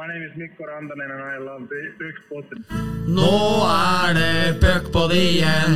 [0.00, 2.64] My name is Mikko Rantanen and I love Puckpodden.
[3.06, 5.74] Nå er det puckpod igjen.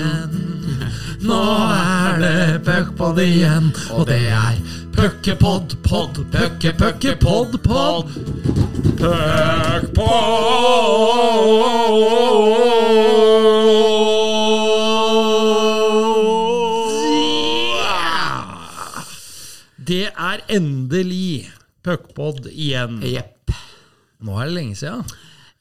[1.21, 1.41] Nå
[1.75, 3.69] er det puckpod igjen.
[3.93, 4.57] Og det er
[4.97, 8.09] puckepod, pod, pucke, pucke, pod, pod.
[8.97, 10.25] Puckpod!
[19.77, 21.53] Det er endelig
[21.85, 23.03] puckpod igjen.
[23.05, 23.34] Jepp.
[24.25, 25.05] Nå er det lenge siden.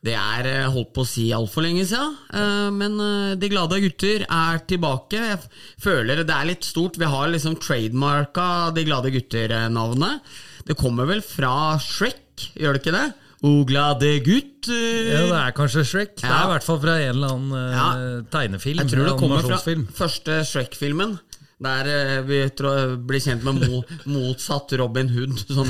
[0.03, 3.77] Det er eh, holdt på å si altfor lenge siden, eh, men eh, De glade
[3.85, 5.15] gutter er tilbake.
[5.29, 5.39] Jeg
[5.83, 6.97] føler det er litt stort.
[6.99, 10.19] Vi har liksom trademarka De glade gutter-navnet.
[10.67, 13.05] Det kommer vel fra Shrek, gjør det ikke det?
[13.43, 14.67] O glade gutt.
[14.71, 16.15] eh, Ja, det er kanskje Shrek.
[16.19, 17.87] Det er i hvert fall fra en eller annen Ja.
[18.31, 18.79] tegnefilm.
[18.83, 19.59] Jeg tror det kommer fra
[20.03, 21.17] første Shrek-filmen.
[21.63, 25.69] Der eh, vi tror, blir kjent med mo, motsatt Robin Hood, som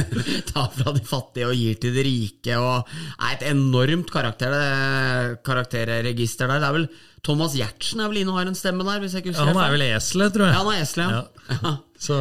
[0.52, 2.58] tar fra de fattige og gir til de rike.
[2.60, 6.60] Og er et enormt karakter, det, karakterregister der.
[6.62, 6.88] Det er vel
[7.22, 9.58] Thomas Giertsen er vel inne og har en stemme der, hvis jeg ikke Ja, han
[9.62, 10.54] er vel eselet, tror jeg.
[10.56, 11.56] Ja, han er esle, ja.
[11.62, 11.74] ja.
[12.02, 12.16] Så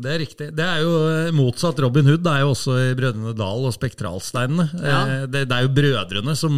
[0.00, 0.46] det er riktig.
[0.56, 2.22] Det er jo eh, motsatt Robin Hood.
[2.24, 4.64] Det er jo også i Brødrene Dal og Spektralsteinene.
[4.80, 5.00] Ja.
[5.02, 6.56] Eh, Det, det er jo brødrene som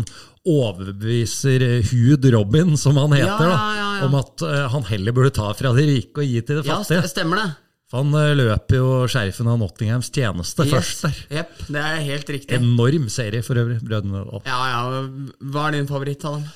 [0.49, 5.51] overbeviser eh, Hud Robin, som han heter, da, om at eh, han heller burde ta
[5.59, 7.03] fra de rike og gi til de fattige.
[7.03, 7.49] Ja, stemmer det.
[7.89, 11.21] For han eh, løper jo sheriffen av Nottinghams tjeneste først der.
[11.41, 12.59] Yep, det er helt riktig.
[12.59, 14.43] Enorm serie for øvrig, Brødrene Dal.
[14.45, 15.05] Ja, ja.
[15.53, 16.49] Hva er din favoritt av dem?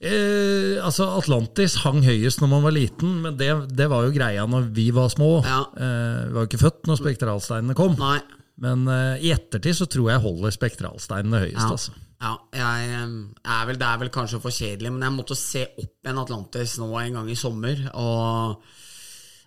[0.00, 4.44] Eh, altså Atlantis hang høyest når man var liten, men det, det var jo greia
[4.48, 5.32] når vi var små.
[5.44, 5.64] Ja.
[5.76, 7.96] Eh, vi var jo ikke født når spektralsteinene kom.
[8.00, 8.18] Nei.
[8.60, 11.60] Men eh, i ettertid så tror jeg holder spektralsteinene høyest.
[11.60, 11.72] Ja.
[11.72, 11.96] altså.
[12.20, 16.10] Ja, jeg er vel, det er vel kanskje for kjedelig, men jeg måtte se opp
[16.10, 18.60] en Atlantis nå en gang i sommer, og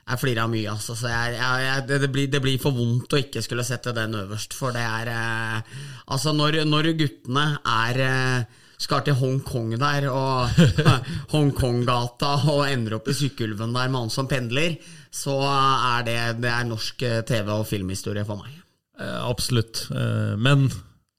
[0.04, 0.96] jeg flira mye, altså.
[0.98, 3.94] Så jeg, jeg, jeg, det, det, blir, det blir for vondt å ikke skulle sette
[3.96, 5.78] den øverst, for det er eh,
[6.12, 10.50] Altså, når, når guttene er eh, skal til Hongkong der, og
[11.34, 14.76] Hongkonggata, og ender opp i Sykkylven der med han som pendler,
[15.14, 18.58] så er det, det er norsk eh, TV- og filmhistorie for meg.
[19.00, 19.86] Eh, absolutt.
[19.94, 20.68] Eh, men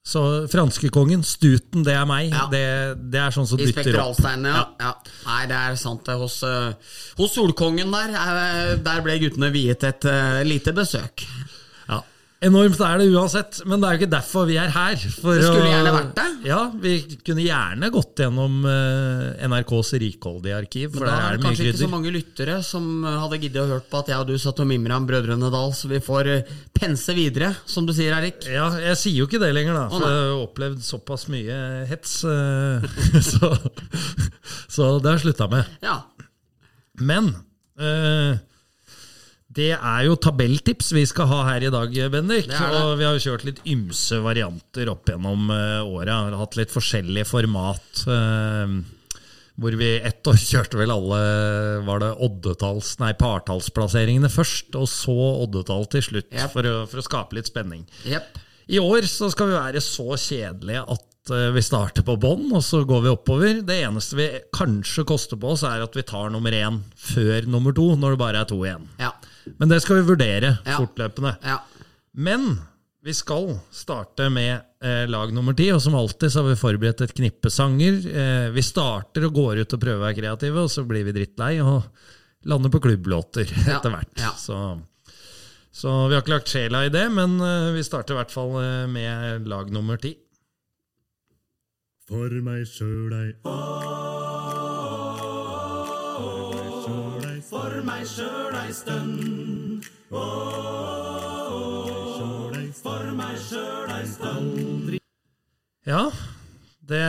[0.05, 0.23] så
[0.53, 2.29] franskekongen, Stuten, det er meg.
[2.29, 2.45] Ja.
[2.53, 2.65] Det,
[3.09, 4.21] det er sånn som I dytter opp.
[4.21, 4.65] ja.
[4.77, 4.91] ja.
[5.25, 6.11] Nei, det er sant.
[6.21, 11.25] Hos, eh, hos Solkongen der, eh, der ble guttene viet et uh, lite besøk.
[12.45, 14.97] Enormt er det uansett, men det er jo ikke derfor vi er her.
[15.23, 16.25] For Det skulle å- gjerne vært det.
[16.45, 16.93] Ja, Vi
[17.25, 21.81] kunne gjerne gått gjennom eh, NRKs rikholdige arkiv, for Men da er det kanskje ikke
[21.81, 24.61] så mange lyttere som eh, hadde giddet å hørt på at jeg og du satt
[24.61, 28.45] og mimra om Brødrene Dal, så vi får eh, pense videre, som du sier, Erik.
[28.51, 29.89] Ja, jeg sier jo ikke det lenger, da.
[29.89, 32.19] For jeg har opplevd såpass mye hets.
[33.31, 33.55] så,
[34.69, 35.65] så det har jeg slutta med.
[35.87, 36.03] Ja.
[37.01, 37.33] Men
[37.81, 38.37] eh,
[39.55, 42.49] det er jo tabelltips vi skal ha her i dag, Bendik.
[42.51, 42.81] Det det.
[42.83, 46.17] Og vi har jo kjørt litt ymse varianter opp gjennom uh, åra.
[46.41, 48.05] Hatt litt forskjellig format.
[48.11, 48.75] eh,
[49.55, 51.19] hvor vi ett år kjørte vel alle
[51.87, 55.15] Var det oddetalls, nei, partallsplasseringene først, og så
[55.45, 56.51] oddetall til slutt, Yep.
[56.57, 57.85] for, å, for å skape litt spenning.
[58.11, 58.41] Yep.
[58.75, 62.65] I år så skal vi være så kjedelige at eh, vi starter på bånn, og
[62.65, 63.61] så går vi oppover.
[63.69, 64.27] Det eneste vi
[64.57, 68.23] kanskje koster på oss, er at vi tar nummer én før nummer to, når det
[68.25, 68.89] bare er to igjen.
[68.99, 69.13] Ja.
[69.59, 70.79] Men det skal vi vurdere Ja.
[70.79, 71.37] fortløpende.
[71.45, 71.59] ja.
[72.15, 72.59] Men
[73.05, 77.03] vi skal starte med eh, lag nummer ti, og som alltid så har vi forberedt
[77.05, 77.99] et knippe sanger.
[78.07, 81.13] Eh, vi starter og går ut og prøver å være kreative, og så blir vi
[81.13, 81.83] drittlei og
[82.49, 83.77] lander på klubblåter Ja.
[83.79, 84.15] etter hvert.
[84.21, 84.31] Ja.
[84.41, 84.57] Så,
[85.75, 88.57] så vi har ikke lagt sjela i det, men eh, vi starter i hvert fall
[88.63, 90.15] eh, med lag nummer ti.
[92.09, 93.31] For meg sjøl ei
[97.85, 99.87] meg sjøl ei stund.
[102.85, 104.95] For meg sjøl ei stund.
[105.89, 106.05] Ja,
[106.89, 107.05] det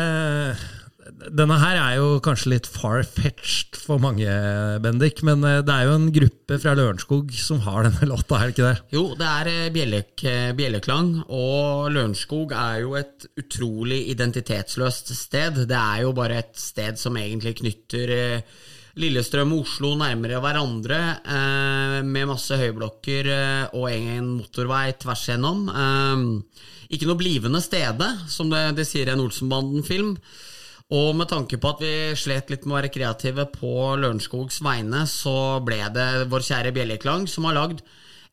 [1.35, 4.25] Denne her er jo kanskje litt far-fetched for mange,
[4.83, 8.49] Bendik, men eh, det er jo en gruppe fra Lørenskog som har denne låta, er
[8.49, 8.79] det ikke det?
[8.93, 15.61] Jo, det er eh, bjellek, eh, bjelleklang, og Lørenskog er jo et utrolig identitetsløst sted.
[15.69, 20.99] Det er jo bare et sted som egentlig knytter eh, Lillestrøm og Oslo nærmere hverandre,
[21.27, 25.65] eh, med masse høyblokker eh, og en motorvei tvers igjennom.
[25.69, 26.65] Eh,
[26.95, 30.15] ikke noe blivende stede, som det, det sier en Olsenbanden-film.
[30.95, 35.03] Og med tanke på at vi slet litt med å være kreative på Lørenskogs vegne,
[35.09, 37.81] så ble det vår kjære Bjelleklang som har lagd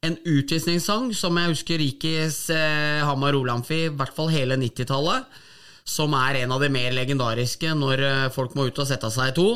[0.02, 5.40] en utvisningssang som jeg husker gikk i eh, Hamar Olamfi i hvert fall hele 90-tallet.
[5.88, 9.32] Som er en av de mer legendariske når eh, folk må ut og sette seg
[9.32, 9.48] i to.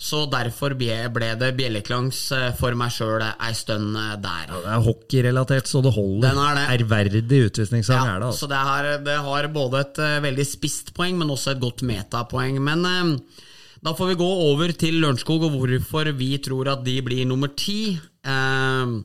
[0.00, 0.94] Så derfor ble
[1.36, 4.16] det bjelleklangs eh, for meg sjøl ei stund der.
[4.24, 4.54] der.
[4.54, 6.24] Det er hockeyrelatert så det holder.
[6.30, 6.62] Den er.
[6.78, 8.30] Ærverdig utvisningssang Ja, er det.
[8.30, 8.46] altså.
[8.46, 11.84] Så det, har, det har både et eh, veldig spisst poeng, men også et godt
[11.84, 12.56] metapoeng.
[12.64, 13.12] Men eh,
[13.84, 17.52] da får vi gå over til Lørenskog og hvorfor vi tror at de blir nummer
[17.52, 17.92] ti.
[18.24, 18.96] Eh,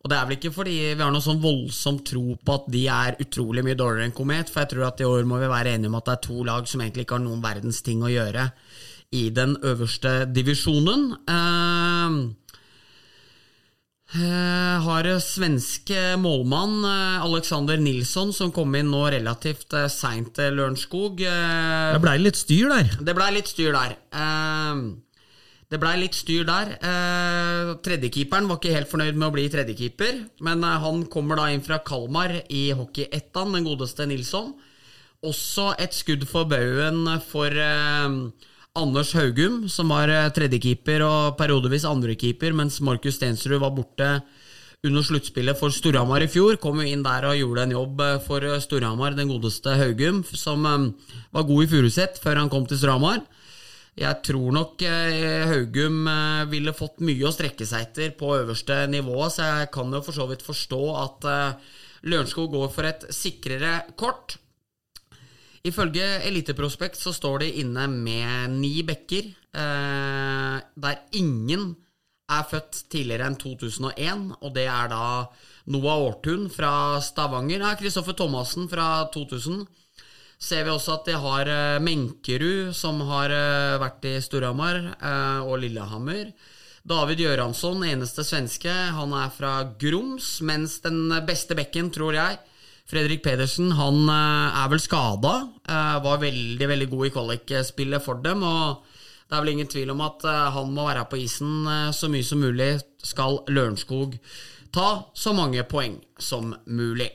[0.00, 2.86] og det er vel ikke fordi vi har noe sånn voldsom tro på at de
[2.88, 5.74] er utrolig mye dårligere enn Komet, for jeg tror at i år må vi være
[5.74, 8.08] enige om at det er to lag som egentlig ikke har noen verdens ting å
[8.08, 8.46] gjøre
[9.12, 11.10] i den øverste divisjonen.
[11.28, 12.36] Eh,
[14.10, 20.56] Eh, har svenske målmann eh, Alexander Nilsson, som kom inn nå relativt eh, seint til
[20.58, 21.20] Lørenskog.
[21.22, 22.90] Eh, Det blei litt styr der.
[23.06, 23.94] det blei litt styr der.
[24.10, 24.82] Eh,
[25.70, 26.72] det blei litt styr der.
[26.82, 31.46] Eh, tredjekeeperen var ikke helt fornøyd med å bli tredjekeeper, men eh, han kommer da
[31.54, 34.56] inn fra Kalmar i hockey-ettan, den godeste Nilsson.
[35.22, 38.10] Også et skudd for baugen for eh,
[38.80, 44.08] Anders Haugum, som var eh, tredjekeeper og periodevis andrekeeper, mens Markus Stensrud var borte
[44.86, 46.56] under sluttspillet for Storhamar i fjor.
[46.62, 50.64] Kom jo inn der og gjorde en jobb eh, for Storhamar, den godeste Haugum, som
[50.66, 53.22] eh, var god i Furuset før han kom til Storhamar.
[54.00, 58.84] Jeg tror nok eh, Haugum eh, ville fått mye å strekke seg etter på øverste
[58.88, 61.72] nivå, så jeg kan jo for så vidt forstå at eh,
[62.08, 64.38] Lørenskog går for et sikrere kort.
[65.66, 71.74] Ifølge Eliteprospekt så står de inne med ni bekker, eh, der ingen
[72.30, 75.04] er født tidligere enn 2001, og det er da
[75.70, 79.66] Noah Aartun fra Stavanger, ja, Kristoffer Thomassen fra 2000.
[80.40, 85.40] Ser vi også at de har eh, Menkerud, som har eh, vært i Storhamar, eh,
[85.44, 86.30] og Lillehammer.
[86.88, 92.40] David Gjøransson, eneste svenske, han er fra Grums, mens den beste bekken, tror jeg,
[92.90, 95.34] Fredrik Pedersen han eh, er vel skada.
[96.04, 98.42] Var veldig veldig god i kvalikspillet for dem.
[98.42, 98.82] og
[99.30, 102.10] Det er vel ingen tvil om at eh, han må være på isen eh, så
[102.10, 102.72] mye som mulig.
[103.06, 104.18] Skal Lørenskog
[104.74, 107.12] ta så mange poeng som mulig.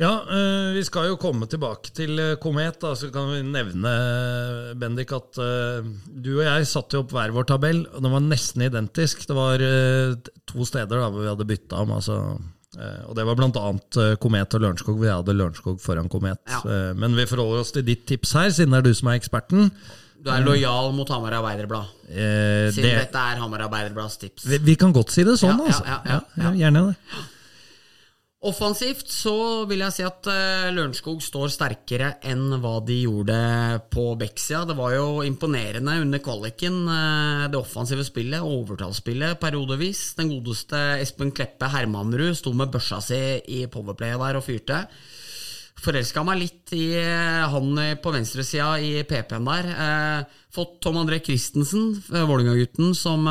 [0.00, 2.78] Ja, eh, vi skal jo komme tilbake til eh, Komet.
[2.80, 3.90] Da, så kan vi nevne,
[4.78, 8.24] Bendik, at eh, du og jeg satte jo opp hver vår tabell, og den var
[8.24, 9.26] nesten identisk.
[9.26, 10.14] Det var eh,
[10.46, 11.98] to steder da, hvor vi hadde bytta om.
[11.98, 12.22] altså...
[12.80, 14.16] eh, og Det var bl.a.
[14.20, 16.40] Komet og Lørenskog, hvor jeg hadde Lørenskog foran Komet.
[16.48, 16.60] Ja.
[16.64, 19.20] Eh, Men vi forholder oss til ditt tips her, siden det er du som er
[19.20, 19.70] eksperten.
[20.20, 24.44] Du er lojal mot Hamar Arbeiderblad, Eh, siden det, dette er Hamar Arbeiderblads tips.
[24.50, 25.84] vi, vi kan godt si det sånn, Ja, ja, altså.
[25.86, 26.50] ja, ja, ja.
[26.64, 26.96] Gjerne det.
[28.40, 33.36] Offensivt så vil jeg si at eh, Lørenskog står sterkere enn hva de gjorde
[33.92, 34.62] på Bekksida.
[34.70, 40.14] Det var jo imponerende under kvaliken, eh, det offensive spillet, overtallsspillet periodevis.
[40.16, 43.20] Den godeste Espen Kleppe Hermanrud sto med børsa si
[43.60, 44.80] i powerplayet der og fyrte.
[45.80, 49.72] Forelska meg litt i eh, han på venstresida i PP-en der.
[50.48, 53.28] Fått Tom André Christensen, Vålerenga-gutten, som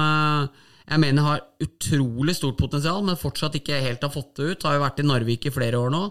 [0.90, 4.66] jeg mener har utrolig stort potensial, men fortsatt ikke helt har fått det ut.
[4.66, 6.04] Har jo vært i Narvik i flere år nå.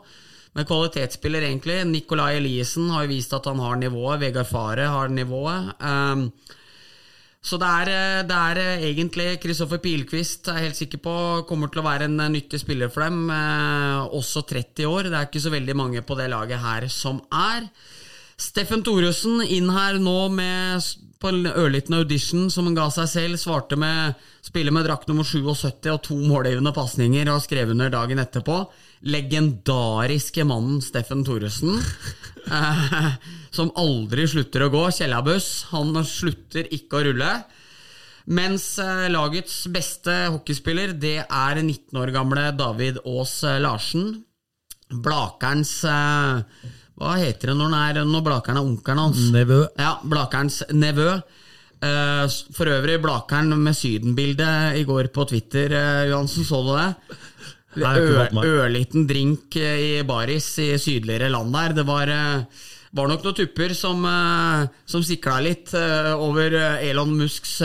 [0.56, 1.80] Men kvalitetsspiller, egentlig.
[1.86, 4.22] Nicolai Eliassen har jo vist at han har nivået.
[4.22, 5.74] Vegard Fare har nivået.
[5.82, 6.28] Um,
[7.48, 11.14] så det er, eh, det er eh, egentlig Kristoffer Pilquist er helt sikker på
[11.48, 13.30] kommer til å være en eh, nyttig spiller for dem.
[13.30, 15.08] Eh, også 30 år.
[15.08, 17.68] Det er ikke så veldig mange på det laget her som er.
[18.38, 20.82] Steffen Thoresen inn her nå med,
[21.18, 23.38] på en ørliten audition som han ga seg selv.
[23.40, 28.22] Svarte med spille med drakt nummer 77 og to målgivende pasninger og skrev under dagen
[28.22, 28.60] etterpå.
[29.08, 31.78] Legendariske mannen Steffen Thoresen.
[32.48, 33.08] Eh,
[33.52, 34.86] som aldri slutter å gå.
[34.96, 35.66] Kjellabuss.
[35.74, 37.32] Han slutter ikke å rulle.
[38.32, 44.14] Mens eh, lagets beste hockeyspiller, det er 19 år gamle David Aas eh, Larsen.
[44.88, 45.74] Blakerens
[46.98, 49.20] Hva heter det når, er, når Blakeren er onkelen hans?
[49.34, 49.60] Nevø.
[49.78, 51.12] Ja, Blakerens nevø.
[51.78, 52.24] Eh,
[52.56, 54.48] for øvrig Blakeren med Syden-bilde
[54.80, 57.18] i går på Twitter, eh, Johansen, så du det?
[58.42, 61.76] Ørliten drink eh, i baris i sydligere land der.
[61.78, 62.10] Det var,
[62.90, 64.02] var nok noen tupper som,
[64.82, 65.70] som sikla litt
[66.18, 67.60] over Elon Musks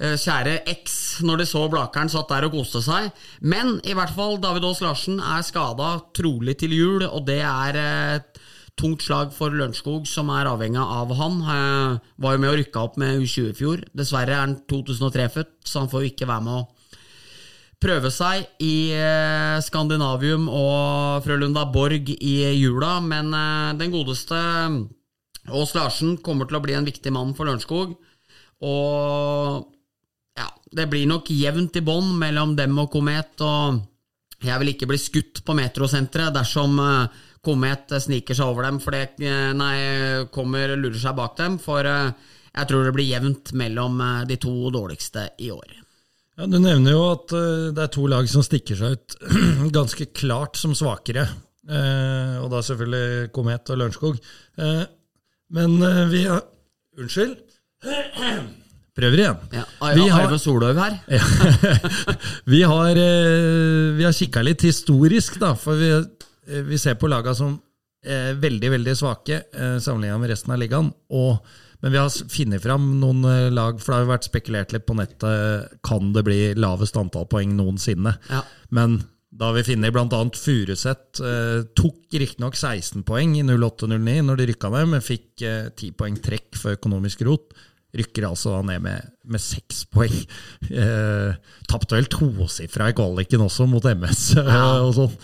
[0.00, 0.94] kjære eks
[1.28, 3.10] når de så Blakeren satt der og koste seg.
[3.40, 7.76] Men i hvert fall, David Aas Larsen er skada trolig til jul, og det er
[7.80, 8.40] eh, et
[8.80, 11.40] tungt slag for Lørenskog, som er avhengig av han.
[11.44, 13.82] Eh, var jo med og rykka opp med U20 i fjor.
[13.96, 16.68] Dessverre er han 2003-født, så han får jo ikke være med å
[17.80, 24.40] prøve seg i eh, Skandinavium og Frølunda Borg i jula, men eh, den godeste
[25.50, 27.96] Aas Larsen kommer til å bli en viktig mann for Lørenskog.
[28.60, 29.68] Og
[30.40, 33.80] ja, det blir nok jevnt i bånn mellom dem og Komet, og
[34.40, 38.96] jeg vil ikke bli skutt på metrosenteret dersom eh, Komet sniker seg over dem, for
[38.96, 39.76] det eh, nei,
[40.32, 41.58] kommer lurer seg bak dem.
[41.60, 42.12] For eh,
[42.50, 45.76] jeg tror det blir jevnt mellom de to dårligste i år.
[46.40, 47.30] Ja, Du nevner jo at
[47.76, 49.16] det er to lag som stikker seg ut
[49.78, 51.28] ganske klart som svakere.
[51.70, 54.18] Og da selvfølgelig Komet og Lørenskog.
[55.54, 55.76] Men
[56.10, 56.42] vi har
[56.98, 57.36] Unnskyld.
[59.00, 59.40] Prøver igjen.
[59.56, 59.64] Ja,
[59.96, 60.98] Vi har- Arve Soløv her.
[62.52, 67.08] vi har, eh, vi har kikka litt historisk, da, for vi, eh, vi ser på
[67.10, 67.56] laga som
[68.04, 70.90] eh, veldig veldig svake eh, sammenligna med resten av ligaen.
[71.16, 71.38] Og,
[71.80, 74.96] men vi har funnet fram noen eh, lag, for det har vært spekulert litt på
[74.98, 75.78] nettet.
[75.86, 78.16] Kan det bli lavest antall poeng noensinne?
[78.30, 78.42] Ja.
[78.76, 80.20] Men da har vi funnet bl.a.
[80.34, 81.20] Furuset.
[81.22, 85.94] Eh, tok riktignok 16 poeng i 08-09 når de rykka ned, men fikk eh, 10
[86.00, 87.54] poeng trekk for økonomisk rot.
[87.96, 90.18] Rykker altså ned med, med 6 poeng.
[90.70, 91.34] Eh,
[91.70, 94.60] Tapte vel tosifra i kvaliken også, mot MS Ja.
[94.84, 95.16] og sånn.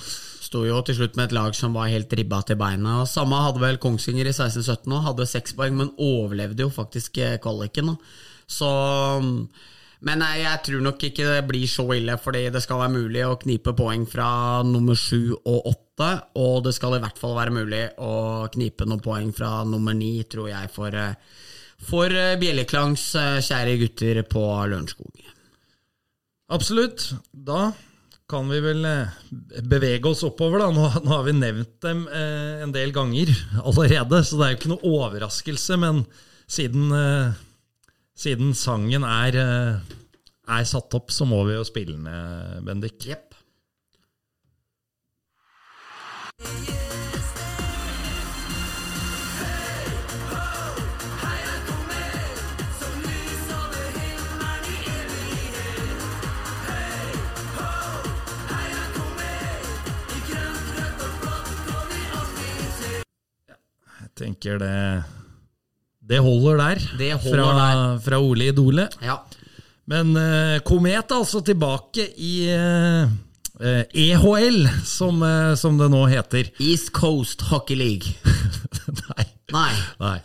[0.46, 3.00] Sto jo til slutt med et lag som var helt ribba til beina.
[3.02, 7.18] Og Samme hadde vel Kongsvinger i 16-17 òg, hadde seks poeng, men overlevde jo faktisk
[7.22, 7.94] eh, kvaliken.
[8.46, 8.68] Så
[10.06, 13.22] Men nei, jeg tror nok ikke det blir så ille, fordi det skal være mulig
[13.26, 14.28] å knipe poeng fra
[14.66, 16.10] nummer sju og åtte.
[16.36, 18.12] Og det skal i hvert fall være mulig å
[18.52, 21.14] knipe noen poeng fra nummer ni, tror jeg, for, eh,
[21.84, 25.26] for eh, Bjelleklangs eh, kjære gutter på Lørenskog.
[26.52, 27.10] Absolutt.
[27.32, 27.72] Da
[28.30, 29.18] kan vi vel eh,
[29.66, 30.70] bevege oss oppover, da.
[30.74, 33.30] Nå, nå har vi nevnt dem eh, en del ganger
[33.62, 35.78] allerede, så det er jo ikke noe overraskelse.
[35.82, 36.02] Men
[36.46, 37.38] siden, eh,
[38.18, 39.94] siden sangen er, eh,
[40.58, 43.06] er satt opp, så må vi jo spille den, Bendik.
[43.06, 43.22] Yep.
[46.46, 46.95] Jeg
[64.16, 65.04] tenker det
[66.06, 66.82] Det holder der.
[66.98, 68.00] Det holder fra, der.
[68.04, 68.88] fra Ole Idole.
[69.02, 69.20] Ja.
[69.86, 73.06] Men uh, Komet altså tilbake i uh,
[73.62, 76.50] eh, EHL, som, eh, som det nå heter.
[76.60, 78.14] East Coast Hockey League.
[79.14, 79.26] Nei.
[79.54, 79.72] Nei.
[80.02, 80.16] Nei.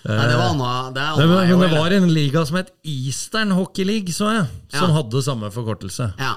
[0.00, 4.12] Nei, det var anna, det men det var en liga som het Eastern Hockey League,
[4.16, 4.94] så jeg, som Ja.
[4.96, 6.06] hadde samme forkortelse.
[6.20, 6.30] Ja.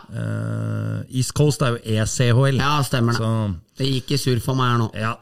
[1.07, 2.59] East Coast er jo ECHL.
[2.59, 3.21] Ja, stemmer det.
[3.23, 3.29] Så,
[3.79, 4.89] Det gikk i surr for meg her nå.
[4.99, 5.13] ja.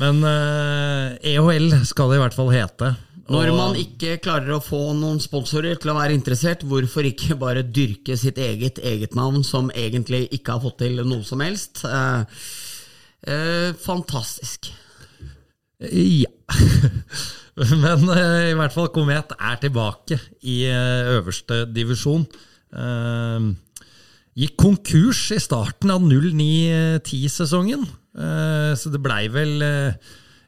[0.00, 2.94] Men eh, EHL skal det i hvert fall hete.
[3.30, 7.62] Når man ikke klarer å få noen sponsorer til å være interessert, hvorfor ikke bare
[7.62, 11.84] dyrke sitt eget eget navn, som egentlig ikke har fått til noe som helst?
[11.86, 12.40] Eh,
[13.30, 14.72] eh, fantastisk.
[15.78, 16.32] Ja.
[17.60, 20.16] Men i hvert fall Komet er tilbake
[20.48, 22.24] i øverste divisjon.
[24.40, 29.92] Gikk konkurs i starten av 09-10-sesongen, eh, så det blei vel eh,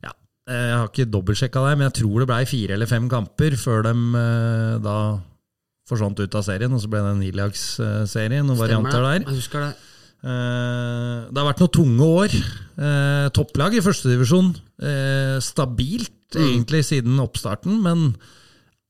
[0.02, 0.10] ja,
[0.48, 3.54] eh, Jeg har ikke dobbeltsjekka det, men jeg tror det blei fire eller fem kamper
[3.60, 4.96] før de eh, da
[5.90, 9.24] forsvant ut av serien, og så ble det en nilagsserie, noen varianter der.
[9.26, 9.72] Jeg husker det.
[10.22, 12.36] Eh, Det har vært noen tunge år.
[12.78, 14.52] Eh, topplag i førstedivisjon.
[14.82, 18.14] Eh, stabilt egentlig siden oppstarten, men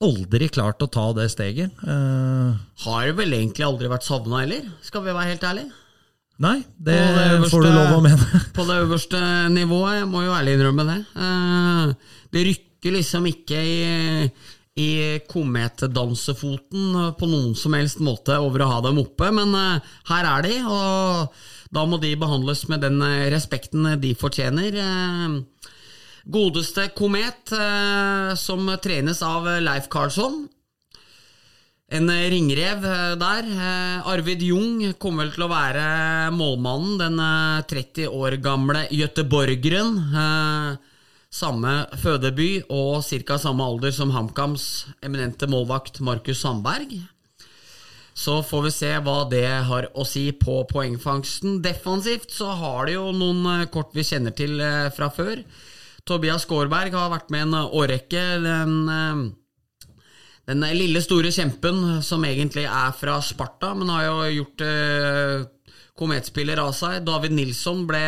[0.02, 1.72] aldri klart å ta det steget.
[1.82, 2.52] Eh,
[2.84, 5.72] Har vel egentlig aldri vært savna heller, skal vi være helt ærlige.
[6.40, 8.40] Nei, det, det øverste- får du lov å mene.
[8.56, 9.20] På det øverste
[9.52, 10.98] nivået, jeg må jo ærlig innrømme det.
[11.16, 11.94] Eh,
[12.32, 14.30] Det rykker liksom ikke i,
[14.80, 14.88] i
[15.30, 20.42] kometdansefoten på noen som helst måte over å ha dem oppe, men eh, her er
[20.48, 21.34] de, og
[21.72, 24.80] da må de behandles med den eh, respekten de fortjener.
[26.32, 27.50] Godeste Komet,
[28.38, 30.44] som trenes av Leif Karlsson.
[31.92, 33.48] En ringrev eh, der.
[33.52, 35.84] Eh, Arvid Jung kommer vel til å være
[36.32, 40.00] målmannen, den eh, 30 år gamle gøteborgeren.
[40.22, 40.88] Eh,
[41.32, 43.38] Samme fødeby og ca.
[43.40, 46.92] samme alder som HamKams eminente målvakt Markus Sandberg.
[48.12, 51.62] Så får vi se hva det har å si på poengfangsten.
[51.64, 55.40] Defensivt så har det jo noen eh, kort vi kjenner til eh, fra før.
[56.04, 58.26] Tobias Skårberg har vært med en årrekke.
[58.44, 59.24] Den, eh,
[60.52, 65.44] den lille, store kjempen som egentlig er fra Sparta, men har jo gjort eh,
[65.98, 67.00] kometspiller av seg.
[67.06, 68.02] David Nilsson ble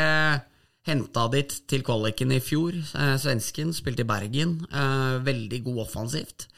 [0.85, 2.77] henta dit til kvaliken i fjor.
[2.77, 4.59] Eh, svensken spilte i Bergen.
[4.69, 6.49] Eh, veldig god offensivt.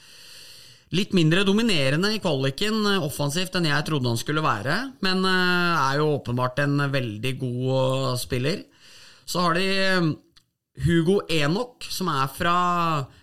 [0.95, 5.83] Litt mindre dominerende i kvaliken eh, offensivt enn jeg trodde han skulle være, men eh,
[5.83, 8.63] er jo åpenbart en veldig god spiller.
[9.27, 10.11] Så har de eh,
[10.87, 12.59] Hugo Enok, som er fra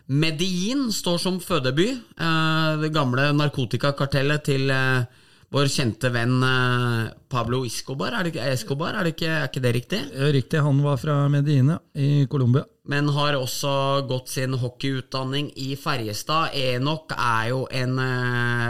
[0.08, 1.90] Medellin, står som fødeby.
[2.20, 5.06] Eh, Det gamle narkotikakartellet til eh,
[5.54, 8.14] vår kjente venn eh, Pablo Escobar.
[8.14, 10.02] Er, det, ikke- Escobar, er, det ikke, er ikke det riktig?
[10.34, 12.66] Riktig, han var fra Medine i Colombia.
[12.86, 16.52] Men har også gått sin hockeyutdanning i Ferjestad.
[16.54, 17.96] Enok er jo en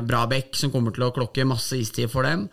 [0.05, 2.45] bra bekk som kommer til å klokke masse istid for dem.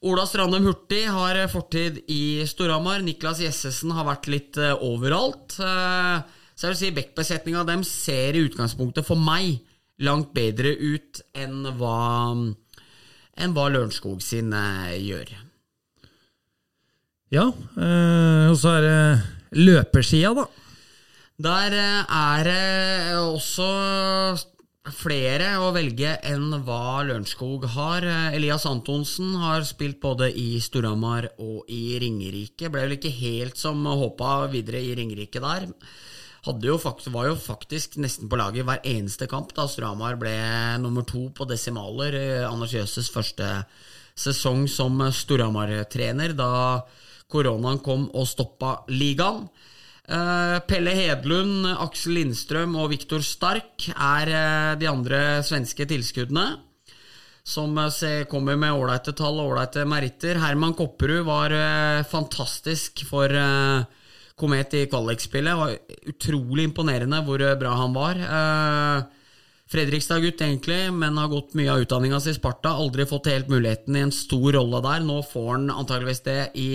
[0.00, 3.02] Ola Strandum Hurtig har fortid i Storhamar.
[3.04, 5.58] Niklas Jessesen har vært litt overalt.
[5.60, 6.22] Eh,
[6.58, 9.60] så jeg vil si bekkbesetninga dem ser i utgangspunktet for meg
[10.02, 12.34] langt bedre ut enn hva,
[13.38, 15.30] enn hva Lørenskog sin eh, gjør.
[17.30, 20.48] Ja, eh, og så er det løpersida, da.
[21.46, 23.70] Der eh, er det også
[24.98, 28.02] flere å velge enn hva Lørenskog har.
[28.34, 32.66] Elias Antonsen har spilt både i Storhamar og i Ringerike.
[32.66, 35.70] Ble vel ikke helt som håpa videre i Ringerike der.
[36.46, 40.34] Jo faktisk, var jo faktisk nesten på laget hver eneste kamp da Stramar ble
[40.78, 42.14] nummer to på desimaler.
[42.14, 43.64] i Anders Jøses første
[44.18, 46.82] sesong som Storhamar-trener, da
[47.28, 49.48] koronaen kom og stoppa ligaen.
[50.08, 56.46] Eh, Pelle Hedlund, Aksel Lindstrøm og Viktor Stark er eh, de andre svenske tilskuddene.
[57.44, 60.40] Som eh, kommer med ålreite tall og ålreite meritter.
[60.40, 63.28] Herman Kopperud var eh, fantastisk for
[64.38, 65.90] Komet i kvalikspillet.
[66.12, 68.20] Utrolig imponerende hvor bra han var.
[68.22, 69.06] Eh,
[69.68, 72.72] Fredrikstad-gutt, egentlig, men har gått mye av utdanninga si i Sparta.
[72.80, 75.02] Aldri fått helt muligheten i en stor rolle der.
[75.04, 76.70] Nå får han antageligvis det i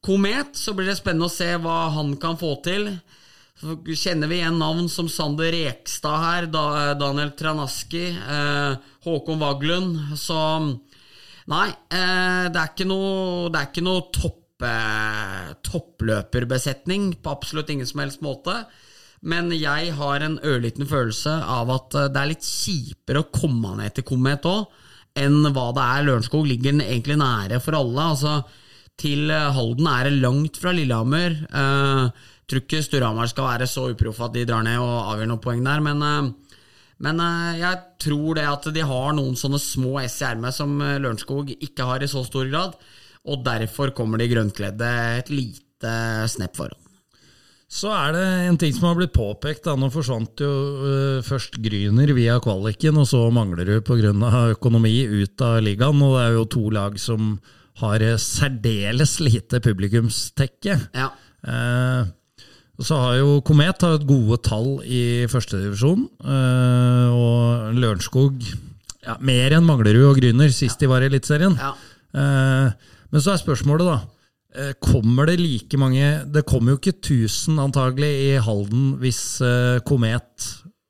[0.00, 2.86] Komet, så blir det spennende å se hva han kan få til.
[3.60, 6.46] Så kjenner vi igjen navn som Sander Rekstad her,
[6.96, 10.40] Daniel Tranaski, eh, Håkon Waglund, så
[11.50, 18.04] Nei, eh, det er ikke noe, det noe topp, eh, toppløperbesetning på absolutt ingen som
[18.04, 18.62] helst måte.
[19.20, 23.76] Men jeg har en ørliten følelse av at eh, det er litt kjipere å komme
[23.80, 24.66] ned til Komet òg,
[25.20, 26.08] enn hva det er.
[26.08, 28.10] Lørenskog ligger egentlig nære for alle.
[28.14, 28.40] altså
[29.00, 31.36] til eh, Halden er det langt fra Lillehammer.
[31.48, 35.42] Eh, tror ikke Storhamar skal være så uproff at de drar ned og avgjør noen
[35.44, 36.56] poeng der, men, eh,
[37.00, 37.22] men
[37.56, 41.86] jeg tror det at de har noen sånne små S i ermet som Lørenskog ikke
[41.88, 42.74] har i så stor grad,
[43.28, 45.96] og derfor kommer de grønnkledde et lite
[46.30, 46.78] snepp foran.
[47.70, 49.62] Så er det en ting som har blitt påpekt.
[49.68, 54.10] da, Nå forsvant jo uh, først Gryner via kvaliken, og så Manglerud pga.
[54.56, 56.02] økonomi ut av ligaen.
[56.02, 57.36] Og det er jo to lag som
[57.80, 60.74] har eh, særdeles lite publikumstekke.
[60.98, 61.12] Ja.
[61.46, 62.10] Uh,
[62.80, 68.40] så har jo Komet har gode tall i førstedivisjon, eh, og Lørenskog
[69.04, 71.56] ja, mer enn Manglerud og Gryner sist de var i Eliteserien.
[71.60, 71.74] Ja.
[72.16, 73.98] Eh, men så er spørsmålet, da.
[74.54, 79.80] eh, Kommer det like mange Det kommer jo ikke 1000 antagelig i Halden hvis eh,
[79.86, 80.46] Komet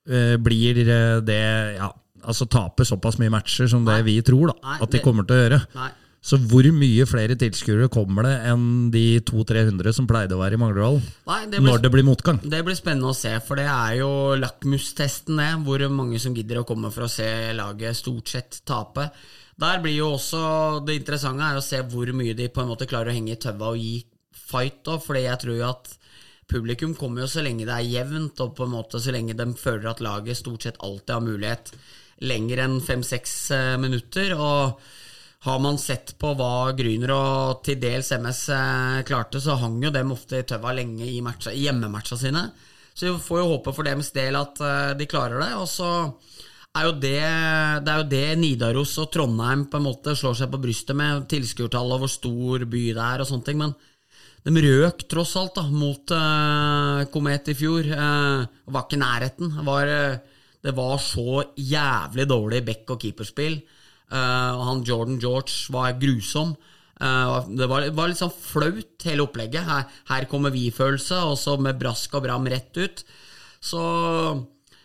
[0.09, 0.83] eh, blir
[1.25, 1.41] det
[1.79, 1.91] ja,
[2.25, 4.07] Altså taper såpass mye matcher som det Nei.
[4.11, 5.61] vi tror da, Nei, at de kommer til å gjøre.
[5.79, 5.91] Nei.
[6.21, 10.61] Så hvor mye flere tilskuere kommer det enn de 200-300 som pleide å være i
[10.61, 12.43] blir Når det blir motgang?
[12.45, 15.49] Det blir spennende å se, for det er jo lakmustesten, det.
[15.65, 17.25] Hvor mange som gidder å komme for å se
[17.57, 19.09] laget stort sett tape.
[19.61, 20.43] Der blir jo også
[20.87, 23.41] Det interessante er å se hvor mye de på en måte klarer å henge i
[23.41, 24.01] tøva og gi
[24.51, 25.91] fight, da, fordi jeg tror jo at
[26.51, 29.47] publikum kommer jo så lenge det er jevnt, og på en måte så lenge de
[29.55, 31.71] føler at laget stort sett alltid har mulighet
[32.27, 34.35] lenger enn fem-seks eh, minutter.
[34.35, 34.81] og
[35.41, 39.93] har man sett på hva Gryner og til dels MS eh, klarte, så hang jo
[39.95, 42.43] dem ofte i tøva lenge i, matcha, i hjemmematcha sine.
[42.93, 45.55] Så vi får jo håpe for deres del at eh, de klarer det.
[45.57, 45.89] Og så
[46.79, 47.21] er jo det,
[47.85, 51.25] det er jo det Nidaros og Trondheim på en måte slår seg på brystet med,
[51.31, 53.59] tilskuertall og hvor stor by det er og sånne ting.
[53.61, 53.75] Men
[54.47, 57.91] de røk tross alt da, mot uh, Komet i fjor.
[57.91, 59.51] Uh, var ikke i nærheten.
[59.67, 63.59] Var, uh, det var så jævlig dårlig back- og keeperspill.
[64.11, 66.55] Uh, han Jordan George var grusom.
[67.01, 69.65] Det var, var litt sånn flaut, hele opplegget.
[69.65, 73.01] Her, her kommer vi-følelse, og så med brask og bram rett ut.
[73.65, 73.81] Så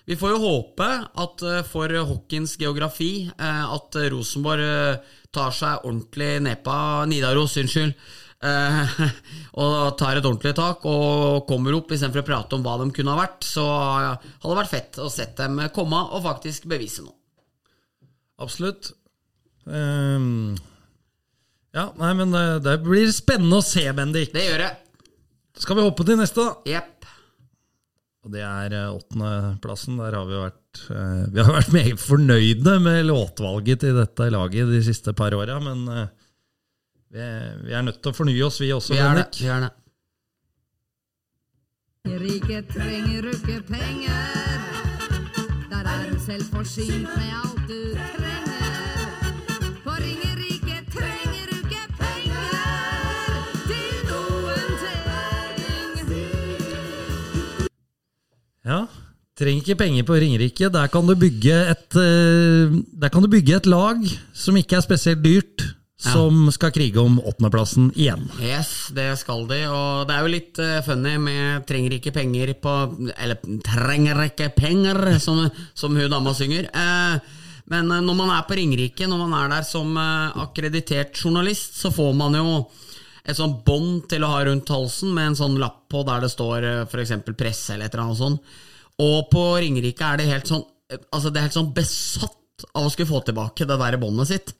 [0.05, 0.87] vi får jo håpe
[1.23, 6.77] at eh, for hockeyens geografi eh, at Rosenborg eh, tar seg ordentlig nedpå
[7.11, 7.97] Nidaros, unnskyld.
[8.45, 13.15] og tar et ordentlig tak og kommer opp istedenfor å prate om hva de kunne
[13.15, 13.47] ha vært.
[13.47, 17.15] Så hadde det vært fett å sett dem komme og faktisk bevise noe.
[18.45, 18.91] Absolutt.
[19.65, 20.53] Um,
[21.73, 24.35] ja, nei, men det, det blir spennende å se, Bendik.
[24.35, 24.71] Det gjør det.
[25.65, 26.75] Skal vi hoppe til neste, da?
[26.75, 26.94] Jepp.
[28.25, 29.99] Og det er eh, åttendeplassen.
[30.01, 34.71] Der har vi vært eh, Vi har vært meget fornøyde med låtvalget til dette laget
[34.73, 36.07] de siste par åra, men eh,
[37.13, 39.27] vi, er- vi er nødt til å fornye oss, vi også, Vi er det.
[39.29, 39.41] Bendik.
[39.45, 39.73] Vi er det.
[42.05, 44.65] Riket trenger ikke penger.
[45.71, 48.34] Der er du selvforsynt med alt du trenger.
[58.65, 58.85] Ja.
[59.35, 60.69] Trenger ikke penger på Ringerike.
[60.71, 63.99] Der kan du bygge et, eh, der kan du bygge et lag
[64.33, 65.65] som ikke er spesielt dyrt,
[65.99, 68.29] som skal krige om åttendeplassen igjen.
[68.39, 72.53] Yes, det skal de, og det er jo litt uh, funny med 'trenger ikke penger
[72.53, 72.73] på
[73.17, 76.67] Eller 'trenger ikke penger', som, som hun dama synger.
[76.75, 77.19] Uh,
[77.67, 81.91] men uh, når man er på Ringerike, når man er der som akkreditert journalist, så
[81.91, 82.67] får man jo
[83.25, 86.31] et sånn bånd til å ha rundt halsen med en sånn lapp på der det
[86.33, 87.17] står eh, f.eks.
[87.33, 88.55] presse eller et eller annet sånt.
[89.01, 92.87] Og på Ringerike er det helt sånn eh, Altså det er helt sånn besatt av
[92.87, 94.53] å skulle få tilbake det der båndet sitt.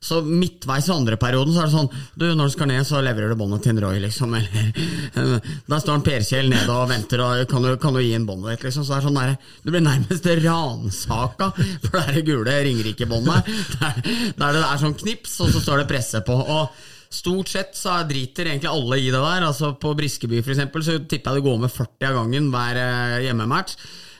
[0.00, 3.00] Så midtveis i andre perioden så er det sånn Du, når du skal ned, så
[3.02, 4.34] leverer du båndet til en Roy, liksom.
[4.38, 8.12] Eller, der står en Per Kjell nede og venter, og kan du, kan du gi
[8.18, 8.86] en båndet ditt, liksom.
[8.86, 11.50] Så det er sånn der, Du blir nærmest ransaka
[11.88, 13.50] for det gule Ringerike-båndet.
[13.78, 13.98] Der,
[14.38, 16.34] der det er sånn knips, og så står det presse på.
[16.34, 19.46] Og Stort sett så driter egentlig alle i det der.
[19.46, 22.82] Altså På Briskeby for eksempel, så tipper jeg det går med 40 av gangen hver
[22.82, 23.78] eh, hjemmematch.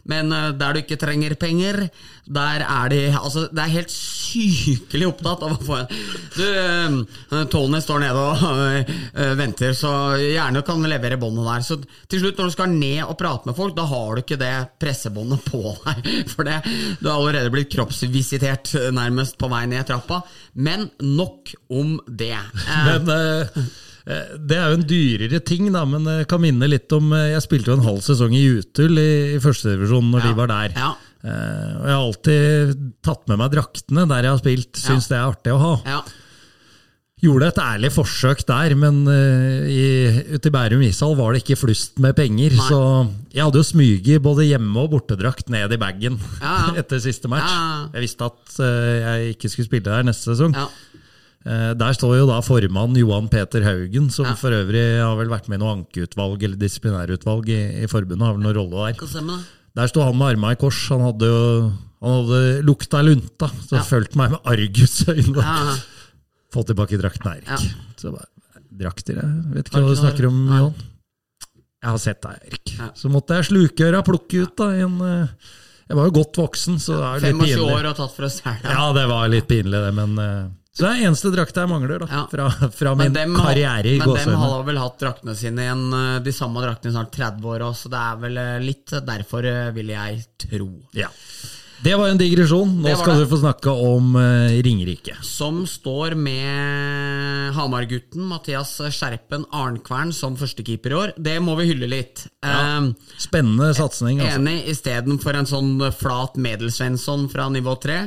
[0.09, 1.88] Men eh, der du ikke trenger penger,
[2.29, 5.92] der er de Altså, det er helt sykelig opptatt av å få en
[6.37, 11.64] Du, eh, Tony står nede og eh, venter, så gjerne kan levere båndet der.
[11.66, 14.40] Så til slutt, når du skal ned og prate med folk, da har du ikke
[14.40, 16.11] det pressebåndet på deg.
[16.35, 16.61] For det,
[17.01, 20.23] du har allerede blitt kroppsvisitert eh, nærmest på vei ned trappa.
[20.55, 22.35] Men nok om det.
[22.37, 23.77] Eh, Men eh, eh,
[24.49, 27.42] det er jo en dyrere ting, da, men jeg kan minne litt om eh, Jeg
[27.44, 30.31] spilte jo en halv sesong i Jutul i, i førstedivisjon når Ja.
[30.31, 30.79] de var der.
[30.79, 30.94] Ja.
[31.18, 34.81] Eh, og jeg har alltid tatt med meg draktene der jeg har spilt.
[34.81, 35.75] Syns det er artig å ha.
[35.97, 36.01] ja.
[37.18, 41.57] Gjorde et ærlig forsøk der, men uh, i, ute i Bærum ishall var det ikke
[41.59, 42.55] flust med penger.
[42.55, 42.66] Nei.
[42.68, 42.79] Så
[43.35, 46.77] jeg hadde jo smyget både hjemme- og bortedrakt ned i bagen Ja, ja.
[46.85, 47.51] etter siste match.
[47.51, 47.81] Ja, ja.
[47.97, 50.55] Jeg visste at uh, jeg ikke skulle spille der neste sesong.
[51.48, 54.34] Eh, Der står jo da formann Johan Peter Haugen, som Ja.
[54.37, 58.20] for øvrig har vel vært med i noe ankeutvalg eller disiplinærutvalg i, i forbundet.
[58.26, 59.44] har vel noen rolle der.
[59.78, 60.88] Der sto han med armene i kors.
[60.92, 63.82] Han hadde jo han hadde lukta lunta, så Ja.
[63.82, 65.37] fulgt meg med argusøyne.
[65.42, 65.74] Ja.
[66.52, 67.48] Få tilbake drakten, Erik.
[67.48, 67.56] Ja.
[67.96, 68.26] Så bare,
[68.78, 70.37] Drakter, jeg vet ikke hva du snakker om.
[70.46, 70.74] Johan.
[71.82, 72.74] Jeg har sett deg, Erik.
[72.78, 72.90] Ja.
[72.94, 75.28] Så måtte jeg slukøra plukke ut da, en eh,
[75.88, 78.26] Jeg var jo godt voksen, så det er jo litt 25 år og tatt for
[78.26, 78.62] å stjele.
[78.76, 82.04] Ja, det var litt pinlig, det, men eh, Så det er eneste drakta jeg mangler,
[82.04, 82.06] da.
[82.06, 82.20] Ja.
[82.30, 86.18] Fra, fra min dem, karriere i men dem har vel hatt draktene sine igjen, eh,
[86.22, 89.72] de samme draktene i snart 30 år så det er vel eh, litt derfor, eh,
[89.74, 90.68] vil jeg tro.
[90.94, 91.10] Ja.
[91.82, 92.76] Det var en digresjon.
[92.82, 93.26] Nå skal det.
[93.26, 95.14] du få snakke om uh, Ringerike.
[95.22, 101.12] Som står med Hamar-gutten Mathias Skjerpen Arnkvern som førstekeeper i år.
[101.14, 102.24] Det må vi hylle litt.
[102.42, 102.90] Eh,
[103.22, 104.18] Spennende satsing.
[104.18, 104.40] Altså.
[104.40, 108.00] Enig, istedenfor en sånn flat Medelsvensson fra nivå 3.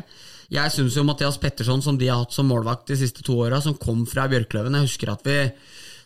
[0.52, 3.62] Jeg syns jo Mathias Petterson, som de har hatt som målvakt de siste to åra,
[3.64, 5.38] som kom fra Bjørkløven Jeg husker at vi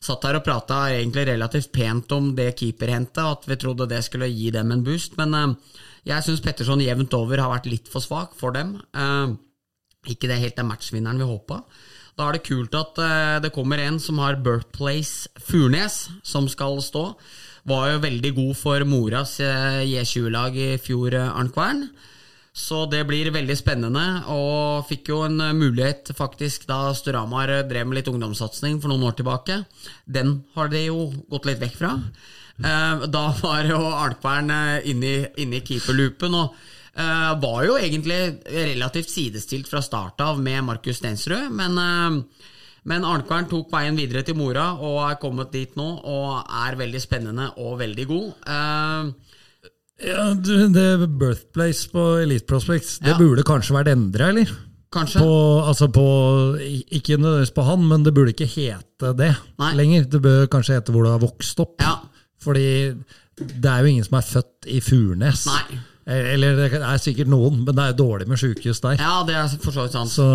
[0.05, 4.29] satt her og prata egentlig relativt pent om det keeperhentet, at vi trodde det skulle
[4.29, 5.81] gi dem en boost, men eh,
[6.11, 8.75] jeg syns Petterson jevnt over har vært litt for svak for dem.
[8.93, 9.33] Eh,
[10.13, 11.63] ikke det helt den matchvinneren vi håpa.
[12.15, 16.77] Da er det kult at eh, det kommer en som har Birthplace Furnes, som skal
[16.85, 17.07] stå.
[17.65, 21.87] Var jo veldig god for moras eh, J20-lag i fjor, Arnkvern.
[22.55, 27.65] Så det blir veldig spennende, og fikk jo en eh, mulighet faktisk da Storhamar eh,
[27.67, 29.59] drev med litt ungdomssatsing for noen år tilbake.
[30.07, 31.91] Den har de jo gått litt vekk fra.
[32.55, 39.67] Eh, Da var jo eh, inne i, keeperloopen, og Uh, var jo egentlig relativt sidestilt
[39.67, 42.45] fra start av med Markus Stensrud, men uh,
[42.85, 47.01] men Arnkvern tok veien videre til mora og er kommet dit nå og er veldig
[47.01, 48.27] spennende og veldig god.
[48.55, 49.24] Eh,
[50.03, 53.17] Ja, du, det Birthplace på Elite Prospects, det Ja.
[53.17, 54.49] burde kanskje vært endra, eller?
[54.95, 55.19] kanskje?
[55.19, 56.03] På, altså på,
[56.91, 59.73] ikke nødvendigvis på han, men det burde ikke hete det Nei.
[59.75, 60.05] lenger.
[60.07, 61.81] Det bør kanskje hete hvor du har vokst opp.
[61.83, 61.97] Ja.
[62.39, 62.93] Fordi
[63.35, 65.45] det er jo ingen som er født i Furnes.
[65.47, 65.79] Nei.
[66.05, 68.99] Eller det er sikkert noen, men det er dårlig med sjukehus der.
[69.01, 70.11] Ja, det er for så vidt sant.
[70.13, 70.25] Så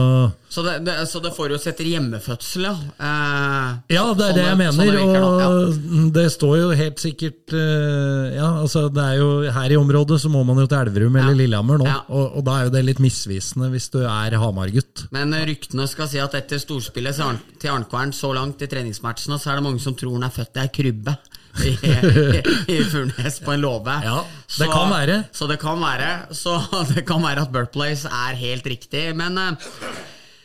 [0.50, 2.72] Så det, det, så det forutsetter hjemmefødsel, ja.
[2.98, 4.90] Eh, Ja, det er det jeg mener.
[4.90, 6.08] virker og ja.
[6.16, 10.28] Det står jo helt sikkert eh, Ja, altså det er jo her i området så
[10.32, 11.38] må man jo til Elverum eller Ja.
[11.44, 11.86] Lillehammer nå.
[11.86, 12.00] Ja.
[12.08, 15.06] Og, og da er jo det litt misvisende hvis du er Hamar-gutt.
[15.14, 17.14] Men eh, ryktene skal si at etter storspillet
[17.62, 20.58] til Arnkvern så langt i treningsmatchene, så er det mange som tror han er født
[20.58, 21.14] i ei krybbe
[21.66, 22.42] i, i,
[22.76, 23.96] i Furnes på en låve.
[24.04, 24.20] Ja,
[24.58, 25.22] det kan være.
[25.34, 26.56] Så det kan være Så
[26.94, 29.08] det kan være at Birthplace er helt riktig.
[29.18, 29.70] Men eh,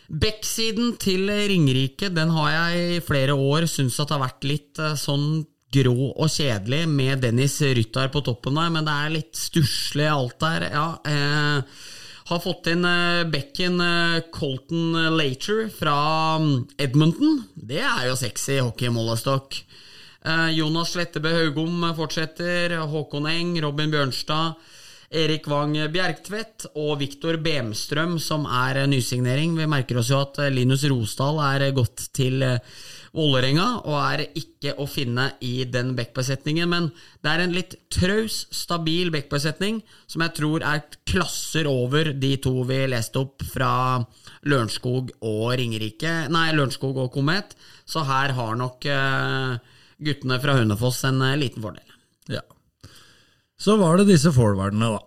[0.06, 4.98] Backsiden til Ringerike Den har jeg i flere år syntes at har vært litt eh,
[5.00, 10.08] sånn grå og kjedelig med Dennis Ryttar på toppen der, men det er litt stusslig
[10.08, 10.70] alt der.
[10.72, 11.82] Ja, eh,
[12.30, 15.98] har fått inn eh, bekken eh, Colton Later fra
[16.42, 17.42] mm, Edmonton.
[17.56, 19.60] Det er jo sexy hockeymålestokk.
[20.26, 22.74] Eh, Jonas Slettebø Haugom fortsetter.
[22.90, 24.56] Håkon Eng, Robin Bjørnstad,
[25.14, 29.54] Erik Wang Bjerktvedt og Viktor Bemstrøm, som er nysignering.
[29.54, 32.58] Vi merker oss jo at Linus Rosdal er gått til eh,
[33.16, 36.74] Vålerenga og er ikke å finne i den backbesetningen.
[36.74, 36.90] Men
[37.22, 42.66] det er en litt traus, stabil backbesetning som jeg tror er klasser over de to
[42.66, 44.02] vi leste opp fra
[44.50, 46.18] Lørenskog og Ringerike.
[46.34, 47.54] Nei, Lørenskog og Komet.
[47.86, 51.98] Så her har nok eh, guttene fra Hønefoss en eh, liten fordel.
[52.32, 52.44] Ja.
[53.60, 55.04] Så var det disse forwardene, da.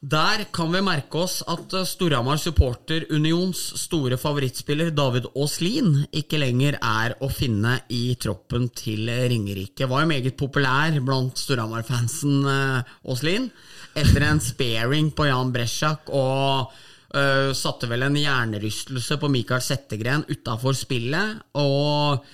[0.00, 6.78] Der kan vi merke oss at Storhamar Supporter Unions store favorittspiller David Aaslien ikke lenger
[6.80, 9.84] er å finne i troppen til Ringerike.
[9.84, 13.50] Var jo meget populær blant Storhamar-fansen, Aaslien.
[13.92, 20.24] Etter en sparing på Jan Bresjak og uh, satte vel en hjernerystelse på Mikael Settegren
[20.30, 21.44] utafor spillet.
[21.60, 22.24] Og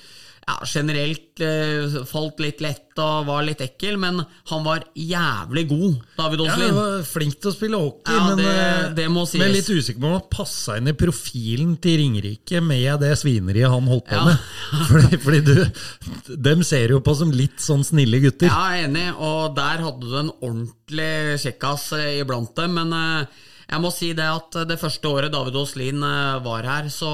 [0.46, 5.96] ja, generelt eh, falt litt lett og var litt ekkel, men han var jævlig god,
[6.16, 9.24] David Ja, han var flink til å spille hockey, Ja, men, det- eh, det må
[9.26, 9.40] sies.
[9.42, 13.68] men litt usikker på om han passa inn i profilen til Ringerike med det svineriet
[13.74, 14.24] han holdt på Ja.
[14.24, 14.38] med.
[14.92, 18.46] Fordi, fordi du Dem ser jo på som litt sånn snille gutter.
[18.46, 22.74] Ja, jeg er enig, og der hadde du en ordentlig kjekkas eh, iblant dem.
[22.78, 23.26] Men eh,
[23.68, 26.00] jeg må si det at det første året David Aaslien
[26.46, 27.12] var her, så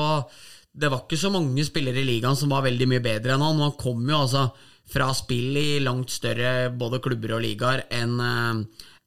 [0.72, 3.60] det var ikke så mange spillere i ligaen som var veldig mye bedre enn han.
[3.60, 4.46] Han kom jo altså
[4.92, 8.16] fra spill i langt større både klubber og ligaer enn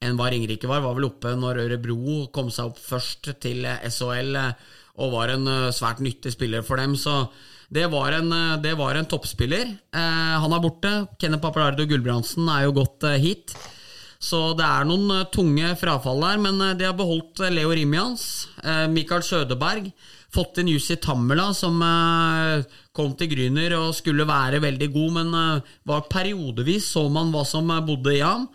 [0.03, 0.83] en hva Ringerike var.
[0.83, 4.65] Var vel oppe når Ørebro kom seg opp først til eh, SHL eh,
[5.01, 6.95] og var en eh, svært nyttig spiller for dem.
[6.99, 7.25] Så
[7.73, 9.71] det var en, eh, det var en toppspiller.
[9.95, 10.93] Eh, han er borte.
[11.19, 13.55] Kenneth Papalardo Gulbrandsen er jo gått eh, hit.
[14.25, 17.73] Så det er noen eh, tunge frafall der, men eh, de har beholdt eh, Leo
[17.75, 19.91] Rimians, eh, Mikael Sødeberg,
[20.35, 25.33] fått inn Jussi Tammela, som eh, kom til Gryner og skulle være veldig god, men
[25.39, 28.47] eh, var periodevis så man hva som eh, bodde i ham.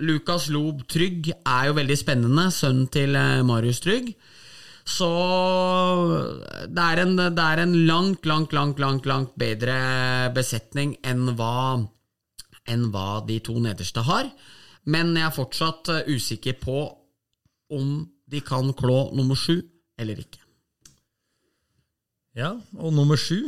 [0.00, 3.12] Lukas Lob Trygg er jo veldig spennende, sønnen til
[3.44, 4.06] Marius Trygg.
[4.88, 5.08] Så
[6.72, 9.76] det er, en, det er en langt, langt, langt, langt, langt bedre
[10.32, 11.82] besetning enn hva,
[12.64, 14.32] enn hva de to nederste har.
[14.88, 16.80] Men jeg er fortsatt usikker på
[17.76, 17.92] om
[18.32, 19.60] de kan klå nummer sju
[20.02, 20.42] eller ikke.
[22.38, 23.44] Ja, og nummer sju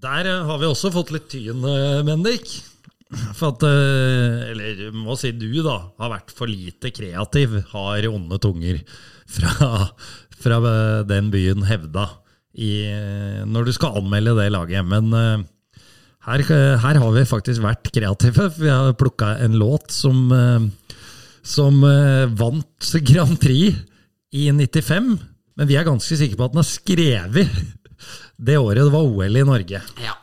[0.00, 2.48] Der eh, har vi også fått litt tyn, eh, Bendik.
[3.36, 5.76] For at eh, Eller må si du, da.
[6.00, 7.58] Har vært for lite kreativ.
[7.74, 8.80] Har onde tunger
[9.28, 9.90] fra,
[10.40, 10.58] fra
[11.08, 12.08] den byen hevda
[12.58, 12.88] i,
[13.46, 14.86] når du skal anmelde det laget.
[14.88, 15.12] Men
[16.24, 16.42] her,
[16.82, 18.48] her har vi faktisk vært kreative.
[18.56, 20.32] Vi har plukka en låt som,
[21.44, 21.84] som
[22.40, 23.76] vant Grand Prix
[24.34, 25.12] i 95.
[25.58, 27.56] Men vi er ganske sikre på at den er skrevet
[28.38, 29.80] det året det var OL i Norge.
[29.98, 30.14] Ja.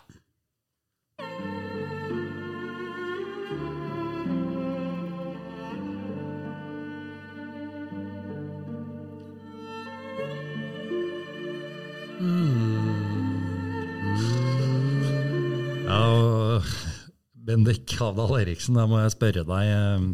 [17.45, 19.71] Bendik Havdal Eriksen, da må jeg spørre deg.
[19.71, 20.05] eh,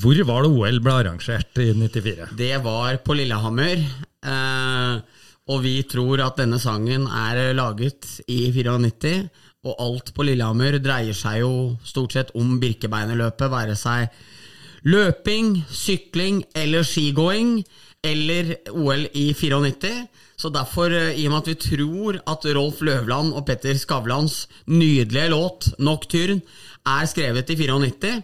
[0.00, 2.28] Hvor var det OL ble arrangert i 94?
[2.36, 3.82] Det var på Lillehammer.
[5.52, 9.28] Og vi tror at denne sangen er laget i 94.
[9.64, 11.52] Og alt på Lillehammer dreier seg jo
[11.84, 14.08] stort sett om Birkebeinerløpet, være seg
[14.84, 17.58] løping, sykling eller skigåing,
[18.04, 19.92] eller OL i 94.
[20.36, 24.46] Så derfor, eh, i og med at vi tror at Rolf Løvland og Petter Skavlans
[24.66, 26.42] nydelige låt 'Nocturne'
[26.84, 28.22] er skrevet i 94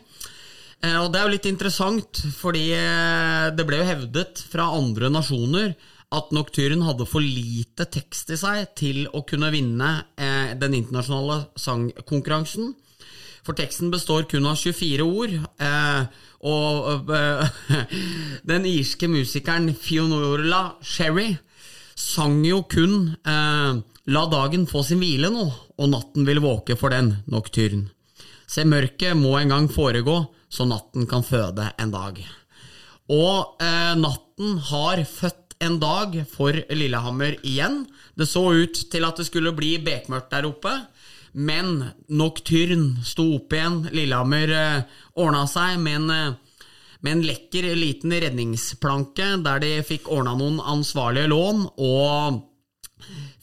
[0.83, 5.11] Eh, Og Det er jo litt interessant, fordi eh, det ble jo hevdet fra andre
[5.13, 5.75] nasjoner
[6.11, 11.53] at Nocturne hadde for lite tekst i seg til å kunne vinne eh, den internasjonale
[11.61, 12.73] sangkonkurransen.
[13.47, 16.03] For teksten består kun av 24 ord, eh,
[16.51, 17.61] og eh,
[18.51, 21.31] den irske musikeren Fionora Sherry
[22.01, 25.47] sang jo kun eh, 'La dagen få sin hvile nå,
[25.79, 27.93] og natten vil våke for den', Nocturne.
[28.51, 32.19] Se, mørket må en gang foregå, så natten kan føde en dag.
[33.11, 37.85] Og eh, natten har født en dag for Lillehammer igjen.
[38.17, 40.73] Det så ut til at det skulle bli bekmørkt der oppe,
[41.33, 43.83] men Nocturne sto opp igjen.
[43.95, 46.63] Lillehammer eh, ordna seg med en, eh,
[47.05, 51.67] med en lekker liten redningsplanke der de fikk ordna noen ansvarlige lån.
[51.77, 52.47] og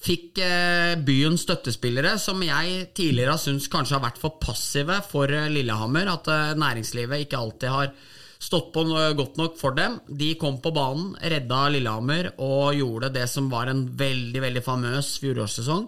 [0.08, 5.32] fikk eh, byens støttespillere, som jeg tidligere har syntes kanskje har vært for passive for
[5.34, 6.10] eh, Lillehammer.
[6.18, 7.92] At næringslivet ikke alltid har
[8.40, 8.84] stått på
[9.18, 10.00] godt nok for dem.
[10.08, 15.16] De kom på banen, redda Lillehammer og gjorde det som var en veldig veldig famøs
[15.24, 15.88] fjorårssesong.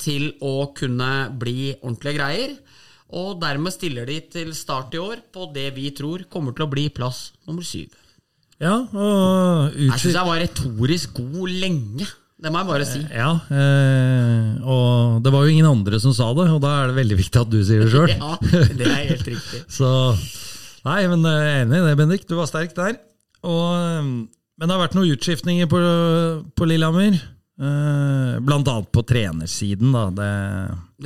[0.00, 2.54] til å kunne bli ordentlige greier.
[3.12, 6.70] Og dermed stiller de til start i år på det vi tror kommer til å
[6.72, 7.90] bli plass nummer syv.
[8.60, 12.08] Ja, og Jeg syns jeg var retorisk god lenge.
[12.40, 13.00] Det må jeg bare si.
[13.12, 16.96] Ja, eh, og det var jo ingen andre som sa det, og da er det
[17.02, 18.14] veldig viktig at du sier det sjøl.
[18.16, 18.38] Ja,
[18.72, 19.60] det er helt riktig.
[19.78, 19.90] Så
[20.86, 22.22] Nei, men jeg er enig i det, Bendik.
[22.28, 22.96] Du var sterk der.
[23.44, 24.02] Og, eh,
[24.60, 25.80] men det har vært noen utskiftninger på,
[26.56, 27.18] på Lillehammer.
[27.60, 30.06] Eh, blant annet på trenersiden, da.
[30.16, 30.30] Det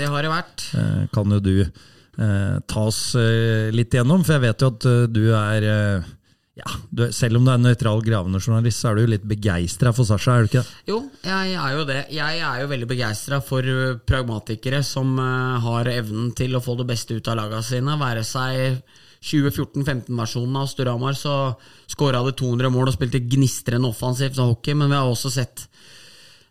[0.02, 0.68] Det har det vært.
[0.78, 4.86] eh, kan jo du eh, ta oss eh, litt gjennom, for jeg vet jo at
[4.86, 6.12] eh, du er eh,
[6.54, 9.90] ja, du, Selv om du er nøytral gravende journalist, så er du jo litt begeistra
[9.92, 10.76] for Sasha, er du ikke det?
[10.92, 12.00] Jo, jeg er jo det.
[12.14, 13.66] Jeg er jo veldig begeistra for
[14.06, 17.98] pragmatikere som har evnen til å få det beste ut av laga sine.
[17.98, 18.78] Være seg
[19.24, 21.54] 2014-15-versjonen av Storhamar, så
[21.90, 25.66] skåra det 200 mål og spilte gnistrende offensivt som hockey, men vi har også sett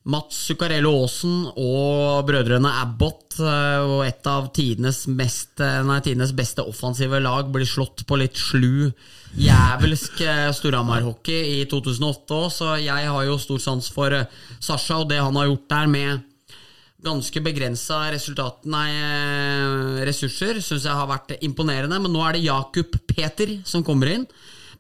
[0.04, 6.34] Mats Zuccarello Aasen og brødrene Abbott eh, og et av tidenes, mest, eh, nei, tidenes
[6.36, 8.90] beste offensive lag blir slått på litt slu,
[9.40, 14.18] jævelsk eh, Storhamar-hockey i 2008 òg, så jeg har jo stor sans for
[14.60, 16.30] Sasha og det han har gjort der med
[17.04, 18.18] ganske begrensa eh,
[20.08, 22.00] ressurser, syns jeg har vært imponerende.
[22.02, 24.28] Men nå er det Jakub Peter som kommer inn,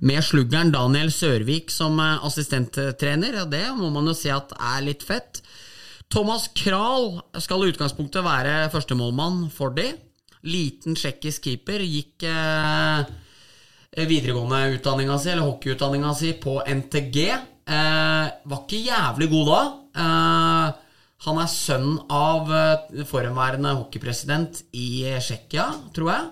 [0.03, 3.41] med sluggeren Daniel Sørvik som eh, assistenttrener.
[3.43, 5.43] og Det må man jo si at er litt fett.
[6.13, 9.87] Thomas Kral skal i utgangspunktet være førstemålmann for de.
[10.43, 11.81] Liten tsjekkisk keeper.
[11.81, 13.07] Gikk eh,
[14.09, 17.17] videregående utdanninga si, eller hockeyutdanninga si, på NTG.
[17.63, 19.61] Eh, var ikke jævlig god da.
[20.03, 20.82] Eh,
[21.23, 26.25] han er sønn av eh, forhenværende hockeypresident i Tsjekkia, tror jeg.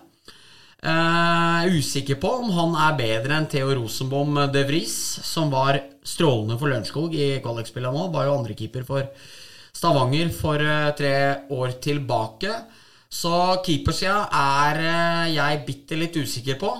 [0.82, 6.58] Eh, usikker på om han er bedre enn Theo Rosenbom de Vries, som var strålende
[6.60, 8.10] for Lørenskog i kvalikspillene nå.
[8.12, 9.08] Var jo andrekeeper for
[9.72, 11.16] Stavanger for eh, tre
[11.56, 12.56] år tilbake.
[13.12, 13.32] Så
[13.64, 16.76] keepersida er jeg bitte litt usikker på.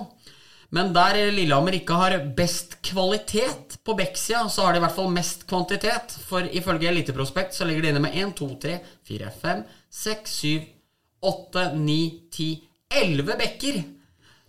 [0.72, 5.10] Men der Lillehammer ikke har best kvalitet på Bekksida, så har de i hvert fall
[5.12, 6.14] mest kvantitet.
[6.28, 9.64] For ifølge Eliteprospekt så ligger de inne med 1, 2, 3, 4, 5,
[10.02, 10.62] 6, 7,
[11.32, 11.98] 8, 9,
[12.32, 12.48] 10,
[13.02, 13.82] 11 bekker.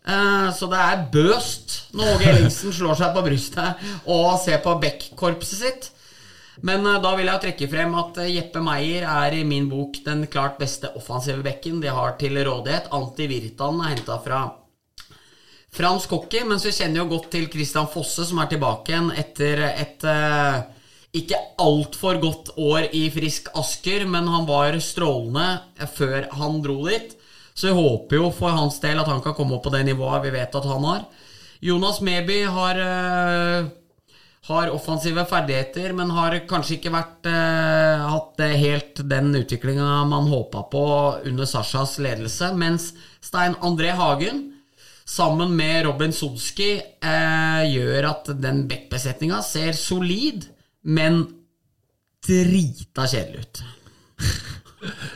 [0.08, 4.78] Eh, Så det er bøst når Åge Ellingsen slår seg på brystet og ser på
[4.80, 5.92] Beck-korpset sitt.
[6.64, 10.00] Men eh, da vil jeg trekke frem at eh, Jeppe Meyer er i min bok
[10.08, 12.88] den klart beste offensive bekken de har til rådighet.
[12.96, 14.44] Anti Virtan er henta fra
[15.74, 19.64] fransk hockey, mens vi kjenner jo godt til Christian Fosse, som er tilbake igjen etter
[19.72, 20.62] et eh,
[21.14, 27.14] ikke altfor godt år i Frisk Asker, men han var strålende før han dro dit.
[27.54, 30.26] Så jeg håper jo for hans del at han kan komme opp på det nivået
[30.26, 31.04] vi vet at han har.
[31.64, 33.68] Jonas Meby har, eh,
[34.50, 40.70] har offensive ferdigheter, men har kanskje ikke vært, eh, hatt helt den utviklinga man håpa
[40.70, 42.54] på under Sashas ledelse.
[42.58, 44.53] Mens Stein André Hagen,
[45.06, 50.48] sammen med Robin Solski, eh, gjør at den backbesetninga ser solid,
[50.84, 51.24] men
[52.28, 53.64] drita kjedelig ut.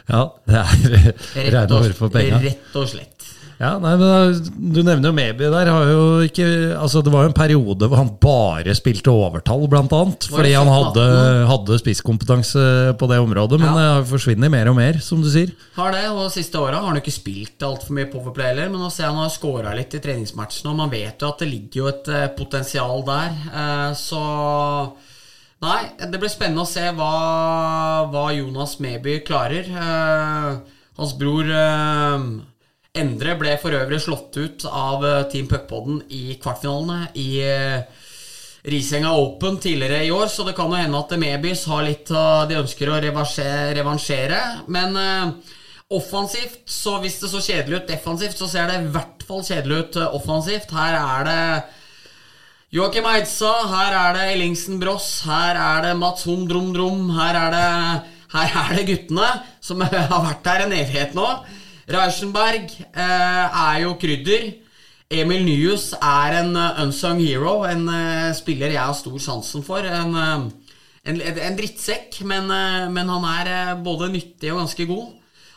[0.08, 2.38] Ja, det er reine ord for penga.
[2.40, 3.17] rett og slett.
[3.58, 5.66] Ja, nei, men da- Du nevner jo Meby der.
[5.74, 10.28] Har jo ikke, altså det var jo en periode hvor han bare spilte overtall, annet.
[10.30, 11.48] Fordi han hadde, 18?
[11.50, 12.66] hadde spisskompetanse
[13.00, 13.60] på det området.
[13.60, 14.00] Men Ja.
[14.02, 15.52] det forsvinner mer og mer, som du sier.
[15.76, 18.80] Har det, og de siste åra har han ikke spilt altfor mye powerplay heller, men
[18.80, 21.74] nå ser han har scora litt i treningsmatchene, og man vet jo at det ligger
[21.82, 23.32] jo et eh, potensial der.
[23.54, 24.94] Eh, så
[25.60, 29.66] Nei, det blir spennende å se hva, hva Jonas Meby klarer.
[29.66, 30.60] Eh,
[31.00, 32.20] hans bror eh,
[32.98, 38.04] Endre ble for øvrig slått ut av eh, Team Puckpodden i kvartfinalene i eh,
[38.68, 42.50] Risenga Open tidligere i år, så det kan jo hende at Mebys har litt av
[42.50, 44.42] De ønsker å revansjere.
[44.74, 45.54] Men eh,
[45.94, 49.78] offensivt, så hvis det så kjedelig ut defensivt, så ser det i hvert fall kjedelig
[49.84, 50.74] ut offensivt.
[50.76, 51.44] Her er det
[52.76, 57.38] Joakim Eidsa, her er det Ellingsen Bross, her er det Mats Hom Drom Drom, her
[57.40, 57.68] er det,
[58.34, 59.30] her er det guttene
[59.64, 61.30] som har vært her en evighet nå.
[61.88, 64.50] Reichenberg eh, er jo krydder.
[65.08, 69.88] Emil Nyhus er en eh, unsung hero, en eh, spiller jeg har stor sansen for.
[69.88, 70.18] En,
[71.08, 72.52] en, en drittsekk, men,
[72.92, 75.14] men han er både nyttig og ganske god.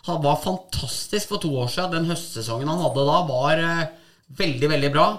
[0.06, 1.98] Han var fantastisk for to år siden.
[1.98, 3.64] Den høstsesongen han hadde da, var
[4.38, 5.10] veldig, veldig bra.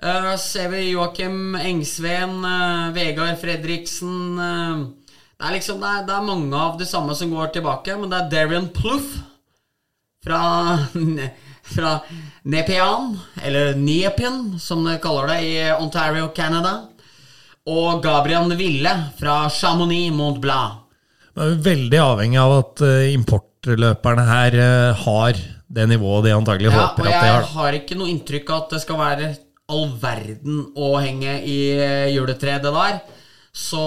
[0.00, 4.86] Uh, ser vi Joakim Engsveen, uh, Vegard Fredriksen uh,
[5.36, 8.08] Det er liksom det er, det er mange av de samme som går tilbake, men
[8.08, 9.20] det er Darian Plouffe
[10.24, 10.78] fra,
[11.74, 11.92] fra
[12.42, 16.86] Nepean, eller Nepean, som de kaller det i Ontario, Canada.
[17.70, 20.86] Og Gabriel Ville fra Chamonix Mont Blanc.
[21.36, 25.38] Man er veldig avhengig av at eh, importløperne her eh, har
[25.70, 27.44] det nivået de antagelig Ja, håper at de har.
[27.44, 29.30] Jeg har ikke noe inntrykk av at det skal være
[29.70, 32.98] all verden å henge i eh, juletreet det der.
[33.54, 33.84] Så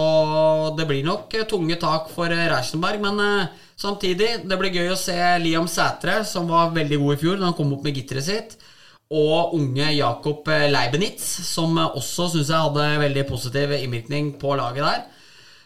[0.77, 3.03] det blir nok tunge tak for Reichenberg.
[3.03, 3.49] Men
[3.79, 7.49] samtidig, det blir gøy å se Liam Sætre, som var veldig god i fjor da
[7.49, 8.55] han kom opp med gitteret sitt.
[9.13, 14.55] Og unge Jakob eh, Leibenitz, som eh, også syns jeg hadde veldig positiv innvirkning på
[14.57, 15.03] laget der.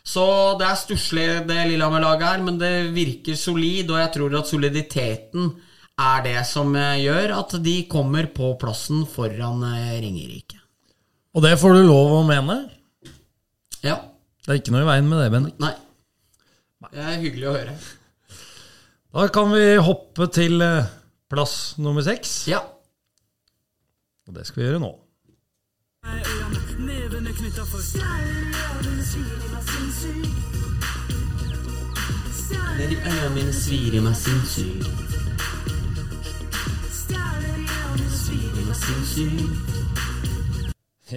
[0.07, 0.25] Så
[0.59, 5.51] det er stusslig, det Lillehammer-laget her, men det virker solid, og jeg tror at soliditeten
[5.97, 9.63] er det som eh, gjør at de kommer på plassen foran
[10.01, 10.59] Ringerike.
[11.37, 12.63] Og det får du lov å mene.
[13.85, 13.99] Ja.
[14.43, 15.57] Det er ikke noe i veien med det, Bendik.
[15.61, 15.75] Nei.
[16.87, 17.73] Det er hyggelig å høre.
[19.17, 20.85] Da kan vi hoppe til eh,
[21.25, 22.45] plass nummer seks.
[22.51, 22.59] Ja.
[24.29, 24.91] Og det skal vi gjøre nå.
[26.85, 27.65] Nevene knytta
[33.57, 34.05] svir i.
[34.21, 34.69] Svir i.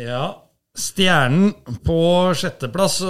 [0.01, 0.25] Ja,
[0.73, 1.53] Stjernen
[1.85, 2.01] på
[2.33, 3.03] sjetteplass.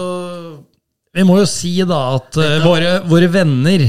[1.14, 3.86] Vi må jo si da at eh, våre, våre venner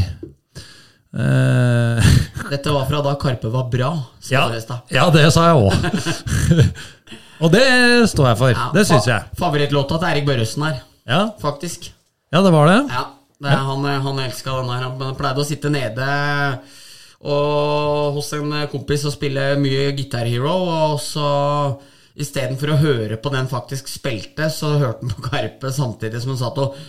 [2.52, 3.92] Dette var fra da Karpe var bra,
[4.32, 4.46] ja,
[4.92, 6.68] ja, det sa jeg òg.
[7.44, 7.66] og det
[8.12, 8.54] står jeg for.
[8.56, 9.28] Ja, Det syns jeg.
[9.40, 10.78] Favorittlåta til Erik Børresen her,
[11.10, 11.90] Ja, faktisk.
[12.32, 12.80] ja det var det.
[12.94, 13.04] Ja,
[13.44, 14.88] det han, han elska den her.
[14.88, 16.08] Han pleide å sitte nede
[17.22, 21.28] og hos en kompis og spille mye Guitar Hero, og så
[22.20, 26.42] istedenfor å høre på den faktisk spilte, så hørte han på Karpe samtidig som han
[26.42, 26.80] satt og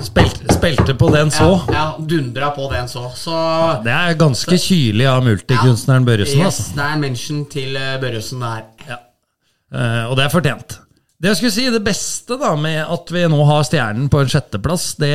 [0.00, 1.50] Spilte, spilte på den så.
[1.68, 3.10] ja, ja, dundra på den så.
[3.16, 3.34] Så
[3.84, 6.40] Det er ganske kylig av multikunstneren Børresen.
[6.40, 6.76] yes, altså.
[6.78, 8.62] det er en mention til eh, Børresen, der.
[8.88, 9.00] Ja.
[9.70, 10.78] Uh, og det er fortjent.
[11.20, 14.30] Det jeg skulle si, det beste da med at vi nå har Stjernen på en
[14.32, 15.12] sjetteplass, det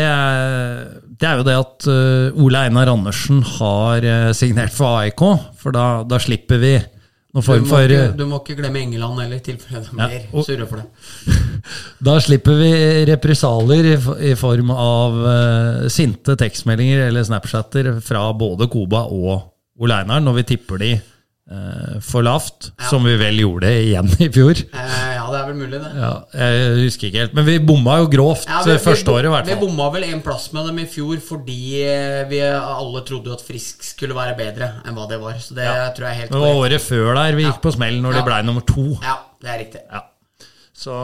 [1.16, 4.05] det er jo det at uh, Ole Einar Andersen har
[4.38, 5.24] signert for AIK.
[5.57, 6.76] For da, da slipper vi
[7.36, 10.20] noen Du form for ikke, eh, du må ikke glemme Engeland heller, i tilfelle de
[10.22, 11.40] Ja, surre for det.
[12.08, 12.70] Da slipper vi
[13.10, 13.96] represalier i,
[14.32, 20.40] i form av uh, sinte tekstmeldinger eller Snapchatter fra både Koba og Ole Einar når
[20.40, 21.04] vi tipper de eh,
[22.02, 24.58] for lavt, som vi vel gjorde igjen i fjor.
[24.74, 25.91] Eh, ja, det er vel mulig, det.
[26.02, 26.10] Ja,
[26.41, 29.34] jeg husker ikke helt, men vi bomma jo grovt Ja, vi, første vi, året, i
[29.36, 33.36] hvert Vi bomma vel en plass med dem i fjor fordi eh, vi alle trodde
[33.38, 35.38] at Frisk skulle være bedre enn hva det var.
[35.38, 38.02] Så det tror jeg er helt Det var året før der vi gikk på smell,
[38.02, 38.18] når Ja.
[38.24, 38.88] de blei nummer to.
[39.06, 39.16] Ja,
[39.46, 39.86] det er riktig.
[39.93, 40.02] Ja.
[40.76, 40.98] Så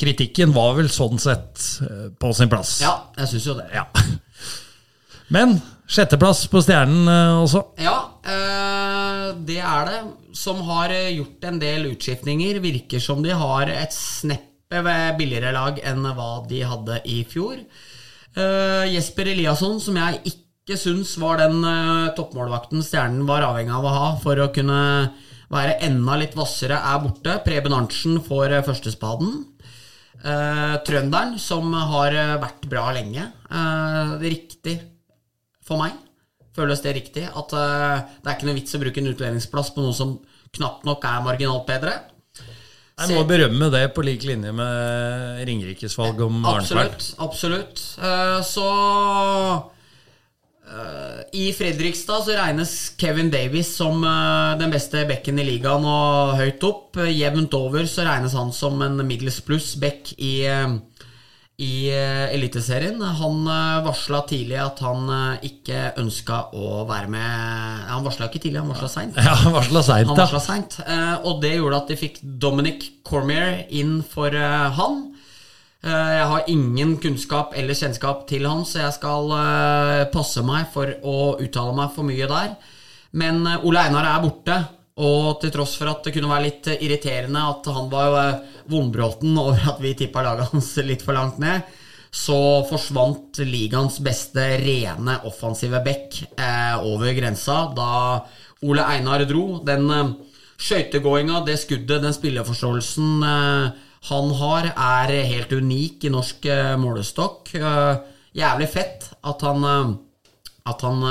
[0.00, 2.78] kritikken var vel sånn sett eh, på sin plass.
[2.82, 3.68] Ja, jeg syns jo det.
[3.76, 3.84] Ja.
[5.36, 5.58] Men
[5.90, 7.62] sjetteplass på Stjernen eh, også.
[7.82, 7.96] Ja,
[8.26, 9.05] eh,
[9.46, 10.00] det er det.
[10.36, 12.60] Som har eh, gjort en del utskiftninger.
[12.64, 14.46] Virker som de har et sneppe
[15.18, 17.60] billigere lag enn hva de hadde i fjor.
[18.36, 23.86] Uh, Jesper Eliasson, som jeg ikke syns var den uh, toppmålvakten Stjernen var avhengig av
[23.86, 24.80] å ha for å kunne
[25.48, 27.38] være enda litt hvassere, er borte.
[27.46, 29.44] Preben Arntzen får uh, førstespaden.
[30.26, 33.28] Trønderen, som har vært bra lenge.
[34.18, 34.78] Riktig
[35.62, 35.92] for meg.
[36.56, 37.26] Føles det riktig?
[37.28, 40.18] At uh, det er ikke noe vits å bruke en utlendingsplass på noe som
[40.56, 41.96] knapt nok er marginalt bedre?
[42.96, 46.94] Jeg må berømme det på lik linje med Ringerikes valg om Arntveit.
[47.20, 47.26] Absolutt.
[47.26, 47.82] absolutt.
[48.00, 48.68] Uh, så
[50.72, 56.38] uh, I Fredrikstad så regnes Kevin Davies som uh, den beste bekken i ligaen og
[56.40, 56.96] høyt opp.
[57.12, 60.78] Jevnt over så regnes han som en middels pluss bekk i, eh,
[61.58, 63.00] i eh, Eliteserien.
[63.00, 68.42] Han uh, varsla tidlig at han eh, ikke ønska å være med Han varsla ikke
[68.44, 69.16] tidlig, han varsla seint.
[69.16, 73.62] Ja, varsla seint, Han varsla seint, eh, og det gjorde at de fikk Dominic Cormier
[73.72, 75.00] inn for eh, han.
[75.80, 80.68] Eh, Jeg har ingen kunnskap eller kjennskap til han, så jeg skal eh, passe meg
[80.76, 82.56] for å uttale meg for mye der.
[83.16, 84.60] Men eh, Ole Einar er borte,
[84.96, 88.38] og til tross for at det kunne være litt eh, irriterende at han var eh,
[88.72, 91.66] vondbråten over at vi tippa laget hans litt for langt ned,
[92.16, 97.90] så forsvant ligaens beste rene offensive back eh, over grensa da
[98.64, 99.60] Ole Einar dro.
[99.66, 100.14] Den eh,
[100.56, 107.52] skøytegåinga, det skuddet, den spilleforståelsen eh, han har, er helt unik i norsk eh, målestokk.
[107.58, 107.94] Eh,
[108.36, 109.64] jævlig fett at han,
[110.68, 111.04] at han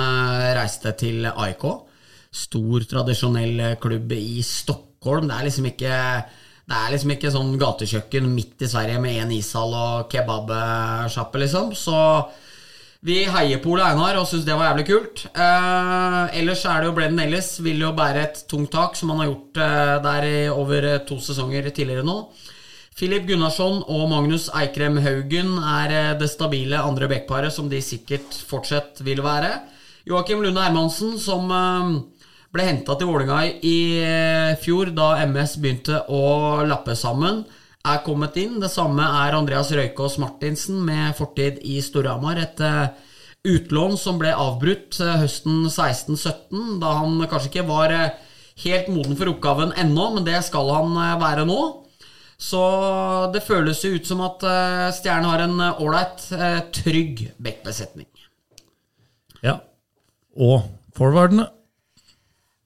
[0.56, 1.66] reiste til AIK.
[2.36, 5.30] Stor, tradisjonell klubb i Stockholm.
[5.30, 6.00] Det er liksom ikke
[6.66, 11.76] det er liksom ikke sånn gatekjøkken midt i Sverige med én ishall og kebabsjappe, liksom.
[11.78, 12.00] Så
[13.06, 15.28] vi heier på Ole Einar og syns det var jævlig kult.
[15.30, 19.22] Eh, ellers er det jo Brennan Ellis vil jo bære et tungt tak, som han
[19.22, 22.18] har gjort eh, der i over to sesonger tidligere nå.
[22.98, 28.34] Filip Gunnarsson og Magnus Eikrem Haugen er eh, det stabile andre backparet som de sikkert
[28.50, 29.54] fortsatt vil være.
[30.10, 31.94] Joakim Lunde Hermansen, som eh,
[32.56, 37.44] ble henta til Vålinga i eh, fjor da MS begynte å lappe sammen,
[37.86, 38.58] er kommet inn.
[38.62, 42.40] Det samme er Andreas Røykås Martinsen med fortid i Storhamar.
[42.42, 42.94] Et eh,
[43.46, 47.96] utlån som ble avbrutt eh, høsten 16-17, da han kanskje ikke var
[48.64, 51.60] helt moden for oppgaven ennå, men det skal han være nå.
[52.40, 52.62] Så
[53.32, 54.44] det føles jo ut som at
[54.98, 56.24] Stjernen har en ålreit,
[56.76, 58.10] trygg backbesetning.
[59.44, 59.62] Ja.
[60.36, 61.48] Og forwardene.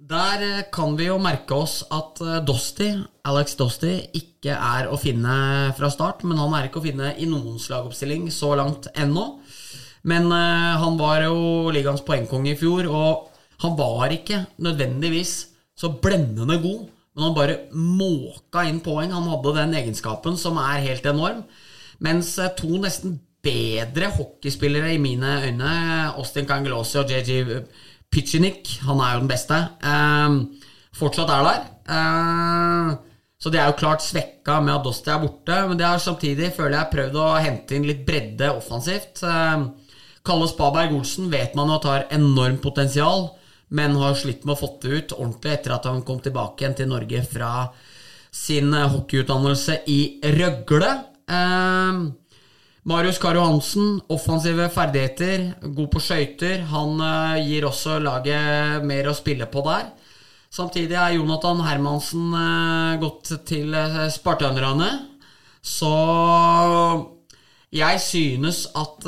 [0.09, 2.87] Der eh, kan vi jo merke oss at eh, Dosti,
[3.29, 7.27] Alex Dosti ikke er å finne fra start, men han er ikke å finne i
[7.29, 9.27] noen slagoppstilling så langt ennå.
[10.09, 13.27] Men eh, han var jo ligaens poengkonge i fjor, og
[13.61, 15.35] han var ikke nødvendigvis
[15.77, 19.13] så blendende god, men han bare måka inn poeng.
[19.13, 21.43] Han hadde den egenskapen som er helt enorm.
[22.01, 25.75] Mens to nesten bedre hockeyspillere i mine øyne,
[26.15, 27.61] Austin Cangelosi og JJ
[28.09, 30.37] Pitchinik, han er jo den beste, eh,
[30.97, 31.61] fortsatt er der.
[31.95, 32.95] Eh,
[33.39, 36.53] så de er jo klart svekka med at Dosti er borte, men det har samtidig,
[36.55, 39.23] føler jeg, prøvd å hente inn litt bredde offensivt.
[39.23, 39.67] Eh,
[40.25, 43.29] Kalle Spaberg Olsen vet man jo at har enormt potensial,
[43.69, 46.75] men har slitt med å få det ut ordentlig etter at han kom tilbake igjen
[46.75, 47.69] til Norge fra
[48.31, 50.89] sin hockeyutdannelse i Røgle.
[52.89, 56.63] Marius Karo Hansen, offensive ferdigheter, god på skøyter.
[56.71, 59.91] Han eh, gir også laget mer å spille på der.
[60.49, 64.87] Samtidig er Jonathan Hermansen eh, gått til eh, spartanerne.
[65.61, 65.91] Så
[67.77, 69.05] jeg synes at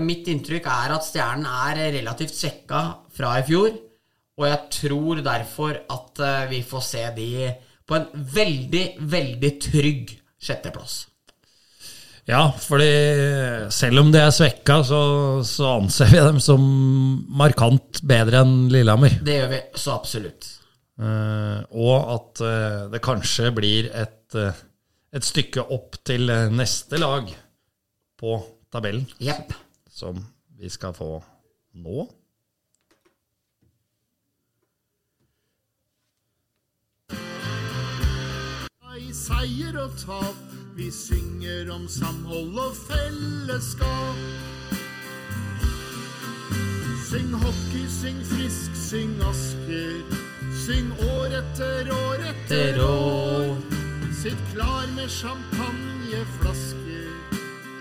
[0.00, 3.76] mitt inntrykk er at Stjernen er relativt svekka fra i fjor.
[4.40, 7.28] Og jeg tror derfor at vi får se de
[7.84, 8.08] på en
[8.38, 11.07] veldig, veldig trygg sjetteplass.
[12.28, 12.88] Ja, fordi
[13.72, 15.00] selv om de er svekka, så,
[15.48, 16.60] så anser vi dem som
[17.40, 19.14] markant bedre enn Lillehammer.
[19.24, 20.50] Det gjør vi så absolutt.
[21.00, 24.52] Uh, og at uh, det kanskje blir et, uh,
[25.14, 27.32] et stykke opp til neste lag
[28.20, 28.36] på
[28.68, 29.54] tabellen, Jepp.
[29.88, 30.20] som
[30.58, 31.14] vi skal få
[31.80, 32.04] nå.
[38.98, 44.16] I seier og tap, vi synger om samhold og fellesskap.
[47.08, 50.02] Syng hockey, syng frisk, syng Asker.
[50.66, 53.56] Syng år etter år etter år.
[54.22, 57.10] Sitt klar med champagneflasker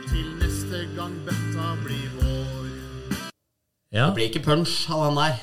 [0.09, 2.67] til neste gang bøtta blir vår.
[3.93, 5.35] Ja, Det blir ikke punch av den der.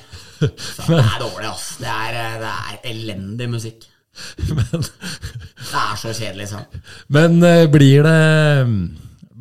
[0.58, 1.76] Så det er dårlig, ass.
[1.78, 3.93] Det er, eh, det er elendig musikk.
[4.58, 6.66] men, Det er så kjedelig sang.
[7.08, 8.20] men uh, blir det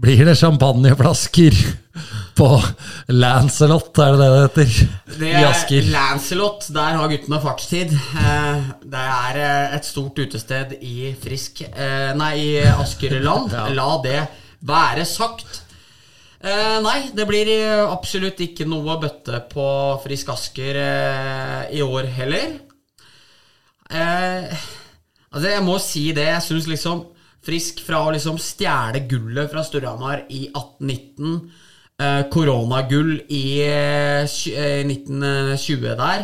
[0.04, 1.56] Blir det champagneflasker
[2.36, 2.48] på
[3.14, 4.72] Lancelot, er det det det heter?
[5.20, 5.86] Det I er Asker.
[5.94, 7.94] Lancelot, der har guttene fartstid.
[7.94, 11.62] Eh, Det er eh, et stort utested i Frisk
[12.18, 13.54] Nei, i Askerland.
[13.78, 14.18] La det
[14.66, 15.62] være sagt.
[16.44, 17.54] Nei, det blir
[17.86, 19.68] absolutt ikke noe bøtte på
[20.04, 20.82] Frisk Asker
[21.72, 22.58] i år heller.
[23.90, 24.54] Eh,
[25.32, 26.30] altså, jeg må si det.
[26.30, 27.08] Jeg syns liksom
[27.44, 31.34] Frisk fra å liksom stjele gullet fra Storhamar i 1819,
[32.00, 36.24] eh, koronagull i eh, eh, 1920 der,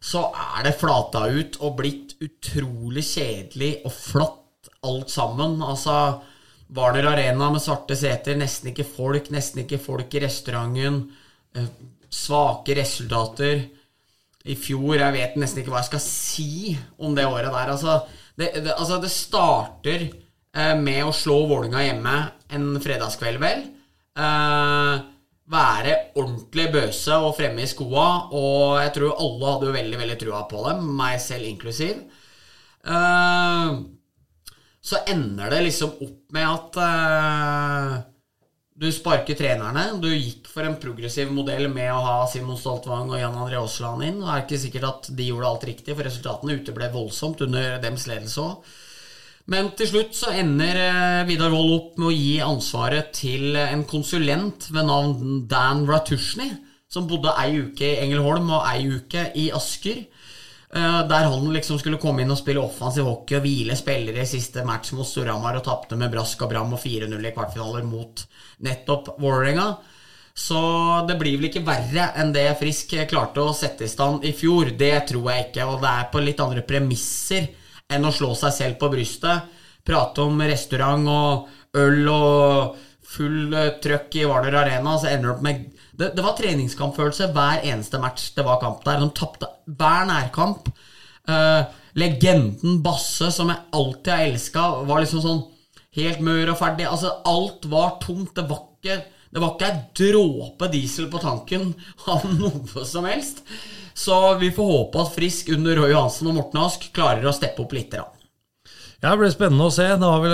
[0.00, 5.58] så er det flata ut og blitt utrolig kjedelig og flatt alt sammen.
[5.60, 5.98] Altså
[6.72, 11.02] Warner Arena med svarte seter, nesten ikke folk, nesten ikke folk i restauranten.
[11.52, 11.68] eh,
[12.10, 13.66] Svake resultater.
[14.48, 17.72] I fjor Jeg vet nesten ikke hva jeg skal si om det året der.
[17.74, 17.98] Altså,
[18.40, 22.16] det, det, altså, det starter eh, med å slå Vålinga hjemme
[22.56, 23.66] en fredagskveld, vel.
[24.16, 25.06] Eh,
[25.50, 30.18] være ordentlig bøse og fremme i skoa, og jeg tror alle hadde jo veldig veldig
[30.20, 32.04] trua på dem, meg selv inklusiv.
[32.86, 33.72] Eh,
[34.80, 37.96] så ender det liksom opp med at eh,
[38.80, 39.90] du sparker trenerne.
[40.00, 44.06] Du gikk for en progressiv modell med å ha Simon Stoltvang og Jan André Aasland
[44.06, 44.22] inn.
[44.22, 48.06] Det er ikke sikkert at de gjorde alt riktig, for resultatene uteble voldsomt under dems
[48.08, 48.70] ledelse òg.
[49.50, 53.82] Men til slutt så ender eh, Vidar Wold opp med å gi ansvaret til en
[53.88, 56.48] konsulent ved navn Dan Ratushny,
[56.90, 60.04] som bodde ei uke i Engelholm og ei uke i Asker.
[60.74, 64.28] Eh, Der han liksom skulle komme inn og spille offensiv hockey og hvile spillere i
[64.28, 68.22] siste match mot Storhamar og tapte med brask og bram og 4-0 i kvartfinaler mot
[68.62, 69.72] nettopp Vålerenga.
[70.34, 70.60] Så
[71.08, 74.70] det blir vel ikke verre enn det Frisk klarte å sette i stand i fjor.
[74.78, 77.50] Det tror jeg ikke, og det er på litt andre premisser
[77.90, 79.56] enn å slå seg selv på brystet.
[79.84, 81.48] prate om restaurant og
[81.80, 82.76] øl og
[83.10, 85.64] full eh, trøkk i Hvaler Arena, så ender det opp med
[86.00, 89.02] det, det var treningskampfølelse hver eneste match det var kamp der.
[89.02, 90.70] De tapte hver nærkamp.
[91.28, 95.42] Uh, legenden Basse, som jeg alltid har elska, var liksom sånn
[95.98, 96.88] helt mør og ferdig.
[96.88, 98.32] Altså, alt var tomt.
[98.36, 101.68] Det var ikke det var ikke ei dråpe diesel på tanken
[102.10, 103.44] av noe som helst.
[103.94, 107.62] Så vi får håpe at Frisk under Roy Johansen og Morten Ask klarer å steppe
[107.62, 107.92] opp litt.
[107.94, 108.19] grann.
[109.00, 109.86] Ja, Det blir spennende å se.
[109.96, 110.32] Det har vel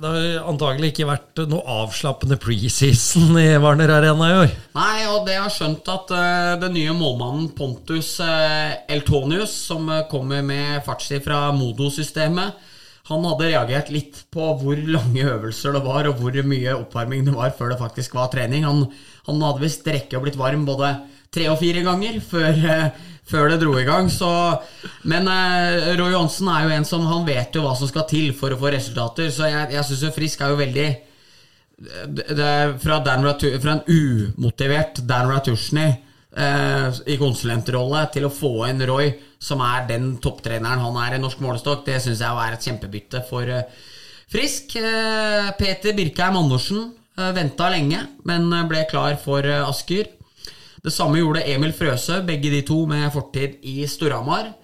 [0.00, 4.54] det har antagelig ikke vært noe avslappende preseason i Warner Arena i år.
[4.78, 10.06] Nei, og det har skjønt at uh, den nye målmannen Pontus uh, Eltonius, som uh,
[10.08, 12.56] kommer med fartstid fra Modo-systemet,
[13.10, 17.36] han hadde reagert litt på hvor lange øvelser det var, og hvor mye oppvarming det
[17.36, 18.64] var før det faktisk var trening.
[18.64, 18.86] Han,
[19.28, 20.94] han hadde visst rekke og blitt varm både
[21.34, 22.64] tre og fire ganger før,
[23.30, 24.10] før det dro i gang.
[24.12, 24.30] Så,
[25.08, 28.34] men eh, Roy Johansen er jo en som Han vet jo hva som skal til
[28.36, 30.88] for å få resultater, så jeg, jeg syns Frisk er jo veldig
[31.80, 32.52] det, det
[32.82, 35.86] fra, Ratu, fra en umotivert Dan Ratushny
[36.36, 41.22] eh, i konsulentrolle til å få inn Roy, som er den topptreneren han er i
[41.22, 43.64] norsk målestokk, det syns jeg er et kjempebytte for eh,
[44.30, 44.76] Frisk.
[44.78, 46.84] Eh, Peter Birkheim Andersen
[47.18, 50.12] eh, venta lenge, men ble klar for eh, Asker.
[50.80, 54.54] Det samme gjorde Emil Frøse, begge de to med fortid i Storhamar.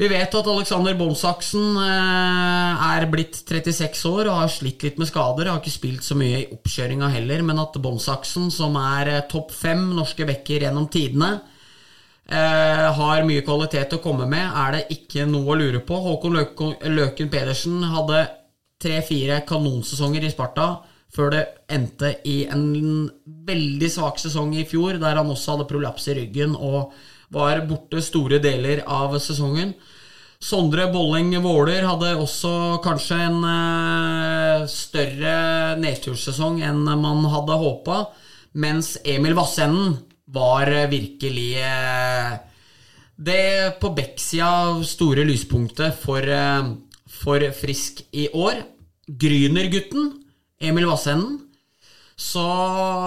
[0.00, 5.10] Vi vet at Alexander Bonsaksen eh, er blitt 36 år og har slitt litt med
[5.10, 5.50] skader.
[5.50, 9.52] Har ikke spilt så mye i oppkjøringa heller, men at Bonsaksen, som er eh, topp
[9.52, 11.34] fem norske backer gjennom tidene,
[12.32, 16.00] eh, har mye kvalitet å komme med, er det ikke noe å lure på.
[16.06, 16.40] Håkon
[16.96, 18.24] Løken, Pedersen hadde
[18.80, 20.70] tre-fire kanonsesonger i Sparta
[21.10, 23.08] før det endte i en
[23.46, 26.92] veldig svak sesong i fjor, der han også hadde prolaps i ryggen og
[27.34, 29.74] var borte store deler av sesongen.
[30.40, 38.04] Sondre Bolling Våler hadde også kanskje en uh, større nedturssesong enn man hadde håpa,
[38.56, 39.98] mens Emil Vassenden
[40.30, 42.38] var virkelig uh,
[43.20, 46.72] det på Bekksida store lyspunktet for, uh,
[47.20, 48.62] for Frisk i år.
[49.10, 50.14] Gryner-gutten
[50.60, 51.38] Emil Vassenden.
[52.20, 52.42] Så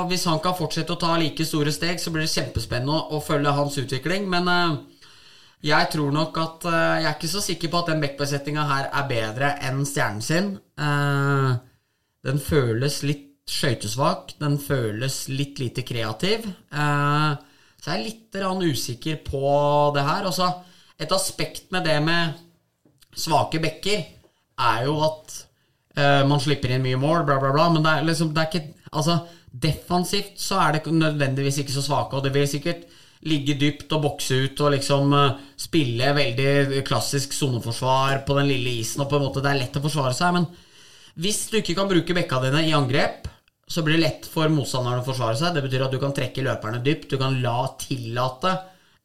[0.10, 3.54] hvis han kan fortsette å ta like store steg, så blir det kjempespennende å, følge
[3.54, 4.26] hans utvikling.
[4.32, 4.49] Men
[5.64, 8.89] jeg tror nok at uh, Jeg er ikke så sikker på at den backbesetninga her
[8.89, 10.49] er bedre enn stjernen sin.
[10.82, 11.54] Uh,
[12.26, 14.34] den føles litt skøytesvak.
[14.41, 16.47] Den føles litt lite kreativ.
[16.74, 19.47] Så jeg er litt usikker på
[19.95, 20.26] det her.
[20.30, 20.47] Også,
[20.97, 22.39] et aspekt med det med
[23.14, 24.06] svake bekker
[24.64, 25.43] er jo at
[25.94, 28.62] man slipper inn mye mål, bla, bla, bla, men det er liksom det er ikke
[28.94, 29.16] Altså,
[29.50, 32.84] defensivt så er det nødvendigvis ikke så svake, og det vil sikkert
[33.30, 38.76] ligge dypt og bokse ut og liksom uh, spille veldig klassisk soneforsvar på den lille
[38.82, 39.04] isen.
[39.04, 40.50] Og på en måte Det er lett å forsvare seg, men
[41.24, 43.30] hvis du ikke kan bruke bekka dine i angrep,
[43.70, 45.54] så blir det lett for motstanderen å forsvare seg.
[45.56, 47.14] Det betyr at du kan trekke løperne dypt.
[47.14, 48.54] Du kan la tillate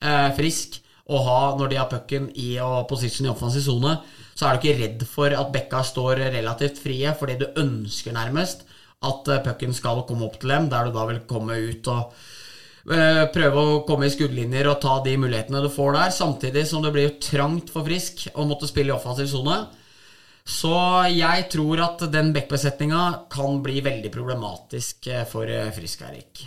[0.03, 3.95] uh, Frisk å ha, når de har pucken i og position i offensiv sone,
[4.39, 8.63] så er du ikke redd for at bekka står relativt frie, fordi du ønsker nærmest
[9.03, 12.15] at uh, pucken skal komme opp til dem, der du da vil komme ut og
[12.89, 16.85] Eh, prøve å komme i skuddlinjer og ta de mulighetene du får der, samtidig som
[16.85, 19.59] det blir trangt for Frisk å måtte spille i offensiv sone.
[20.49, 20.73] Så
[21.13, 26.47] jeg tror at den backbesetninga kan bli veldig problematisk eh, for eh, Frisk, Erik.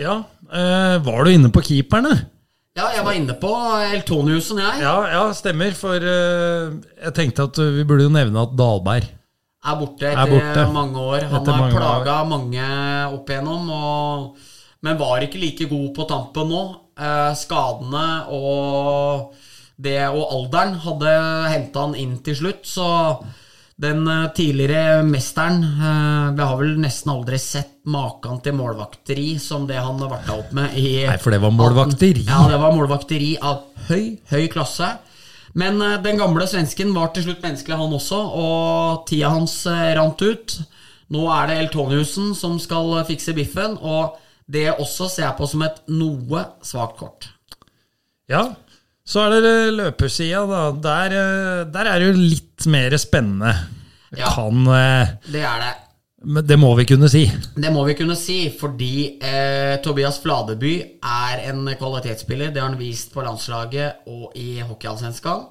[0.00, 0.16] Ja,
[1.06, 2.16] var du inne på keeperne?
[2.74, 3.50] Ja, jeg var inne på
[3.94, 4.80] Eltoniussen, jeg.
[4.82, 5.76] Ja, ja, stemmer.
[5.78, 9.12] For uh, jeg tenkte at vi burde jo nevne at Dalberg
[9.64, 10.64] er borte etter er borte.
[10.74, 11.22] mange år.
[11.30, 12.66] Han etter har plaga mange
[13.14, 13.70] opp igjennom.
[13.70, 14.50] og
[14.84, 16.64] men var ikke like god på tampen nå.
[16.94, 19.32] Uh, skadene og
[19.80, 21.14] det og alderen hadde
[21.50, 22.88] henta han inn til slutt, så
[23.76, 29.66] den eh, tidligere mesteren eh, Vi har vel nesten aldri sett maken til målvakteri som
[29.66, 32.26] det han varta opp med i Nei, for det var målvakteri?
[32.28, 34.94] Ja, det var målvakteri av høy, høy klasse.
[35.58, 40.22] Men eh, den gamle svensken var til slutt menneskelig, han også, og tida hans rant
[40.22, 40.58] ut.
[41.14, 43.78] Nå er det Eltoniussen som skal fikse biffen.
[43.80, 47.30] og det også ser jeg på som et noe svakt kort.
[48.28, 48.54] Ja,
[49.04, 50.60] så er det løpersida, da.
[50.84, 53.52] Der, eh, der, er det jo litt mer spennende.
[54.14, 55.72] Ja, kan eh, Det er det.
[56.24, 57.26] Men det må vi kunne si.
[57.56, 60.74] Det må vi kunne si, fordi eh, Tobias Fladeby
[61.04, 62.52] er en kvalitetsspiller.
[62.54, 65.50] Det har han vist på landslaget og i hockeyallsvenskan.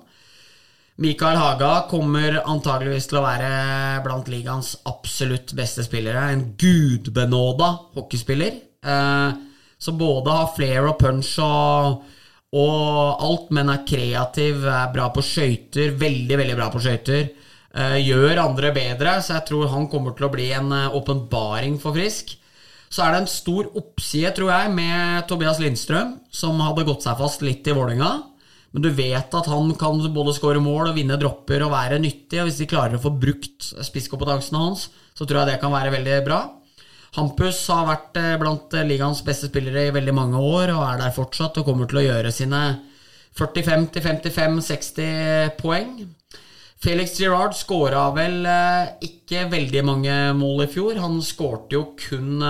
[1.03, 6.27] Mikael Haga kommer antageligvis til å være blant ligaens absolutt beste spillere.
[6.33, 8.57] En gudbenåda hockeyspiller.
[8.85, 9.29] Eh,
[9.77, 12.03] så både har flair og punch og,
[12.53, 15.95] og alt, men er kreativ, er bra på skøyter.
[15.97, 17.31] Veldig, veldig bra på skøyter.
[17.73, 21.79] eh, gjør andre bedre, så jeg tror han kommer til å bli en eh, åpenbaring
[21.81, 22.35] for Frisk.
[22.93, 27.17] Så er det en stor oppside, tror jeg, med Tobias Lindstrøm, som hadde gått seg
[27.17, 28.11] fast litt i Vålerenga.
[28.73, 32.39] Men du vet at han kan både skåre mål og vinne dropper og være nyttig.
[32.41, 35.93] Og hvis de klarer å få brukt spisskompetansen hans, så tror jeg det kan være
[35.93, 36.39] veldig bra.
[37.13, 40.97] Hampus har vært eh, blant eh, ligaens beste spillere i veldig mange år og er
[41.03, 42.61] der fortsatt og kommer til å gjøre sine
[43.37, 45.91] 45-55-60 poeng.
[46.83, 50.97] Felix Girard skåra vel eh, ikke veldig mange mål i fjor.
[51.03, 52.41] Han skårte jo kun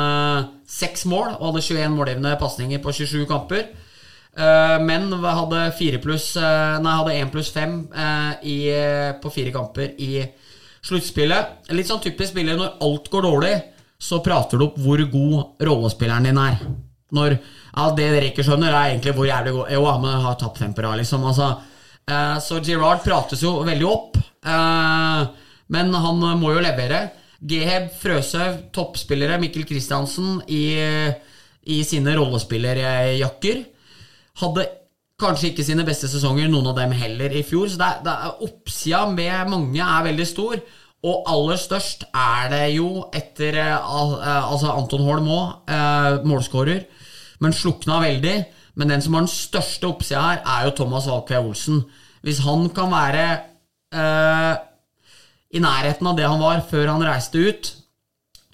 [0.63, 3.63] seks mål og hadde 21 målgivende pasninger på 27 kamper.
[4.33, 7.93] Men hadde, én pluss, fem 1 pluss 5
[9.21, 10.25] på fire kamper i
[10.81, 11.69] sluttspillet.
[11.77, 13.53] Litt sånn typisk spiller når alt går dårlig
[14.03, 16.59] så prater du opp hvor god rollespilleren din er.
[17.13, 20.37] Når ja, Det dere ikke skjønner, er egentlig hvor jævlig god Jo, men jeg har
[20.41, 21.23] tapt fem på rad, liksom.
[21.29, 21.49] Altså,
[22.09, 24.17] eh, så Girard prates jo veldig opp.
[24.19, 25.21] Eh,
[25.73, 27.05] men han må jo levere.
[27.43, 30.63] Geheb, Frøsøv, toppspillere, Mikkel Kristiansen i,
[31.67, 33.65] i sine rollespillerjakker.
[34.43, 34.67] Hadde
[35.19, 37.67] kanskje ikke sine beste sesonger, noen av dem heller, i fjor.
[37.71, 38.15] Så det det
[38.47, 40.61] oppsida med mange er veldig stor.
[41.03, 46.85] Og aller størst er det jo etter uh, altså Anton Holm òg, eh, målskårer,
[47.43, 48.35] men slukna veldig.
[48.79, 51.81] Men den som har den største oppsida her, er jo Thomas Walkveig Olsen.
[52.23, 53.25] Hvis han kan være
[53.93, 54.55] uh,
[55.53, 57.73] i nærheten av det han var før han reiste ut,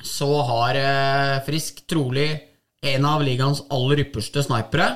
[0.04, 0.78] så har
[1.44, 2.32] Frisk trolig
[2.88, 4.88] en av ligaens aller ypperste snipere.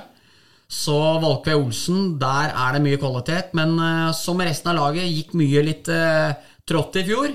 [0.71, 3.51] Så Valkveig Olsen, der er det mye kvalitet.
[3.53, 3.75] Men
[4.15, 5.91] som resten av laget gikk mye litt
[6.69, 7.31] trått i fjor.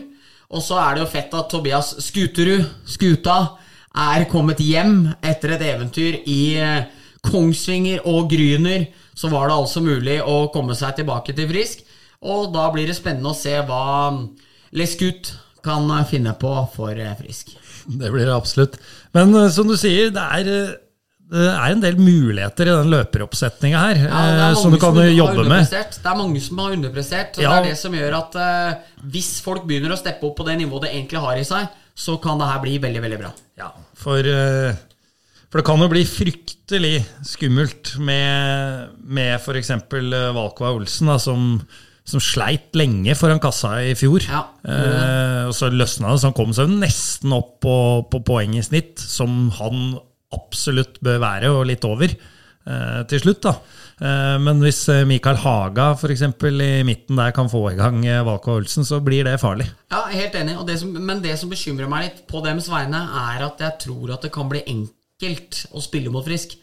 [0.49, 3.39] Og så er det jo fett at Tobias Skuterud, Skuta,
[3.99, 6.87] er kommet hjem etter et eventyr i eh,
[7.24, 8.87] Kongsvinger og Gryner.
[9.18, 11.85] Så var det altså mulig å komme seg tilbake til Frisk.
[12.24, 14.14] Og da blir det spennende å se hva
[14.76, 17.53] Lescut kan finne på for eh, Frisk.
[17.89, 18.79] Det blir det absolutt.
[19.16, 20.79] Men eh, som du sier, det er
[21.29, 25.45] det er en del muligheter i den løperoppsetninga her ja, som du kan som jobbe
[25.45, 25.66] med.
[25.68, 27.37] Det er mange som har underprestert.
[27.37, 27.51] Ja.
[27.51, 30.57] Det er det som gjør at uh, hvis folk begynner å steppe opp på det
[30.62, 31.68] nivået det egentlig har i seg,
[31.99, 33.35] så kan det her bli veldig veldig bra.
[33.61, 33.68] Ja,
[33.99, 34.72] For, uh,
[35.51, 36.95] for det kan jo bli fryktelig
[37.29, 39.74] skummelt med, med f.eks.
[40.33, 41.59] Valkva Olsen, da, som,
[42.09, 44.24] som sleit lenge foran kassa i fjor.
[44.24, 48.57] Ja, uh, og så løsna det, så han kom seg nesten opp på, på poeng
[48.57, 49.99] i snitt, som han
[50.35, 53.43] absolutt bør være, og litt over eh, til slutt.
[53.47, 53.55] da.
[53.99, 58.03] Eh, men hvis eh, Mikael Haga for eksempel, i midten der kan få i gang
[58.26, 59.68] Valka Olsen, så blir det farlig.
[59.93, 60.59] Ja, helt enig.
[60.68, 64.14] Det som, men det som bekymrer meg litt på dems vegne, er at jeg tror
[64.14, 66.59] at det kan bli enkelt å spille mot Frisk.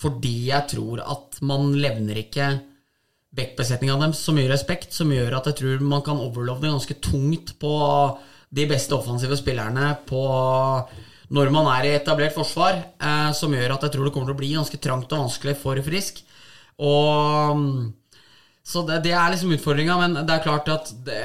[0.00, 2.54] Fordi jeg tror at man levner ikke
[3.36, 6.96] backbesetninga deres så mye respekt, som gjør at jeg tror man kan overlove det ganske
[7.04, 7.74] tungt på
[8.50, 10.22] de beste offensive spillerne på
[11.30, 14.36] når man er i etablert forsvar, eh, som gjør at jeg tror det kommer til
[14.36, 16.22] å bli ganske trangt og vanskelig for Frisk.
[16.80, 17.90] Og
[18.70, 21.20] Så det, det er liksom utfordringa, men det er klart at det,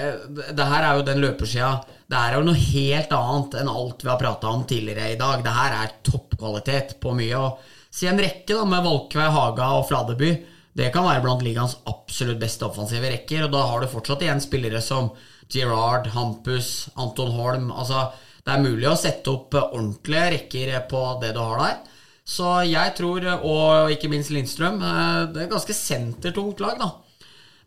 [0.55, 1.83] det, her er jo den løpersida.
[2.09, 5.19] Det her er jo noe helt annet enn alt vi har prata om tidligere i
[5.19, 5.43] dag.
[5.43, 7.41] Det her er toppkvalitet på mye.
[7.43, 10.31] Og si en rekke da med Valkvei, Haga og Fladeby.
[10.75, 14.41] Det kan være blant ligaens absolutt beste offensive rekker, og da har du fortsatt igjen
[14.43, 15.11] spillere som
[15.51, 17.69] Gerard, Hampus, Anton Holm.
[17.71, 18.07] altså
[18.45, 21.77] det er mulig å sette opp ordentlige rekker på det du har der.
[22.25, 26.89] Så jeg tror, og ikke minst Lindstrøm, eh, det er ganske sentertungt lag, da.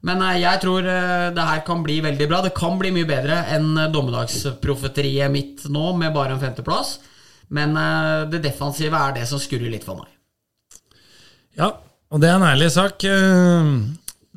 [0.07, 2.43] Men eh, jeg tror eh, det her kan bli veldig bra.
[2.43, 6.99] Det kan bli mye bedre enn dommedagsprofeteriet mitt nå, med bare en femteplass.
[7.55, 7.72] Men
[8.29, 10.11] det defensive er det som skurrer litt for meg.
[11.57, 11.70] Ja,
[12.12, 13.07] og det er en ærlig sak.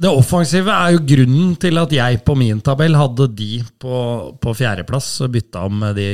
[0.01, 3.95] Det offensive er jo grunnen til at jeg på min tabell hadde de på,
[4.41, 6.11] på fjerdeplass, og bytta om med de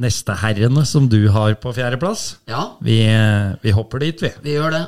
[0.00, 2.26] neste herrene som du har på fjerdeplass.
[2.50, 2.66] Ja.
[2.82, 3.00] Vi,
[3.62, 4.30] vi hopper dit, vi.
[4.46, 4.84] Vi gjør det.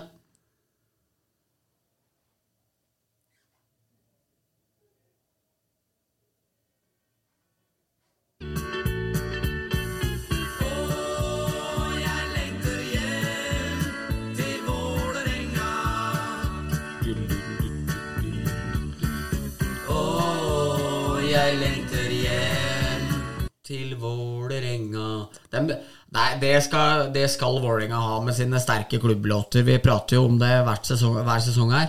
[25.57, 29.64] Vålerenga Nei, det skal, det skal Vålerenga ha med sine sterke klubblåter.
[29.66, 30.52] Vi prater jo om det
[30.86, 31.88] sesong, hver sesong her.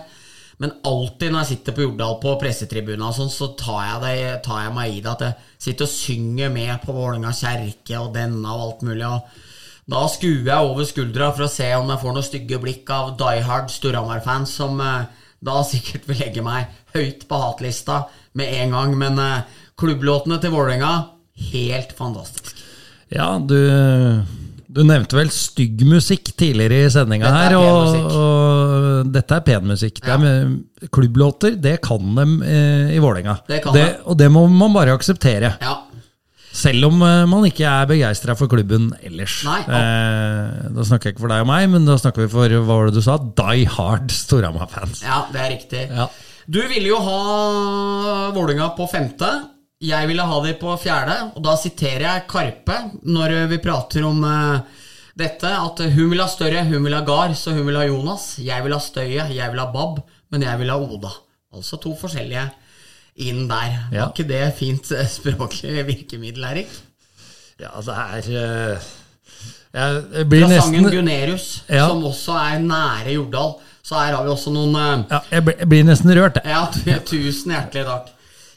[0.57, 4.63] Men alltid når jeg sitter på Jordal på pressetribunen, sånn, så tar jeg, det, tar
[4.63, 8.55] jeg, meg i det at jeg sitter og synger med på Vålerenga kjerke og denne
[8.55, 9.05] og alt mulig.
[9.05, 12.89] Og da skuer jeg over skuldra for å se om jeg får noen stygge blikk
[12.91, 15.05] av Die Hard Storhamar-fans som eh,
[15.45, 18.97] da sikkert vil legge meg høyt på hatlista med en gang.
[18.97, 20.93] Men eh, klubblåtene til Vålerenga,
[21.53, 22.56] helt fantastisk.
[23.13, 23.55] Ja, du,
[24.67, 27.57] du nevnte vel stygg musikk tidligere i sendinga er her.
[27.59, 30.01] Og, og dette er pen musikk.
[30.03, 30.57] Det er med,
[30.93, 33.39] klubblåter, det kan de eh, i Vålerenga.
[34.05, 35.55] Og det må man bare akseptere.
[35.63, 35.77] Ja,
[36.57, 39.39] Selv om eh, man ikke er begeistra for klubben ellers.
[39.45, 39.81] Nei, ja.
[39.81, 42.63] eh, da snakker jeg ikke for deg og meg, men da snakker vi for hva
[42.69, 43.17] var det du sa?
[43.39, 45.03] Die Hard Storhamar-fans.
[45.05, 45.83] ja det er riktig.
[45.93, 46.07] Ja.
[46.47, 47.19] Du ville jo ha
[48.33, 49.29] Vålerenga på femte.
[49.83, 54.23] Jeg ville ha de på fjerde, og da siterer jeg Karpe når vi prater om
[54.25, 54.63] uh,
[55.17, 55.51] dette.
[55.53, 58.31] At hun vil ha større, hun vil ha Gard, så hun vil ha Jonas.
[58.41, 59.99] Jeg vil ha Støye, jeg vil ha Bab,
[60.33, 61.13] men jeg vil ha Oda.
[61.53, 62.47] Altså to forskjellige
[63.27, 63.77] inn der.
[63.93, 64.07] Ja.
[64.07, 66.73] Var ikke det fint eh, språklig virkemiddel, Erik?
[67.57, 68.27] ja, det er
[68.77, 68.89] uh,
[69.73, 71.87] Jeg blir Fra sangen nesten Gunerius, Ja.
[71.89, 73.55] som også er nære Jordal.
[73.85, 76.49] Så her har vi også noen uh, ja, jeg blir nesten rørt, jeg.
[76.49, 78.13] Ja, tusen hjertelig takk.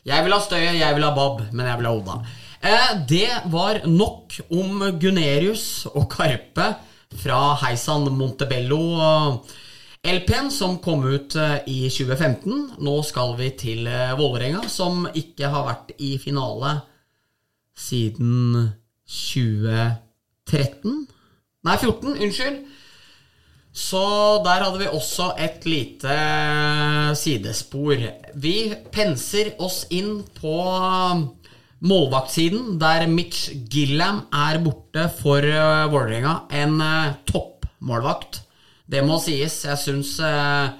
[0.08, 2.14] Jeg vil ha Støye, jeg vil ha Bab, men jeg vil ha Oda.
[2.60, 6.74] Eh, det var nok om Gunerius og Karpe
[7.20, 8.80] fra Heisan Montebello.
[10.00, 12.80] LP-en som kom ut eh, i 2015.
[12.80, 16.80] Nå skal vi til eh, Vålerenga, som ikke har vært i finale
[17.76, 18.72] siden
[19.04, 21.04] 2013.
[21.68, 22.16] Nei, 14.
[22.16, 22.64] Unnskyld.
[23.80, 24.02] Så
[24.44, 26.16] der hadde vi også et lite
[27.16, 28.02] sidespor.
[28.36, 28.56] Vi
[28.92, 30.56] penser oss inn på
[31.80, 36.42] målvaktsiden, der Mitch Gillam er borte for uh, Vålerenga.
[36.52, 36.76] En
[37.24, 38.42] toppmålvakt.
[38.90, 39.62] Det må sies.
[39.68, 40.72] Jeg syns eh,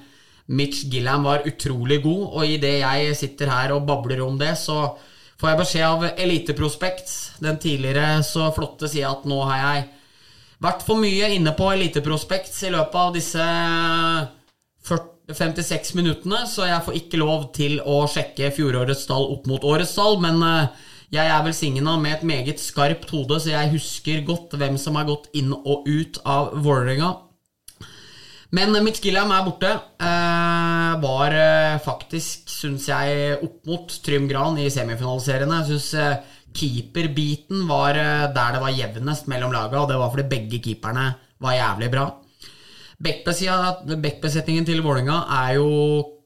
[0.51, 4.97] Mitch Gillam var utrolig god, og idet jeg sitter her og babler om det, så
[5.41, 9.87] får jeg beskjed av Eliteprospekt, den tidligere så flotte sida, at nå har jeg
[10.61, 13.47] vært for mye inne på Eliteprospekt i løpet av disse
[14.89, 19.65] 40, 56 minuttene, så jeg får ikke lov til å sjekke fjorårets tall opp mot
[19.65, 24.23] årets tall, men eh, jeg er velsigna med et meget skarpt hode, så jeg husker
[24.27, 27.17] godt hvem som har gått inn og ut av Vålerenga.
[28.55, 29.71] Men Mitch Gilliam er borte.
[30.03, 35.61] Eh, var eh, faktisk, syns jeg, opp mot Trym Gran i semifinaliseriene.
[35.61, 40.13] Jeg syns eh, keeperbiten var eh, der det var jevnest mellom laga, og det var
[40.13, 42.07] fordi begge keeperne var jævlig bra.
[43.01, 45.69] Backbesetningen til Vålinga er jo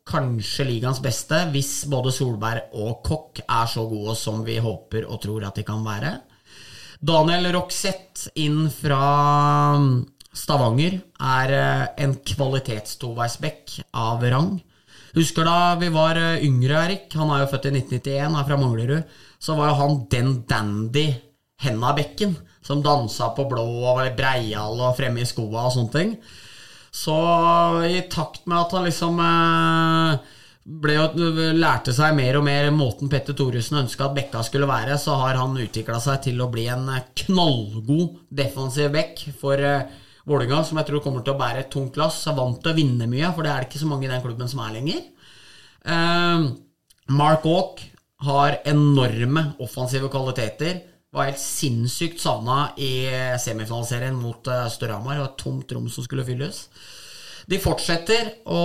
[0.05, 5.22] kanskje ligaens beste, hvis både Solberg og Kokk er så gode som vi håper og
[5.22, 6.16] tror at de kan være.
[7.05, 9.79] Daniel Roxette inn fra
[10.35, 14.57] Stavanger er eh, en kvalitets-toveisbekk av rang.
[15.14, 18.59] Husker da vi var eh, yngre, Erik, han er jo født i 1991, er fra
[18.59, 21.09] Manglerud, så var jo han den dandy
[21.61, 25.92] henda bekken, som dansa på blå og var breial og fremme i skoa og sånne
[25.92, 26.14] ting.
[26.95, 27.16] Så
[27.84, 30.32] i takt med at han liksom eh,
[30.64, 30.97] ble,
[31.59, 35.36] lærte seg mer og mer måten Petter Thoresen ønska at Bekka skulle være, så har
[35.40, 39.61] han utvikla seg til å bli en eh, knallgod defensiv bekk for
[40.24, 42.22] Vålerenga, som jeg tror kommer til å bære et tungt lass.
[42.30, 44.22] Er vant til å vinne mye, for det er det ikke så mange i den
[44.24, 45.03] klubben som er lenger.
[45.84, 46.47] Eh,
[47.12, 47.82] Mark Hawk
[48.27, 50.83] har enorme offensive kvaliteter.
[51.14, 53.07] Var helt sinnssykt savna i
[53.39, 55.14] semifinaliserien mot uh, Storhamar.
[55.14, 56.64] Det var et tomt rom som skulle fylles.
[57.51, 58.61] De fortsetter å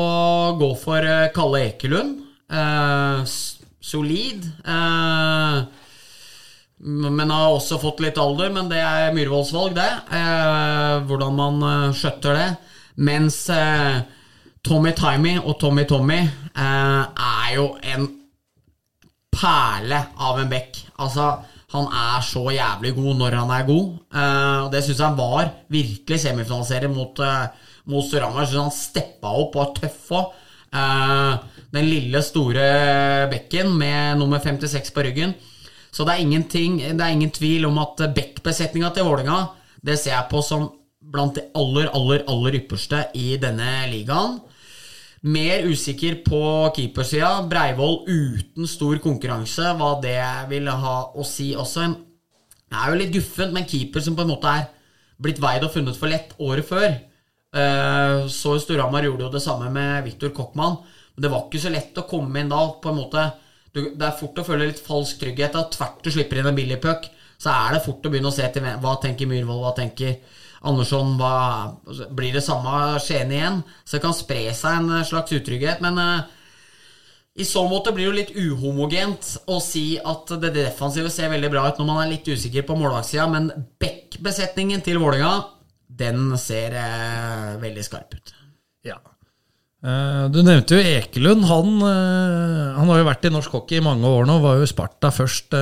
[0.60, 2.22] gå for eh, Kalle Ekelund.
[2.48, 3.24] Eh,
[3.84, 4.46] solid.
[4.64, 5.58] Eh,
[6.80, 9.90] men har også fått litt alder, men det er Myhrvolds valg, det.
[10.16, 12.48] Eh, hvordan man eh, skjøtter det.
[13.04, 14.00] Mens eh,
[14.64, 18.08] Tommy Timey og Tommy Tommy eh, er jo en
[19.40, 20.82] perle av en bekk.
[21.00, 21.32] Altså,
[21.74, 23.92] han er så jævlig god når han er god.
[24.14, 28.50] Uh, det syns jeg var virkelig semifinaliserer mot, uh, mot Storhamar.
[28.50, 30.36] Syns han steppa opp og var tøff òg.
[31.74, 32.66] den lille, store
[33.30, 35.34] bekken med nummer 56 på ryggen.
[35.92, 36.26] Så det er,
[36.94, 40.68] det er ingen tvil om at bekkbesetninga til Vålerenga Det ser jeg på som
[41.02, 44.38] blant de aller, aller, aller ypperste i denne ligaen.
[45.28, 46.40] Mer usikker på
[46.76, 47.32] keepersida.
[47.52, 50.20] Breivoll uten stor konkurranse, hva det
[50.52, 51.90] vil ha å si også.
[52.70, 54.70] Det er jo litt guffent med en keeper som på en måte er
[55.20, 56.88] blitt veid og funnet for lett året før.
[57.52, 60.78] Eh, Så Storhamar gjorde jo det samme med Viktor Kochmann.
[61.16, 62.62] Men det var ikke så lett å komme inn da.
[62.82, 63.32] på en måte
[63.74, 65.54] Det er fort å føle litt falsk trygghet.
[65.54, 67.06] Da tvert du slipper inn en billig puck,
[67.38, 70.16] så er det fort å begynne å se til hva tenker Myhrvold, hva tenker
[70.68, 71.78] Andersson, hva,
[72.16, 73.62] blir det samme Skien igjen?
[73.86, 75.80] Så det kan spre seg en slags utrygghet.
[75.86, 76.26] Men eh,
[77.40, 81.52] i så måte blir det jo litt uhomogent å si at det defensive ser veldig
[81.54, 83.48] bra ut når man er litt usikker på målvaktsida, men
[83.80, 85.32] Beck-besetningen til Vålinga
[86.00, 88.34] den ser eh, veldig skarp ut.
[88.88, 89.00] Ja.
[89.84, 91.48] Eh, Du nevnte jo Ekelund.
[91.50, 94.38] Han, eh, han har jo vært i norsk hockey i mange år nå.
[94.44, 95.56] Var jo Sparta først.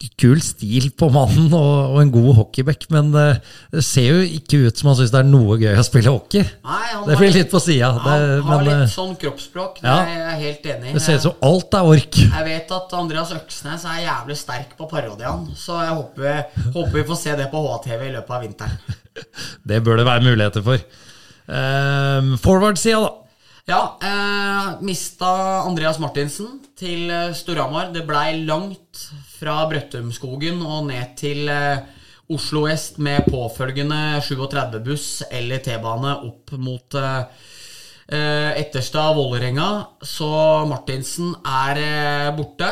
[0.00, 3.26] Eh, eh, Kul stil på mannen og, og en god hockeyback, men det
[3.70, 6.44] det ser jo ikke ut som han syns det er noe gøy å spille hockey.
[6.66, 7.92] Nei, han Det blir litt på sida.
[7.96, 10.94] Han har Men har litt sånn kroppsspråk, det er jeg helt enig i.
[10.96, 12.20] det ser ut som alt er ork.
[12.24, 16.42] Jeg vet at Andreas Øksnes er jævlig sterk på parodiaen, så jeg håper,
[16.74, 18.98] håper vi får se det på HTV i løpet av vinteren.
[19.68, 20.80] Det bør det være muligheter for.
[21.50, 23.20] Uh, Forward-sida, da.
[23.70, 25.28] Ja, eh, mista
[25.62, 27.92] Andreas Martinsen til eh, Storhamar.
[27.94, 29.04] Det blei langt
[29.40, 31.80] fra Brøttumskogen og ned til eh,
[32.30, 37.22] Oslo Est med påfølgende 37-buss eller T-bane opp mot eh,
[38.12, 39.70] eh, Etterstad Vålerenga.
[40.04, 40.30] Så
[40.68, 42.68] Martinsen er borte.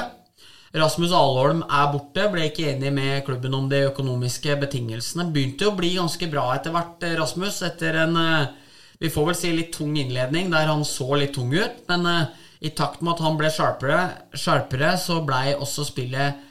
[0.76, 5.30] Rasmus Alholm er borte, ble ikke enig med klubben om de økonomiske betingelsene.
[5.32, 8.18] Begynte å bli ganske bra etter hvert, Rasmus, etter en
[8.98, 11.80] vi får vel si litt tung innledning, der han så litt tung ut.
[11.88, 12.04] Men
[12.60, 14.00] i takt med at han ble sharpere,
[14.36, 16.44] sharpere så blei også spillet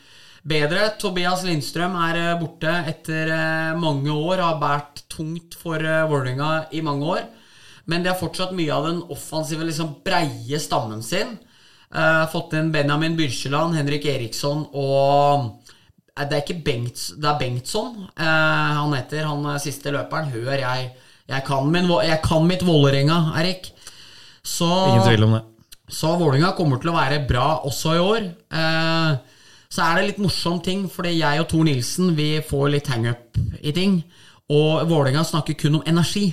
[0.48, 0.92] bedre.
[1.00, 6.68] Tobias Lindstrøm er eh, borte etter eh, mange år, har båret tungt for uh, Vålerenga
[6.76, 7.24] i mange år.
[7.90, 11.38] Men de har fortsatt mye av den offensive, liksom breie stammen sin.
[11.88, 15.54] Uh, fått inn Benjamin Byrkjeland, Henrik Eriksson og
[16.18, 20.34] Det er ikke Bengts, det er Bengtsson uh, han heter, han siste løperen.
[20.34, 20.90] Hør, jeg,
[21.30, 23.72] jeg, kan, min, jeg kan mitt Vålerenga, Erik.
[24.44, 25.42] Så, Ingen tvil om det.
[25.92, 28.30] så Vålerenga kommer til å være bra også i år.
[28.52, 29.37] Eh,
[29.70, 33.40] så er det litt morsom ting, fordi jeg og Tor Nilsen vi får litt hangup
[33.60, 34.00] i ting.
[34.48, 36.30] Og Vålerenga snakker kun om energi.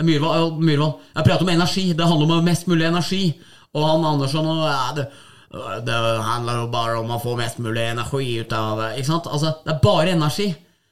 [0.00, 1.90] Myhrvold, Myhrvold Jeg prater om energi.
[1.92, 3.24] Det handler om mest mulig energi.
[3.76, 5.06] Og han Andersson og, ja, det,
[5.86, 8.90] det handler jo bare om å få mest mulig energi ut av det.
[8.96, 9.28] Ikke sant?
[9.30, 10.48] Altså, det er bare energi.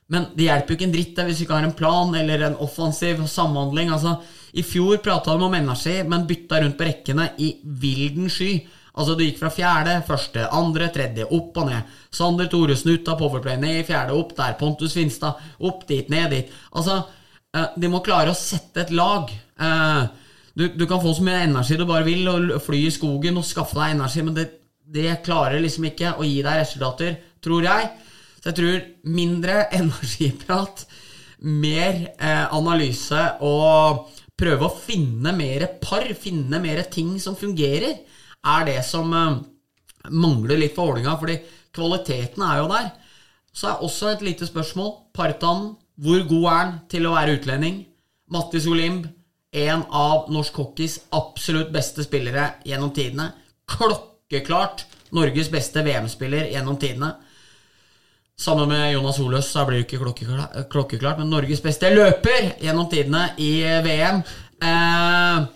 [0.09, 2.45] Men det hjelper jo ikke en dritt der hvis vi ikke har en plan eller
[2.47, 3.91] en offensiv samhandling.
[3.93, 4.19] Altså,
[4.57, 8.55] I fjor prata de om energi, men bytta rundt på rekkene i vilden sky.
[8.99, 11.93] Altså, Du gikk fra fjerde, første, andre, tredje, opp og ned.
[12.11, 14.57] Sander Thoresen ut av powerplay, ned i fjerde, opp der.
[14.59, 16.51] Pontus Finstad, opp dit, ned dit.
[16.75, 17.05] Altså,
[17.55, 19.31] eh, De må klare å sette et lag.
[19.61, 20.09] Eh,
[20.59, 23.45] Du, du kan få så mye energi du bare vil, og fly i skogen og
[23.47, 24.49] skaffe deg energi, men det,
[24.83, 27.91] det klarer liksom ikke å gi deg resultater, tror jeg.
[28.43, 28.81] Så jeg tror
[29.15, 30.83] mindre energiprat,
[31.47, 38.01] mer eh, analyse og prøve å finne mer par, finne mer ting som fungerer,
[38.47, 39.39] er det som eh,
[40.11, 41.17] mangler litt for Vålerenga.
[41.21, 41.39] Fordi
[41.75, 42.91] kvaliteten er jo der.
[43.53, 44.93] Så er også et lite spørsmål.
[45.15, 47.83] Partan, hvor god er han til å være utlending?
[48.31, 49.07] Mattis Olimb,
[49.57, 53.33] en av norsk hockeys absolutt beste spillere gjennom tidene.
[53.69, 54.85] Klokkeklart
[55.17, 57.15] Norges beste VM-spiller gjennom tidene.
[58.39, 62.87] Sammen med Jonas Holøs så blir det ikke klokkeklart, klokkeklart, men Norges beste løper gjennom
[62.91, 63.51] tidene i
[63.83, 64.21] VM.
[64.63, 65.49] Eh,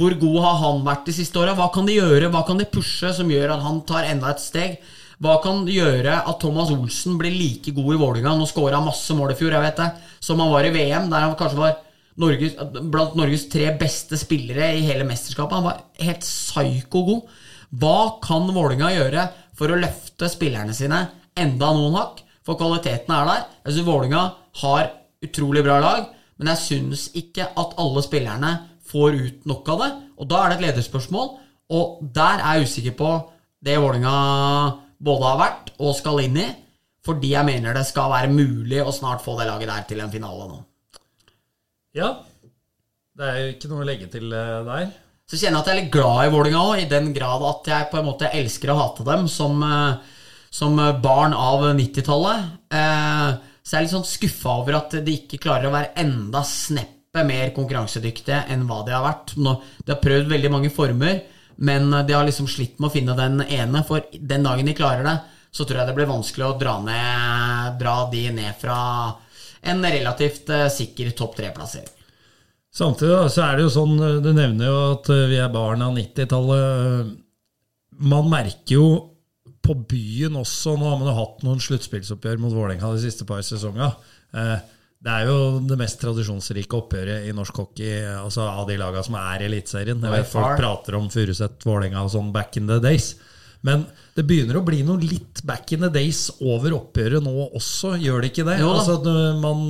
[0.00, 1.52] hvor god har han vært de siste åra?
[1.58, 2.30] Hva kan de gjøre?
[2.32, 4.78] Hva kan de pushe som gjør at han tar enda et steg?
[5.20, 8.32] Hva kan gjøre at Thomas Olsen blir like god i Vålerenga?
[8.38, 9.88] Nå skåra masse mål i fjor, jeg vet det,
[10.24, 11.76] som han var i VM, der han kanskje var
[12.20, 12.56] Norges,
[12.92, 15.58] blant Norges tre beste spillere i hele mesterskapet.
[15.58, 17.36] Han var helt psyko god.
[17.82, 19.26] Hva kan Vålerenga gjøre
[19.58, 21.04] for å løfte spillerne sine
[21.36, 22.24] enda noen hakk?
[22.46, 23.44] For kvaliteten er der.
[23.66, 24.24] Jeg syns Vålerenga
[24.64, 24.88] har
[25.28, 26.08] utrolig bra lag,
[26.40, 28.56] men jeg syns ikke at alle spillerne
[28.90, 29.90] får ut nok av det.
[30.20, 31.30] Og da er det et lederspørsmål,
[31.70, 33.10] og der er jeg usikker på
[33.62, 34.14] det Vålerenga
[35.00, 36.48] både har vært og skal inn i,
[37.06, 40.12] fordi jeg mener det skal være mulig å snart få det laget der til en
[40.12, 40.58] finale nå.
[41.96, 42.10] Ja.
[43.16, 44.90] Det er jo ikke noe å legge til eh, der.
[45.30, 47.70] Så kjenner jeg at jeg er litt glad i Vålerenga òg, i den grad at
[47.70, 50.16] jeg på en måte elsker å hate dem som, eh,
[50.50, 52.50] som barn av 90-tallet.
[52.74, 53.28] Eh,
[53.62, 56.42] så jeg er litt sånn skuffa over at de ikke klarer å være enda
[57.10, 59.34] sneppet mer konkurransedyktige enn hva de har vært.
[59.36, 61.22] Nå, de har prøvd veldig mange former,
[61.58, 63.82] men de har liksom slitt med å finne den ene.
[63.84, 65.16] For den dagen de klarer det,
[65.50, 68.78] så tror jeg det blir vanskelig å dra, ned, dra de ned fra
[69.60, 71.90] en relativt eh, sikker topp tre-plassering.
[72.72, 75.82] Samtidig så er det jo sånn, eh, du nevner jo at eh, vi er barn
[75.82, 77.10] av 90-tallet.
[78.00, 78.86] Man merker jo
[79.60, 83.42] på byen også, nå har man jo hatt noen sluttspillsoppgjør mot Vålerenga de siste par
[83.44, 83.90] sesongene.
[84.32, 84.60] Eh,
[85.00, 89.16] Det er jo det mest tradisjonsrike oppgjøret i norsk hockey altså av de lagene som
[89.16, 90.02] er i Eliteserien.
[90.04, 93.14] Jeg vet Folk prater om Furuset, Vålerenga og sånn back in the days.
[93.64, 93.86] Men
[94.16, 98.20] det begynner å bli noe litt back in the days over oppgjøret nå også, gjør
[98.20, 98.58] det ikke det?
[98.60, 98.74] Jo.
[98.76, 99.66] Altså, at man,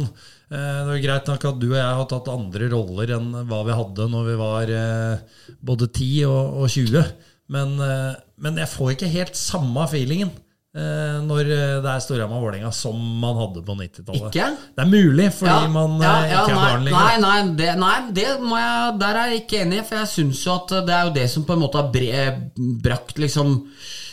[0.51, 3.65] eh, det er greit nok at du og jeg har tatt andre roller enn hva
[3.71, 7.11] vi hadde når vi var eh, både 10 og, og 20,
[7.55, 7.79] men,
[8.39, 10.31] men jeg får ikke helt samme feelingen
[11.27, 14.29] når eh, det er Storhamar-Vålerenga som man hadde på 90-tallet.
[14.31, 14.51] Ikke?
[14.77, 17.01] Det er mulig, fordi Ja, man ja, eh, ja, ikke er barn lenger.
[17.01, 20.45] Nei, nei, det, nei det må jeg, der er jeg ikke enig, for jeg syns
[20.47, 22.29] jo at det er jo det som på en måte har bre,
[22.87, 23.59] brakt liksom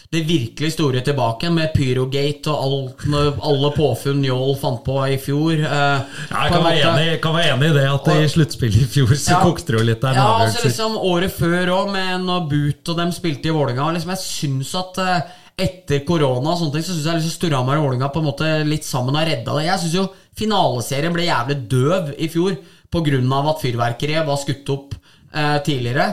[0.08, 5.52] det virkelig store tilbake, med Pyrogate og alt, alle påfunn Njål fant på i fjor.
[5.60, 8.86] eh, Ja, jeg kan være, enig, jeg kan være enig i det, at i sluttspillet
[8.86, 9.42] i fjor så Ja.
[9.44, 12.98] kokte det jo litt der Ja, altså liksom året før òg, med når Boot og
[13.04, 15.22] dem spilte i Vålinga liksom, Jeg syns at eh,
[15.58, 18.48] etter korona og sånne ting, så syns jeg liksom Storhamar og Vålinga på en måte
[18.68, 19.66] litt sammen har redda det.
[19.66, 20.06] Jeg syns jo
[20.38, 22.58] finaleserien ble jævlig døv i fjor
[22.94, 23.40] pga.
[23.50, 24.94] at fyrverkeriet var skutt opp
[25.34, 26.12] eh, tidligere.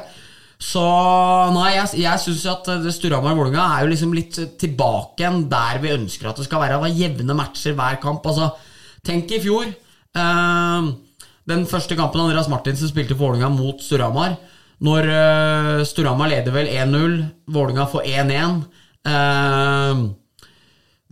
[0.65, 0.83] Så
[1.53, 5.45] nei, jeg, jeg syns at eh, Storhamar og Vålinga er jo liksom litt tilbake igjen
[5.53, 6.79] der vi ønsker at det skal være.
[6.79, 8.25] Det var jevne matcher hver kamp.
[8.25, 8.49] Altså,
[9.05, 9.69] tenk i fjor.
[10.17, 10.93] Eh,
[11.53, 14.39] den første kampen Andreas Martinsen spilte for Vålinga mot Storhamar.
[14.85, 17.19] Når uh, Storhamar leder vel 1-0,
[17.53, 18.65] Vålinga får 1-1.
[19.05, 20.11] Uh,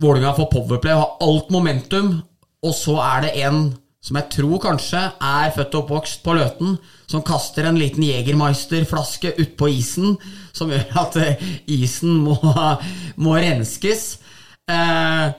[0.01, 2.13] Vålinga får powerplay og har alt momentum,
[2.63, 3.63] og så er det en
[4.03, 6.73] som jeg tror kanskje er født og oppvokst på Løten,
[7.07, 10.17] som kaster en liten Jegermeister-flaske utpå isen,
[10.51, 12.35] som gjør at eh, isen må,
[13.23, 14.17] må renskes.
[14.67, 15.31] Eh,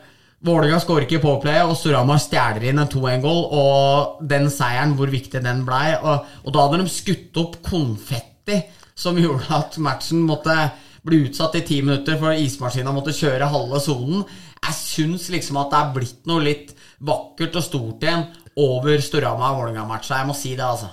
[0.45, 3.39] Vålerenga skårer ikke på play, og Storhamar stjeler inn en 2-1-goal.
[3.57, 5.95] Og den seieren, hvor viktig den blei.
[5.97, 8.59] Og, og da hadde de skutt opp konfetti,
[8.97, 10.57] som gjorde at matchen måtte
[11.05, 14.25] bli utsatt i ti minutter, for ismaskina måtte kjøre halve sonen.
[14.65, 16.75] Jeg syns liksom at det er blitt noe litt
[17.05, 18.29] vakkert og stort igjen
[18.61, 20.21] over Storhamar-Vålerenga-matcha.
[20.21, 20.93] Jeg må si det, altså.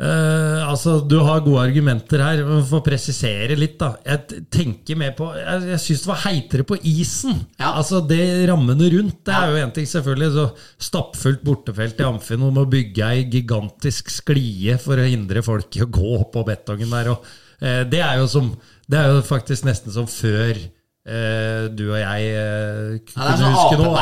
[0.00, 2.40] Uh, altså, Du har gode argumenter her.
[2.46, 3.90] men For å presisere litt, da.
[4.06, 7.42] Jeg tenker mer på Jeg, jeg syns det var heitere på isen.
[7.58, 7.74] Ja.
[7.74, 10.30] Altså Det rammene rundt, det er jo en ting, selvfølgelig.
[10.38, 15.76] Så Stappfullt bortefelt i Amfin om må bygge ei gigantisk sklie for å hindre folk
[15.76, 17.12] i å gå oppå betongen der.
[17.12, 17.28] Og,
[17.60, 18.52] det, er jo som,
[18.90, 23.78] det er jo faktisk nesten som før eh, du og jeg eh, kunne sånn huske
[23.80, 23.92] nå.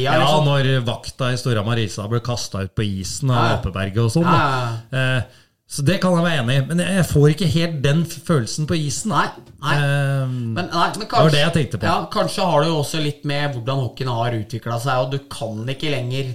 [0.00, 0.48] Ja, liksom.
[0.48, 3.60] når vakta i Stora Marisa ble kasta ut på isen av Ja, ja.
[3.60, 4.28] Apeberget og sånn.
[4.28, 5.40] Ja, Eh,
[5.72, 8.76] så det kan jeg være enig i, men jeg får ikke helt den følelsen på
[8.76, 9.08] isen.
[9.14, 9.22] Nei,
[9.62, 9.76] nei.
[9.78, 11.86] Eh, Men, nei, men kanskje, Det var det jeg tenkte på.
[11.88, 15.22] Ja, kanskje har det jo også litt med hvordan hockeyen har utvikla seg, og du
[15.32, 16.34] kan ikke lenger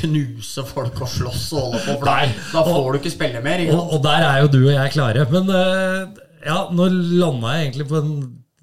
[0.00, 2.28] knuse folk og slåss og holde på, for Nei.
[2.52, 3.64] da får du ikke spille mer.
[3.64, 5.26] Ikke og, og der er jo du og jeg klare.
[5.32, 8.14] Men eh, ja, nå landa jeg egentlig på en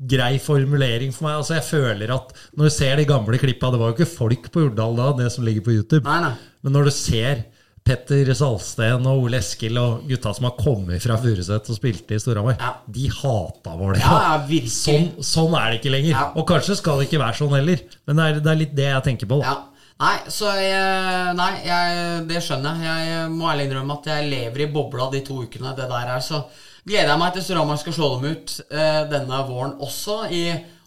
[0.10, 1.38] grei formulering for meg.
[1.42, 4.46] Altså Jeg føler at når du ser de gamle klippa Det var jo ikke folk
[4.54, 6.06] på Urdal da, det som ligger på YouTube.
[6.08, 6.36] Nei, nei.
[6.64, 7.42] Men når du ser
[7.90, 12.20] Petter Salsten og Ole Eskil og gutta som har kommet fra Furuset og spilte i
[12.22, 12.74] Storhamar, Ja.
[12.86, 14.04] de hata Vålerenga.
[14.04, 14.74] Ja, ja, virkelig.
[14.76, 16.12] Sånn, sånn er det ikke lenger.
[16.14, 16.26] Ja.
[16.38, 17.82] Og kanskje skal det ikke være sånn heller.
[18.06, 19.40] Men det er, det er litt det jeg tenker på.
[19.42, 19.56] da.
[19.56, 19.58] Ja.
[20.00, 23.08] Nei, så jeg, nei jeg, det skjønner jeg.
[23.10, 26.22] Jeg må ærlig innrømme at jeg lever i bobla de to ukene det der er.
[26.24, 26.40] Så
[26.88, 30.22] gleder jeg meg til Storhamar skal slå dem ut eh, denne våren også.
[30.32, 30.46] I,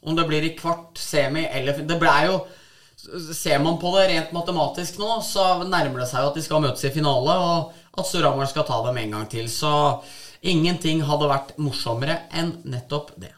[0.08, 2.40] om det blir i kvart, semi eller Det ble jo
[3.34, 6.62] Ser man på det rent matematisk nå, så nærmer det seg jo at de skal
[6.62, 9.48] møtes i finale, og at Storhamar skal ta dem en gang til.
[9.50, 9.72] Så
[10.46, 13.32] ingenting hadde vært morsommere enn nettopp det.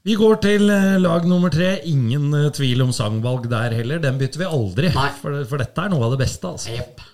[0.00, 1.74] Vi går til eh, lag nummer tre.
[1.84, 4.00] Ingen eh, tvil om sangvalg der heller.
[4.00, 4.92] Den bytter vi aldri.
[4.96, 5.10] Nei.
[5.20, 6.48] For, for dette er noe av det beste.
[6.48, 6.72] altså.
[6.72, 7.08] Yep.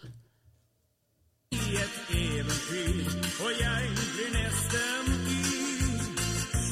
[1.57, 3.11] i et eventyr,
[3.43, 6.07] og jeg blir nesten yr.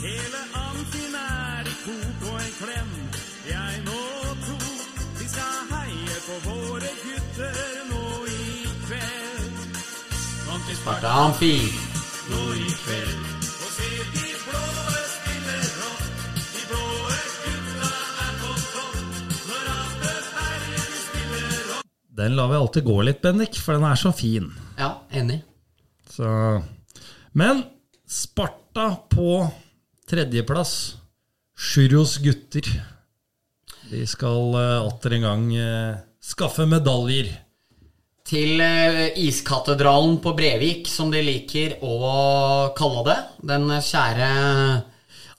[0.04, 2.92] Hele Amfin er i kok og en klem.
[3.48, 4.02] Jeg må
[4.44, 4.58] tro
[5.18, 7.58] vi skal heie på våre gutter
[7.90, 9.82] nå i kveld.
[10.46, 11.18] Vant i Sparta
[22.14, 24.46] Den lar vi alltid gå litt, Bendik, for den er så fin.
[24.78, 25.40] Ja, enig.
[26.10, 26.28] Så.
[27.34, 27.64] Men
[28.06, 29.40] Sparta på
[30.06, 30.94] tredjeplass.
[31.58, 32.68] Sjuros gutter.
[33.90, 37.32] De skal uh, atter en gang uh, skaffe medaljer.
[38.24, 43.20] til uh, Iskatedralen på Brevik, som de liker å kalle det.
[43.50, 44.30] Den kjære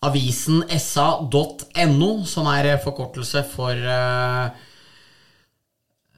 [0.05, 4.64] avisen sa.no, som er forkortelse for eh,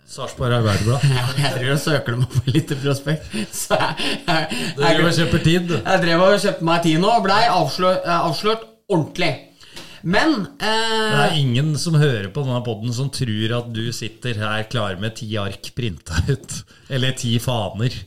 [0.07, 1.03] Sarpsborg Arbeiderblad.
[1.03, 3.33] ja, Jeg driver og søker dem opp i litt prospekt.
[3.53, 5.75] Så jeg, jeg, Du driver og kjøper tid, du.
[5.81, 9.31] jeg drev og kjøpte meg tid nå og blei avslørt, avslørt ordentlig.
[10.07, 14.37] Men Det eh, er ingen som hører på denne podden som tror at du sitter
[14.39, 16.55] her klar med ti ark printa ut.
[16.93, 17.97] Eller ti faner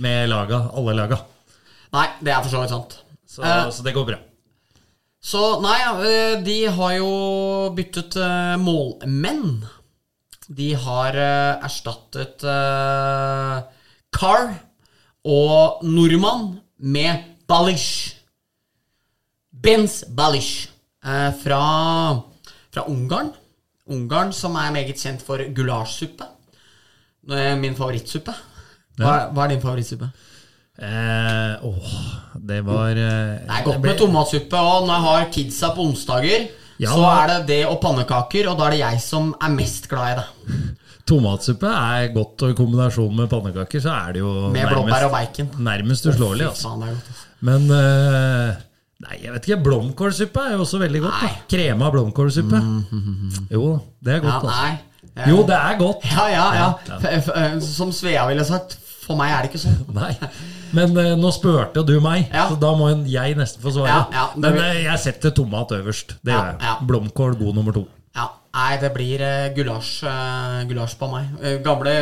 [0.00, 1.18] med laga, alle laga.
[1.96, 2.98] Nei, det er for så vidt sant.
[3.26, 4.20] Så, Eh, så det går bra.
[5.20, 7.10] Så nei, eh, de har jo
[7.76, 9.64] byttet eh, målmenn.
[10.50, 13.60] De har uh, erstattet uh,
[14.10, 14.50] Carr
[15.24, 18.16] og Nordmann med Balish.
[19.50, 20.70] Benz Balish.
[21.06, 21.62] uh, fra
[22.70, 23.32] fra Ungarn.
[23.90, 26.26] Ungarn som er meget kjent for gulasjsuppe.
[27.58, 28.34] Min favorittsuppe.
[29.00, 30.10] Hva, hva er din favorittsuppe?
[30.80, 31.88] Eh, åh,
[32.40, 36.46] det var eh, Det er godt med tomatsuppe, og når jeg har kidsa på onsdager,
[36.80, 36.94] Ja.
[36.96, 40.14] så er det det og pannekaker, og da er det jeg som er mest glad
[40.14, 40.28] i det.
[41.10, 45.14] Tomatsuppe er godt, og i kombinasjon med pannekaker så er det jo Med blåbær og
[45.14, 45.48] bacon.
[45.66, 46.46] nærmest uslåelig.
[46.48, 46.72] Altså.
[46.76, 47.24] altså.
[47.46, 48.54] Men uh,
[49.00, 49.62] Nei, jeg vet ikke.
[49.64, 51.22] Blomkålsuppe er jo også veldig godt.
[51.24, 52.58] da Krema blomkålsuppe.
[53.50, 54.44] Jo da, det er Ja, godt.
[54.44, 54.60] altså.
[54.60, 55.26] nei.
[55.28, 56.04] Jo, det er godt.
[56.12, 56.68] Ja, ja, ja.
[57.18, 58.76] F- Som Svea ville sagt,
[59.06, 59.80] for meg er det ikke sånn.
[60.00, 60.12] Nei.
[60.72, 62.48] Men eh, nå spurte du meg, Ja.
[62.48, 63.88] så da må jeg nesten få svare.
[63.88, 66.16] Ja, ja, det Men vil- eh, jeg setter tomat øverst.
[66.24, 66.60] Det Ja, gjør jeg.
[66.62, 66.76] ja.
[66.86, 67.86] Blomkål god nummer to.
[68.16, 71.28] Ja, Nei, det blir uh, gulasj, eh, gulasj på meg.
[71.40, 71.92] Eh, gamle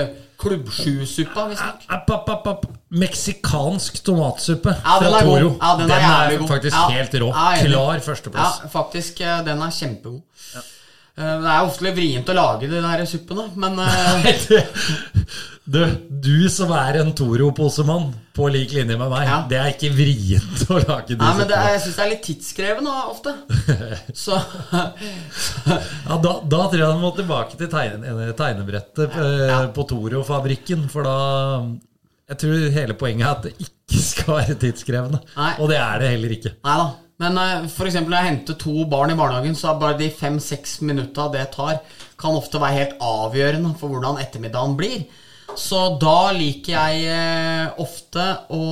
[0.41, 1.83] klubbsjusuppa, visstnok.
[1.93, 2.67] App, app, app, app.
[2.91, 5.39] Meksikansk tomatsuppe Ja, den fra er god.
[5.41, 5.51] Toro.
[5.61, 6.49] Ja, den er jævlig god.
[6.49, 6.89] faktisk Ja.
[6.89, 7.29] helt rå.
[7.35, 7.67] Ja, enig.
[7.67, 8.01] Klar
[8.35, 10.23] Ja, faktisk, eh, den er kjempegod.
[11.19, 14.23] Eh, Det er ofte litt vrient å lage de der suppene, men eh,
[15.69, 19.39] Du, du som er en Toro-posemann på lik linje med meg, Ja.
[19.51, 22.13] det er ikke vrient å lage disse Nei, men det er, jeg syns det er
[22.15, 23.35] litt tidskrevende ofte.
[24.25, 24.39] Så
[24.79, 29.59] Ja, da, da tror jeg du må tilbake til tegne, tegnebrettet ja.
[29.77, 31.19] på Toro-fabrikken, for da
[32.33, 35.21] Jeg tror hele poenget er at det ikke skal være tidskrevende.
[35.37, 35.53] Nei.
[35.61, 36.57] Og det er det heller ikke.
[36.65, 36.89] Neida.
[37.19, 40.09] Men eh, for eksempel når jeg henter to barn i barnehagen, så er bare de
[40.15, 41.81] fem-seks minutta det tar,
[42.21, 45.01] kan ofte være helt avgjørende for hvordan ettermiddagen blir.
[45.57, 48.65] Så da liker jeg eh, ofte å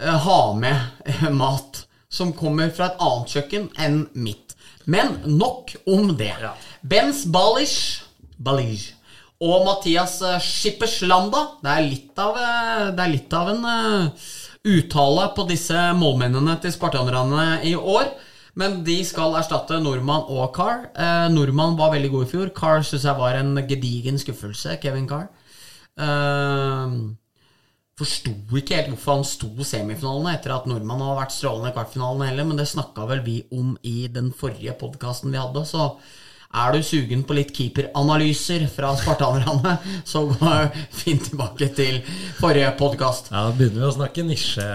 [0.00, 4.56] eh, ha med eh, mat som kommer fra et annet kjøkken enn mitt.
[4.84, 6.34] Men nok om det.
[6.42, 6.52] Ja.
[6.82, 8.02] Bens Balish,
[8.36, 8.92] Balish
[9.42, 11.46] og Mathias Schipperslanda.
[11.62, 13.64] Det det er litt av en
[14.62, 18.10] uttale på disse målmennene til spartanerne i år.
[18.58, 20.86] Men de skal erstatte Nordmann og Carr.
[20.92, 22.52] Eh, Nordmann var veldig god i fjor.
[22.56, 24.76] Carr syns jeg var en gedigen skuffelse.
[24.82, 25.30] Kevin Carr.
[25.96, 26.96] Eh,
[28.00, 32.30] Forsto ikke helt hvorfor han sto semifinalene etter at nordmann har vært strålende i kvartfinalene
[32.30, 35.66] heller, men det snakka vel vi om i den forrige podkasten vi hadde.
[35.68, 35.90] Så
[36.62, 39.76] er du sugen på litt keeperanalyser fra spartanerne,
[40.08, 40.54] så gå
[41.02, 42.00] fint tilbake til
[42.40, 43.28] forrige podkast.
[43.30, 44.68] Ja, Da begynner vi å snakke nisje.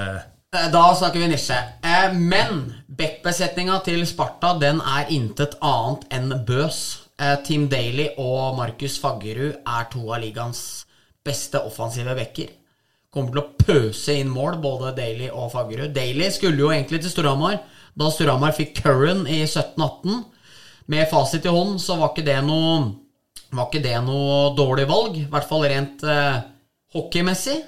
[0.57, 1.57] Eh, Da snakker vi nisje.
[1.83, 6.79] Eh, Men backbesetninga til Sparta den er intet annet enn bøs.
[7.19, 10.85] Eh, Team Daly og Markus Faggerud er to av ligaens
[11.25, 12.49] beste offensive backer.
[13.13, 15.93] Kommer til å pøse inn mål, både Daly og Faggerud.
[15.93, 17.59] Daly skulle jo egentlig til Storhamar
[17.97, 20.25] da Storhamar fikk Curran i 17-18.
[20.87, 22.93] Med fasit i hånd så var ikke det noe
[23.51, 26.41] var ikke det noe dårlig valg, i hvert fall rent eh,
[26.93, 27.61] hockeymessig.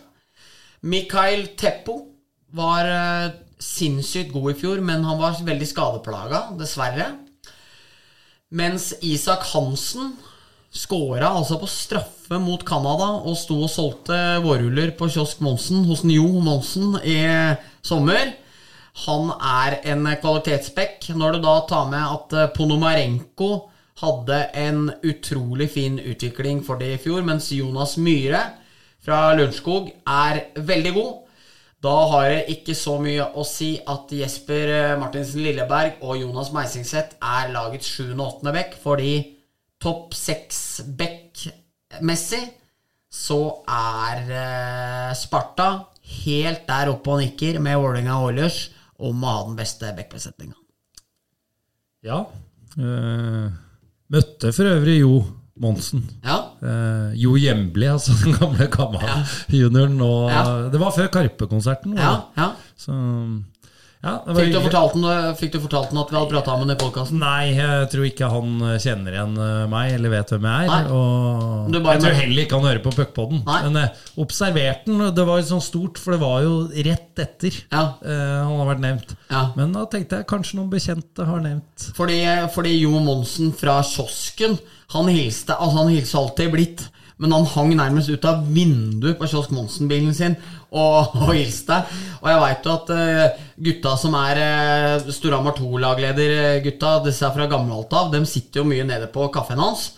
[0.84, 2.09] Mikael Teppo
[2.56, 7.12] var eh, sinnssykt god i fjor, men han var veldig skadeplaga, dessverre.
[8.50, 10.16] Mens Isak Hansen
[10.74, 16.04] skåra altså på straffe mot Canada og sto og solgte vårruller på kiosk Monsen hos
[16.06, 17.20] Njo Monsen i
[17.86, 18.34] sommer.
[19.06, 21.12] Han er en kvalitetsspekk.
[21.16, 23.52] Når du da tar med at eh, Ponomarenko
[24.00, 28.46] hadde en utrolig fin utvikling for det i fjor, mens Jonas Myhre
[29.04, 31.18] fra Lørenskog er veldig god.
[31.80, 36.52] Da har det ikke så mye å si at Jesper eh, Martinsen Lilleberg og Jonas
[36.52, 38.12] Meisingseth er lagets 7.
[38.18, 38.52] og 8.
[38.58, 39.14] bekk, fordi
[39.80, 42.42] topp 6-bekk-messig
[43.10, 45.88] så er eh, Sparta
[46.26, 48.60] helt der oppe og nikker med Vålerenga Oilers
[49.00, 50.58] om å ha den beste bekkbesetninga.
[52.04, 52.26] Ja.
[52.76, 53.48] eh,
[54.12, 55.24] møtte for øvrig Jo
[55.60, 56.04] Monsen.
[56.24, 56.49] Ja.
[56.62, 59.20] Eh, jo Hjemli, altså den gamle Kamma Ja.
[59.50, 60.02] junioren.
[60.02, 60.44] Og, Ja.
[60.74, 61.96] Det var før Karpe-konserten.
[61.98, 62.50] ja, ja.
[62.78, 62.92] Så,
[64.00, 66.62] ja, var Fikk, du fortalt han, fikk du fortalt han at vi hadde prata om
[66.64, 67.20] den i podkasten?
[67.20, 70.88] Nei, jeg tror ikke han kjenner igjen eh, meg, eller vet hvem jeg er.
[70.96, 73.42] Og jeg tror heller ikke han hører på Puckpodden.
[73.50, 75.04] Men eh, observerte han.
[75.18, 76.54] Det var jo sånn stort, for det var jo
[76.88, 77.84] rett etter Ja.
[78.00, 79.12] eh, han har vært nevnt.
[79.34, 79.44] Ja.
[79.60, 82.22] Men da tenkte jeg kanskje noen bekjente har nevnt Fordi,
[82.56, 84.56] fordi Jo Monsen fra kiosken
[84.96, 86.86] Han hilste altså han hilste alltid blidt,
[87.20, 90.38] men han hang nærmest ut av vinduet på Kiosk Monsen-bilen sin
[90.70, 91.82] og, og hilste.
[92.22, 97.50] Og jeg veit jo at uh, gutta som er uh, Storhamar 2-lagleder-gutta, disse er fra
[97.52, 99.90] gammelt av, de sitter jo mye nede på kaffen hans.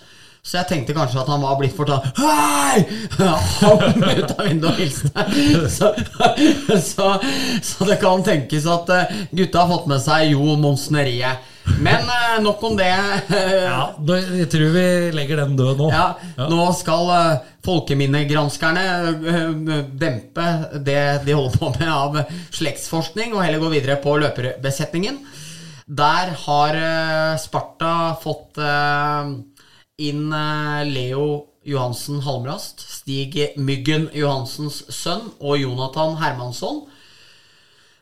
[0.42, 2.82] Så jeg tenkte kanskje at han var blitt fortalt Hei!
[3.62, 5.26] Han ut av vinduet og hilste.
[5.70, 5.92] Så,
[6.90, 7.12] så,
[7.62, 11.51] så det kan tenkes at eh, gutta har fått med seg Jo Monseneriet.
[11.82, 12.92] Men eh, nok om det.
[13.72, 13.94] Ja,
[14.38, 14.86] Jeg tror vi
[15.16, 15.90] legger den død nå.
[15.94, 16.08] Ja,
[16.50, 20.48] nå skal uh, folkeminnegranskerne eh, dempe
[20.82, 22.20] det de holder på med av
[22.54, 25.22] slektsforskning, og heller gå videre på løperbesetningen.
[25.92, 29.32] Der har eh, Sparta fått eh,
[30.08, 31.26] inn eh, Leo
[31.68, 36.86] Johansen Halmrast, Stig Myggen Johansens sønn, og Jonathan Hermansson.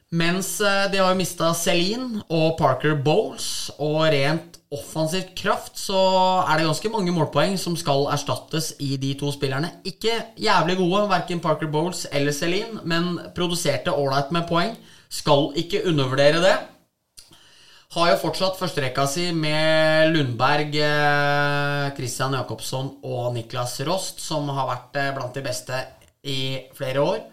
[0.10, 6.00] Mens eh, de har mista Celine og Parker Bowles, og rent offensivt kraft så
[6.46, 9.70] er det ganske mange målpoeng som skal erstattes i de to spillerne.
[9.86, 14.74] Ikke jævlig gode, verken Parker Bowles eller Celine, men produserte ålreit med poeng.
[15.10, 16.58] Skal ikke undervurdere det.
[17.94, 24.70] Har jo fortsatt førsterekka si med Lundberg, eh, Christian Jacobsson og Niklas Rost, som har
[24.70, 25.86] vært eh, blant de beste
[26.26, 27.24] i flere år.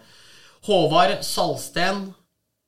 [0.65, 2.07] Håvard Salsten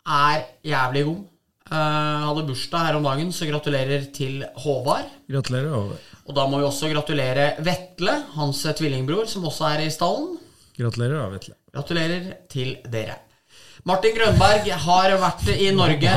[0.10, 1.26] er jævlig god.
[1.70, 5.10] Uh, hadde bursdag her om dagen, så gratulerer til Håvard.
[5.30, 5.70] Gratulerer.
[5.76, 6.06] Håvard.
[6.26, 10.38] Og da må vi også gratulere Vetle, hans tvillingbror, som også er i stallen.
[10.80, 11.56] Gratulerer, da, Vetle.
[11.76, 13.20] Gratulerer til dere.
[13.88, 16.16] Martin Grønberg har vært i Norge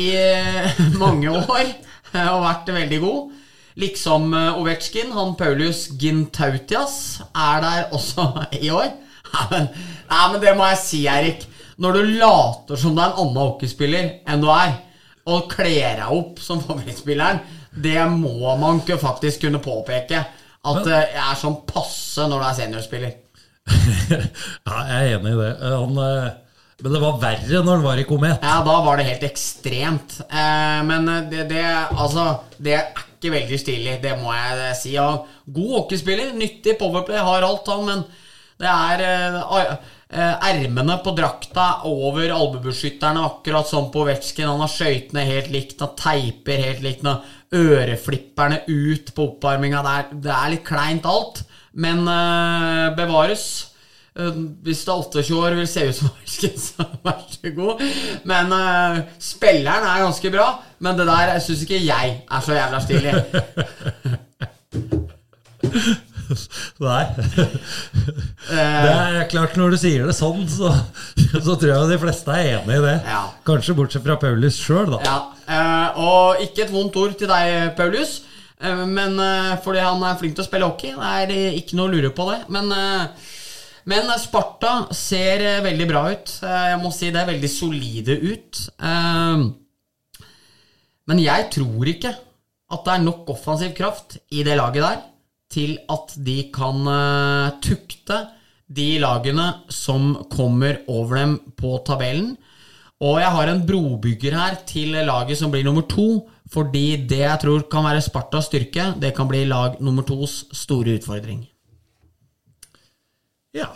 [0.00, 3.34] i eh, mange år eh, og vært veldig god.
[3.78, 8.94] Liksom Ovetsjkin, han Paulus Gintautias er der også i år.
[9.28, 9.68] Nei, men,
[10.08, 11.44] nei, men det må jeg si, Erik.
[11.78, 14.74] Når du later som du er en annen hockeyspiller enn du er,
[15.28, 17.40] og kler deg opp som favorittspilleren,
[17.78, 20.24] det må man ikke faktisk kunne påpeke.
[20.68, 23.16] At det er sånn passe når du er seniorspiller.
[24.68, 25.50] Ja, jeg er enig i det.
[25.62, 26.28] Han, eh,
[26.82, 28.44] men det var verre når han var i Komet.
[28.44, 30.18] Ja, da var det helt ekstremt.
[30.26, 32.26] Eh, men det, det, altså,
[32.58, 34.94] det er ikke veldig stilig, det må jeg si.
[34.96, 35.10] Ja,
[35.46, 38.04] god hockeyspiller, nyttig powerplay, har alt han, men
[38.58, 44.48] det er eh, eh, Ermene på drakta over albuebeskytterne, akkurat som på Ovetsjkin.
[44.48, 47.04] Han har skøytene helt likt, han teiper helt likt,
[47.52, 49.82] øreflipperne ut på oppvarminga.
[49.84, 51.42] Det, er- det er litt kleint alt,
[51.76, 53.44] men eh, bevares.
[54.18, 54.32] Eh,
[54.64, 57.84] Hvis det er 28 år vil se ut som Ovetsjkin, så vær så god.
[58.32, 60.48] Men eh, spilleren er ganske bra.
[60.80, 63.12] Men det der syns ikke jeg er så jævla stilig.
[66.84, 67.04] Nei.
[68.48, 70.70] Det er klart, når du sier det sånn, så,
[71.40, 72.96] så tror jeg de fleste er enig i det.
[73.08, 73.22] Ja.
[73.48, 75.00] Kanskje bortsett fra Paulus sjøl, da.
[75.06, 75.18] Ja,
[75.48, 78.18] eh, Og ikke et vondt ord til deg, Paulus.
[78.60, 80.94] eh, Men eh, fordi han er flink til å spille hockey.
[80.98, 82.40] Det er eh, ikke noe å lure på det.
[82.54, 83.34] Men, eh,
[83.88, 86.34] men Sparta ser eh, veldig bra ut.
[86.44, 87.22] Eh, Jeg må si det.
[87.24, 88.64] er Veldig solide ut.
[88.78, 89.46] Eh,
[91.08, 92.10] Men jeg tror ikke
[92.68, 94.98] at det er nok offensiv kraft i det laget der
[95.52, 98.18] til at de kan eh, tukte
[98.68, 102.34] de lagene som kommer over dem på tabellen.
[102.98, 107.40] Og jeg har en brobygger her til laget som blir nummer to, fordi det jeg
[107.44, 111.44] tror kan være Spartas styrke, det kan bli lag nummer tos store utfordring.
[113.56, 113.70] Ja.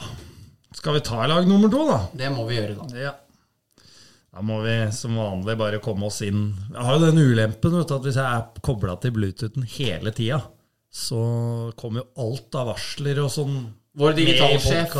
[0.74, 2.00] Skal vi ta lag nummer to, da?
[2.16, 2.98] Det må vi gjøre, da.
[2.98, 3.12] Ja.
[4.32, 6.46] Da må vi som vanlig bare komme oss inn.
[6.72, 10.12] Jeg har jo den ulempen vet du, at hvis jeg er kobla til Bluetoothen hele
[10.16, 10.40] tida,
[10.92, 11.22] så
[11.76, 13.62] kommer jo alt av varsler og sånn
[13.92, 14.94] Vår digitalsjef,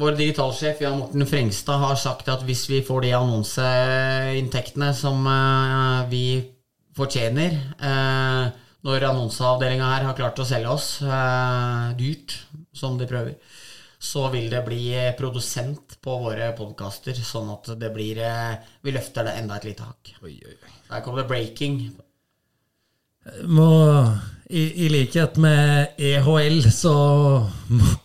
[0.00, 6.06] vår digitalsjef Jan Morten Frengstad har sagt at hvis vi får de annonseinntektene som eh,
[6.08, 6.24] vi
[6.96, 8.46] fortjener eh,
[8.84, 12.38] når annonseavdelinga her har klart å selge oss eh, dyrt,
[12.72, 13.36] som de prøver,
[14.00, 14.86] så vil det bli
[15.20, 18.20] produsent på våre podkaster, sånn at det blir
[18.84, 20.14] Vi løfter det enda et lite hakk.
[20.20, 21.78] Der kommer det breaking.
[23.48, 23.68] Må,
[24.46, 26.94] i, I likhet med EHL så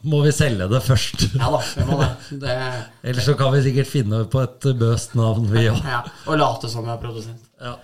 [0.02, 1.28] må, vi selge det først.
[1.36, 2.40] Ja da, vi må det.
[2.46, 2.56] det
[3.12, 5.84] Ellers så kan vi sikkert finne på et bøst navn, vi òg.
[5.84, 7.52] ja, og late som vi er produsent.
[7.60, 7.76] Ja.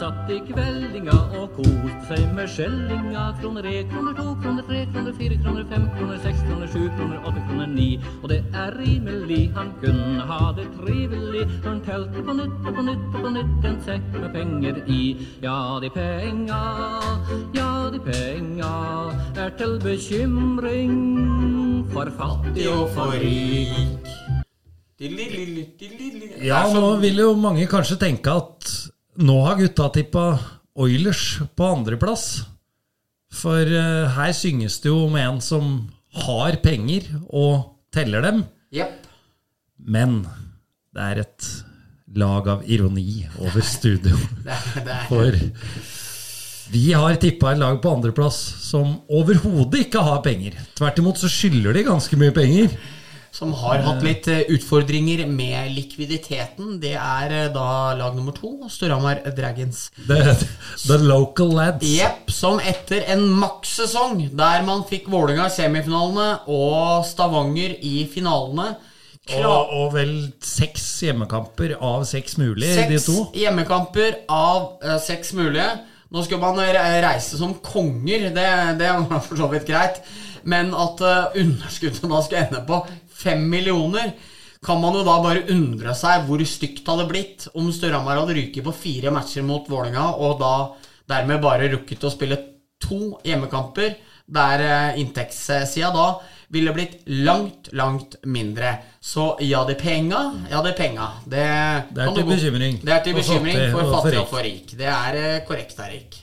[0.00, 3.24] Satt i kveldinga og koste seg med skjellinga.
[3.40, 7.26] Kroner én, kroner to, kroner tre, kroner fire, kroner fem, kroner seks, kroner sju, kroner
[7.28, 7.88] åtte, kroner ni.
[8.22, 12.78] Og det er rimelig, han kunne ha det trivelig når han telte på nytt og
[12.78, 15.02] på nytt og på nytt en sekk med penger i.
[15.44, 16.60] Ja, de penga,
[17.58, 18.72] ja, de penga
[19.36, 20.96] er til bekymring
[21.92, 24.08] for fattig og for rik.
[26.44, 28.72] Ja, nå vil jo mange kanskje tenke at
[29.20, 30.24] nå har gutta tippa
[30.80, 32.42] Oilers på andreplass.
[33.30, 35.72] For eh, her synges det jo om en som
[36.24, 38.44] har penger og teller dem.
[38.74, 38.94] Yep.
[39.78, 40.22] Men
[40.94, 41.50] det er et
[42.18, 44.16] lag av ironi over studio.
[45.10, 45.36] For
[46.70, 50.58] vi har tippa et lag på andreplass som overhodet ikke har penger.
[50.78, 52.74] Tvert imot så skylder de ganske mye penger.
[53.30, 58.52] Som har hatt litt eh, utfordringer med likviditeten, det er eh, da lag nummer to,
[58.72, 59.86] Storhamar Dragons.
[60.08, 60.34] The,
[60.88, 61.86] the local lads.
[61.86, 68.72] Jepp, som etter en makssesong der man fikk Vålerenga i semifinalene og Stavanger i finalene
[69.36, 75.68] Og, og vel seks hjemmekamper av seks mulige, de Seks hjemmekamper av uh, seks mulige.
[76.10, 78.48] Nå skal man reise som konger, det,
[78.80, 80.00] det var for så vidt greit.
[80.42, 82.80] Men at eh, underskuddet da skal ende på
[83.20, 84.12] fem millioner,
[84.64, 88.36] kan man jo da bare undre seg hvor stygt det hadde blitt om Storhamar hadde
[88.36, 90.54] ryket på fire matcher mot Vålerenga, og da
[91.10, 92.36] dermed bare rukket å spille
[92.80, 93.96] to hjemmekamper,
[94.30, 96.10] der eh, inntektssida da
[96.50, 98.74] ville blitt langt, langt mindre.
[99.00, 101.08] Så ja, det penga, ja, det penga.
[101.24, 101.46] Det,
[101.94, 102.80] Det er til bekymring.
[102.82, 104.74] Det er til bekymring for fattig og for rik.
[104.78, 106.18] Det er eh, korrekt, Erik.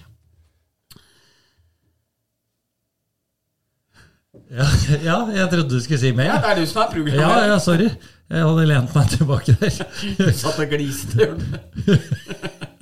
[4.47, 4.67] Ja,
[5.09, 6.29] ja, jeg trodde du skulle si mer.
[6.31, 7.89] Ja, det er du som er Ja, ja, sorry.
[8.27, 9.83] Jeg hadde lent meg tilbake der.
[10.19, 11.19] Du satt og gliste.
[11.19, 11.61] gjorde?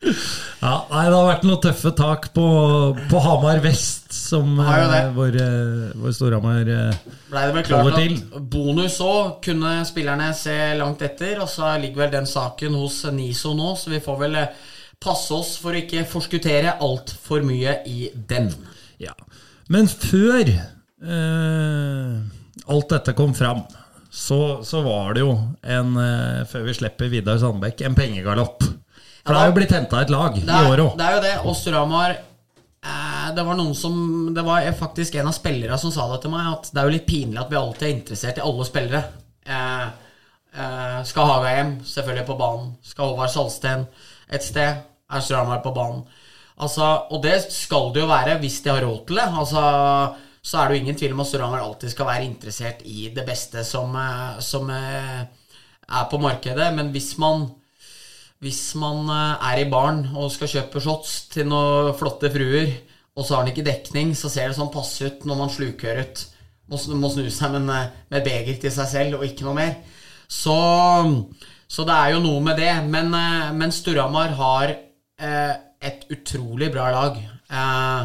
[0.00, 2.44] Ja, nei, det har vært noen tøffe tak på,
[3.10, 5.00] på Hamar vest, som vår, vår det.
[5.00, 11.42] eh, hvor, eh, hvor Storhamar eh, Holder at bonus òg kunne spillerne se langt etter,
[11.44, 14.38] og så ligger vel den saken hos Niso nå, så vi får vel
[15.00, 18.48] passe oss for å ikke forskuttere altfor mye i den.
[19.00, 19.12] Ja.
[19.70, 22.14] Men før eh,
[22.70, 23.62] alt dette kom fram,
[24.10, 28.64] så, så var det jo en eh, Før vi slipper Vidar Sandbekk, en pengegalopp.
[29.20, 30.92] For det har jo blitt henta et lag Det i er, år òg.
[30.98, 31.32] det er jo det.
[31.46, 33.94] Og Storhamar eh, Det var noen som
[34.34, 36.94] Det var faktisk en av spillerne som sa det til meg, at det er jo
[36.96, 39.02] litt pinlig at vi alltid er interessert i alle spillere.
[39.46, 39.84] Eh,
[40.56, 41.74] eh, skal Haga hjem?
[41.86, 42.72] Selvfølgelig på banen.
[42.90, 43.86] Skal Håvard Salsten
[44.32, 44.82] et sted?
[45.10, 46.02] Er Storhamar på banen?
[46.60, 49.28] Altså, og det skal det jo være hvis de har råd til det.
[49.42, 49.62] Altså,
[50.42, 53.24] så er det jo ingen tvil om at Storhamar alltid skal være interessert i det
[53.28, 55.22] beste som, eh, som eh,
[55.88, 56.68] er på markedet.
[56.76, 57.48] Men hvis man
[58.40, 62.72] hvis man eh, er i baren og skal kjøpe shots til noen flotte fruer,
[63.16, 66.00] og så har han ikke dekning, så ser det sånn passe ut når man sluker
[66.00, 66.22] ut.
[66.70, 69.74] Må, må snu seg med, med beger til seg selv og ikke noe mer.
[70.30, 70.54] Så,
[71.68, 72.70] så det er jo noe med det.
[72.86, 73.10] Men,
[73.58, 77.16] men Storhamar har eh, et utrolig bra lag.
[77.16, 78.02] Eh,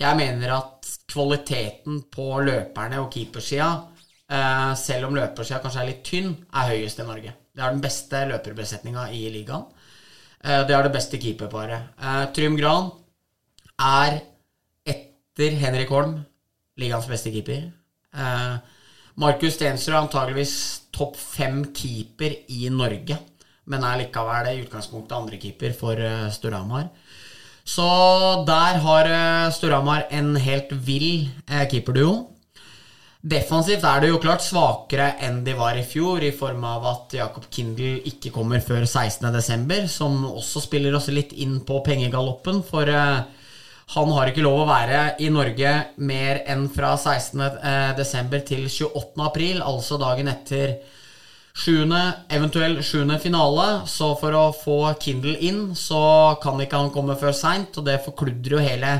[0.00, 3.68] jeg mener at kvaliteten på løperne og keepersida,
[4.30, 7.34] eh, selv om løpersida kanskje er litt tynn, er høyest i Norge.
[7.54, 9.66] Det er den beste løperbesetninga i ligaen.
[10.42, 12.32] Eh, det er det beste keeperparet.
[12.32, 12.90] Trym Gran
[13.78, 14.22] er
[14.86, 16.24] etter Henrik Holm
[16.78, 17.70] ligaens beste keeper.
[19.16, 20.54] Markus Stensrud er antageligvis
[20.92, 23.18] topp fem keeper i Norge,
[23.66, 26.88] men er likevel i utgangspunktet andrekeeper for Storhamar.
[27.64, 27.86] Så
[28.48, 32.30] der har eh, Storhamar en helt vill eh, keeperduo.
[33.20, 37.18] Defensivt er det jo klart svakere enn de var i fjor, i form av at
[37.18, 42.88] Jakob Kindl ikke kommer før 16.12., som også spiller oss litt inn på pengegaloppen, for
[42.88, 43.20] eh,
[43.90, 48.40] han har ikke lov å være i Norge mer enn fra 16.12.
[48.48, 50.78] til 28.4, altså dagen etter
[51.56, 53.86] sjuende, eventuell sjuende finale.
[53.86, 58.00] Så for å få Kindle inn, så kan ikke han komme før seint, og det
[58.06, 58.94] forkludrer jo hele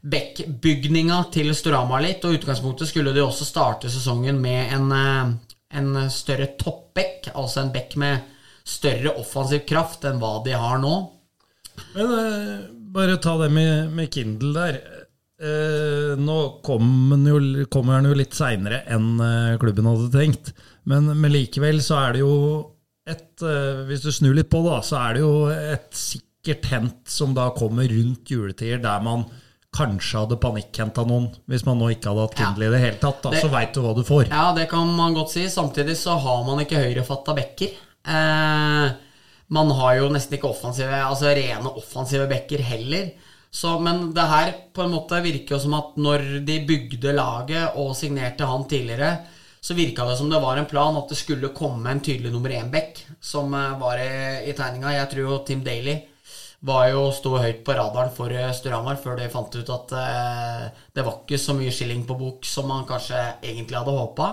[0.00, 2.24] backbygninga til Storhamar litt.
[2.24, 7.64] Og i utgangspunktet skulle de også starte sesongen med en, eh, en større toppback, altså
[7.64, 8.20] en back med
[8.64, 10.94] større offensiv kraft enn hva de har nå.
[11.94, 12.58] Men uh,
[12.92, 14.80] bare ta det med, med Kindle der.
[15.40, 19.16] Uh, nå kommer han jo, den jo litt seinere enn
[19.62, 20.52] klubben hadde tenkt.
[20.88, 22.32] Men, men likevel så er det jo
[23.10, 27.10] et eh, Hvis du snur litt på det, så er det jo et sikkert hent
[27.10, 29.24] som da kommer rundt juletider, der man
[29.76, 33.20] kanskje hadde panikkhenta noen, hvis man nå ikke hadde hatt Kindle i det hele tatt.
[33.22, 34.28] Da, Det- så veit du hva du får.
[34.30, 35.44] Ja, det kan man godt si.
[35.52, 37.76] Samtidig så har man ikke høyrefatta bekker.
[38.08, 38.90] Eh,
[39.50, 43.10] man har jo nesten ikke offensive, altså rene offensive bekker heller.
[43.50, 47.72] Så, men det her på en måte virker jo som at når de bygde laget
[47.76, 49.16] og signerte han tidligere,
[49.60, 52.52] så virka det som det var en plan at det skulle komme en tydelig nummer
[52.56, 54.94] én-back som eh, var i, i tegninga.
[54.96, 55.98] Jeg tror jo Tim Daly
[56.64, 60.64] var jo stå høyt på radaren for eh, Storhamar før de fant ut at eh,
[60.96, 64.32] det var ikke så mye skilling på bok som man kanskje egentlig hadde håpa.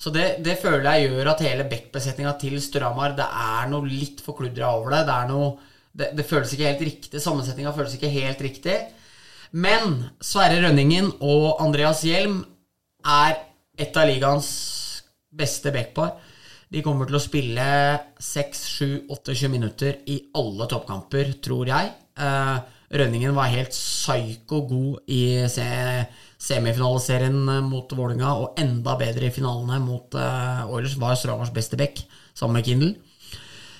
[0.00, 4.20] Så det, det føler jeg gjør at hele backbesetninga til Storhamar Det er noe litt
[4.24, 5.04] forkludra over det.
[5.08, 5.54] Det, noe,
[5.92, 7.22] det, det føles ikke helt riktig.
[7.22, 8.76] Sammensetninga føles ikke helt riktig.
[9.54, 12.42] Men Sverre Rønningen og Andreas Hjelm
[13.06, 13.38] er
[13.78, 14.48] et av ligaens
[15.34, 16.14] beste backpar.
[16.70, 17.64] De kommer til å spille
[18.22, 21.92] 6-7-28 minutter i alle toppkamper, tror jeg.
[22.18, 22.56] Eh,
[22.94, 25.64] Rønningen var helt psyko god i se
[26.44, 30.98] semifinaliserien mot Vålinga og enda bedre i finalene mot eh, Oilers.
[31.00, 32.04] Var Stravars beste back,
[32.36, 32.92] sammen med Kindle.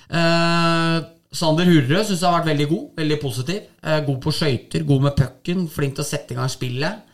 [0.09, 0.97] Eh,
[1.35, 2.85] Sander Hurrød syns jeg har vært veldig god.
[3.03, 3.69] Veldig positiv.
[3.83, 7.14] Eh, god på skøyter, god med pucken, flink til å sette i gang spillet.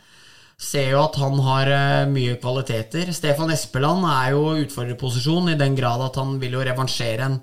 [0.61, 3.09] Ser jo at han har eh, mye kvaliteter.
[3.15, 7.39] Stefan Espeland er jo utfordrerposisjon i den grad at han vil jo revansjere en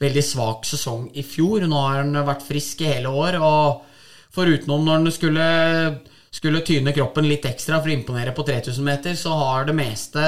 [0.00, 1.66] veldig svak sesong i fjor.
[1.68, 3.82] Nå har han vært frisk i hele år, og
[4.32, 5.48] forutenom når han skulle,
[6.30, 10.22] skulle tyne kroppen litt ekstra for å imponere på 3000 meter, så har det meste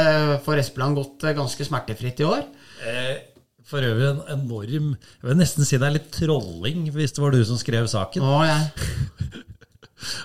[0.44, 2.42] for Espeland gått eh, ganske smertefritt i år.
[2.82, 3.14] Eh,
[3.70, 7.30] For øvrig en enorm Jeg vil nesten si det er litt trolling, hvis det var
[7.32, 8.26] du som skrev saken.
[8.26, 9.42] Å, jeg,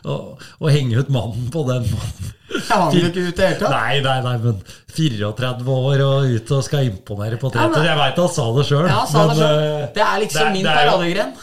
[0.08, 2.32] Å henge ut mannen på den måten.
[2.54, 3.76] jeg hang ikke ut i det hele tatt.
[3.76, 4.64] Nei, nei, nei, men
[4.98, 8.66] 34 år og ut og skal imponere på 30 Ja, Jeg veit han sa det
[8.72, 8.90] sjøl.
[8.90, 9.86] Ja, sa det selv.
[9.98, 11.38] Det er liksom min paradegren.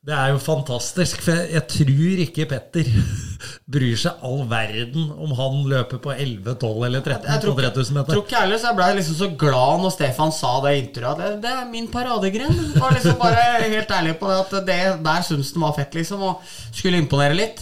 [0.00, 2.86] Det er jo fantastisk, for jeg, tror ikke Petter
[3.74, 7.64] bryr seg all verden om han løper på 11, 12 eller 13 Jeg tror på
[7.66, 8.14] 3000 meter.
[8.14, 11.20] tror ikke heller, så jeg ble liksom så glad når Stefan sa det intervjuet.
[11.20, 12.56] Det, det er min paradegren.
[12.80, 16.24] Var liksom bare helt ærlig på det at det der syns han var fett, liksom,
[16.30, 17.60] og skulle imponere litt.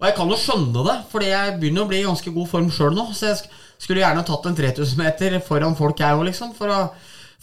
[0.00, 2.70] Og jeg kan jo skjønne det, Fordi jeg begynner å bli i ganske god form
[2.70, 3.08] sjøl nå.
[3.16, 6.68] Så jeg sk- skulle gjerne tatt en 3000 meter foran folk, jeg òg, liksom, for
[6.72, 6.80] å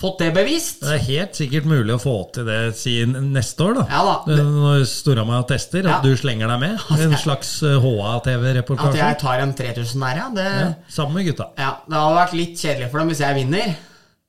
[0.01, 0.79] fått det bevist.
[0.81, 3.83] Det er helt sikkert mulig å få til det siden neste år, da.
[3.93, 4.15] Ja da.
[4.41, 6.01] Når Storhamar tester, at Ja.
[6.01, 6.79] du slenger deg med.
[7.05, 8.97] En slags eh, HA-TV-reportasje.
[8.97, 10.29] jeg tar en 3000 der, ja.
[10.33, 11.49] Det, Ja, sammen med gutta.
[11.57, 11.71] ja.
[11.87, 13.75] Det hadde vært litt kjedelig for dem hvis jeg vinner.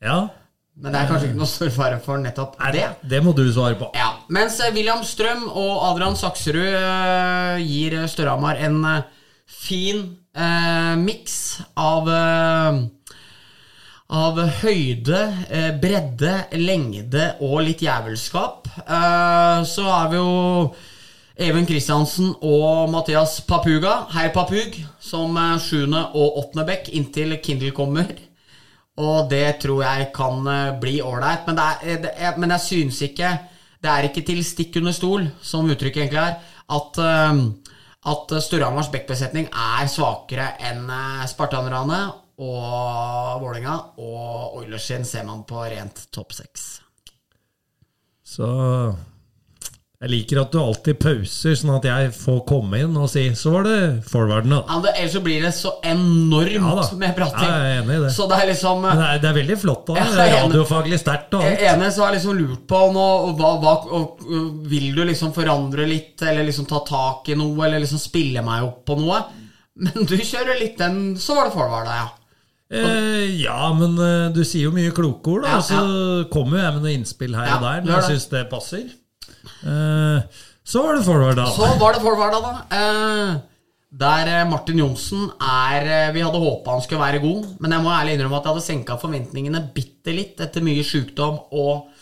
[0.04, 0.18] Ja,
[0.74, 2.86] Men det er kanskje ikke noe stor fare for nettopp Nei, det.
[3.12, 3.92] det må du svare på.
[3.94, 9.04] Ja, Mens eh, William Strøm og Adrian Sakserud eh, gir Størhamar en eh,
[9.46, 10.00] fin
[10.34, 11.36] eh, miks
[11.78, 12.80] av eh,
[14.14, 18.66] av høyde, eh, bredde, lengde og litt jævelskap.
[18.84, 20.74] Eh, så har vi jo
[21.40, 27.72] Even Kristiansen og Mathias Papuga, herr Papug, som eh, sjuende og åttende bekk inntil Kindle
[27.74, 28.10] kommer.
[29.02, 31.46] Og det tror jeg kan eh, bli ålreit.
[31.48, 33.32] Men, er- men jeg syns ikke
[33.84, 36.36] Det er ikke til stikk under stol, som uttrykket egentlig er,
[36.72, 37.40] at, eh,
[38.12, 41.98] at Storhamars backbesetning er svakere enn eh, spartanerne
[42.38, 43.74] og Vålerenga.
[44.00, 46.64] Og Oilers sin ser man på rent topp seks.
[48.24, 48.48] Så
[50.04, 53.52] jeg liker at du alltid pauser, sånn at jeg får komme inn og si 'så
[53.54, 54.58] var det forwarden', da.
[54.68, 57.48] Ja, Ellers så blir det så enormt Ja med prating.
[57.48, 58.10] Ja, jeg er enig i det.
[58.12, 59.86] Så det er liksom Men det er, det er veldig flott.
[59.86, 60.34] da Det er.
[60.44, 61.58] Radiofaglig sterkt og alt.
[61.58, 65.04] enig, så har jeg liksom lurt på nå, og hva, hva og, og, Vil du
[65.04, 68.98] liksom forandre litt, eller liksom ta tak i noe, eller liksom spille meg opp på
[69.00, 69.22] noe?
[69.74, 72.08] Men du kjører litt den Så var det forwarda', ja.
[72.74, 75.56] Eh, ja, men eh, du sier jo mye kloke ord, da.
[75.56, 78.50] Ja, så kommer jo jeg med noen innspill her og der Men jeg syns det
[78.50, 78.84] passer.
[79.64, 80.22] Eh,
[80.64, 81.46] så var det forward, da.
[81.50, 82.54] Så var det forward, da.
[82.76, 83.34] Eh,
[83.94, 87.92] der eh, Martin Johnsen er Vi hadde håpa han skulle være god, men jeg må
[87.94, 91.92] ærlig innrømme at jeg hadde senka forventningene bitte litt etter mye sjukdom og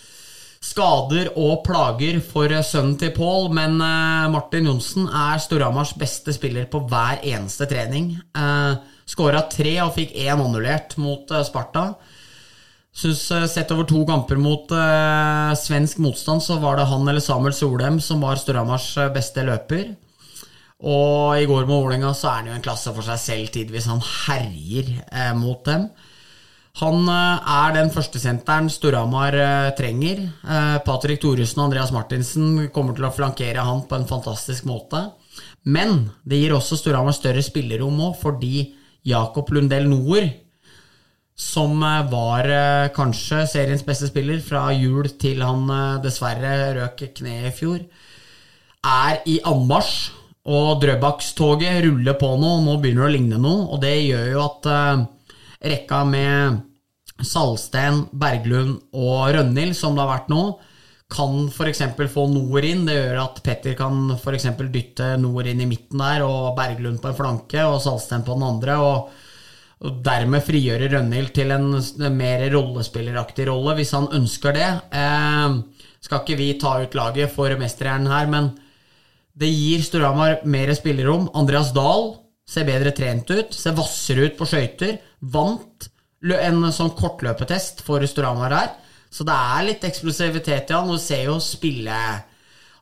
[0.62, 3.51] skader og plager for sønnen til Pål.
[3.52, 3.76] Men
[4.32, 8.12] Martin Johnsen er Storhamars beste spiller på hver eneste trening.
[8.30, 8.78] Uh,
[9.10, 11.89] Skåra tre og fikk én annullert mot Sparta.
[12.93, 17.24] Syns eh, Sett over to kamper mot eh, svensk motstand, så var det han eller
[17.24, 19.94] Samuel Solheim som var Storhamars eh, beste løper.
[20.82, 23.89] Og i går med Vålerenga så er han jo en klasse for seg selv tidvis.
[23.89, 25.86] Han herjer eh, mot dem.
[26.82, 30.27] Han eh, er den førstesenteren Storhamar eh, trenger.
[30.85, 35.06] Patrick Thoresen og Andreas Martinsen kommer til å flankere han på en fantastisk måte.
[35.62, 38.73] Men det gir også Storhamar større spillerom òg, fordi
[39.06, 40.32] Jakob Lundell Noer
[41.38, 47.06] som eh, var eh, kanskje seriens beste spiller fra jul til han eh, dessverre røk
[47.16, 47.78] kneet i fjor,
[48.82, 50.18] er i anmarsj.
[50.42, 53.68] Og Drøbakstoget ruller på nå, og nå begynner det å ligne noe.
[53.70, 54.66] Og det gjør jo at
[55.70, 56.56] rekka med
[57.22, 60.40] Salsten, Berglund og Rønhild, som det har vært nå,
[61.14, 61.84] kan f.eks.
[62.10, 62.82] få Noer inn.
[62.88, 64.48] Det gjør at Petter kan f.eks.
[64.74, 68.48] dytte Noer inn i midten der, og Berglund på en flanke og Salsten på den
[68.48, 68.80] andre.
[68.82, 69.22] og
[69.82, 71.72] og dermed frigjøre Rønhild til en
[72.14, 74.68] mer rollespilleraktig rolle, hvis han ønsker det.
[74.94, 75.56] Eh,
[76.02, 78.52] skal ikke vi ta ut laget for mesterhjernen her, men
[79.38, 81.28] det gir Storhamar mer spillerom.
[81.34, 82.12] Andreas Dahl
[82.46, 85.00] ser bedre trent ut, ser hvassere ut på skøyter.
[85.34, 85.88] Vant
[86.22, 88.74] en sånn kortløpetest for Storhamar her.
[89.12, 91.96] Så det er litt eksplosivitet i han, du ser jo spille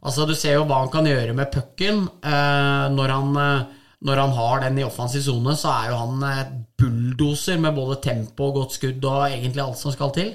[0.01, 3.72] Altså, du ser jo hva han kan gjøre med pucken eh, når han eh,
[4.06, 8.01] når han har den i offensiv sone, så er jo han eh, bulldoser med både
[8.05, 10.32] tempo og godt skudd og egentlig alt som skal til.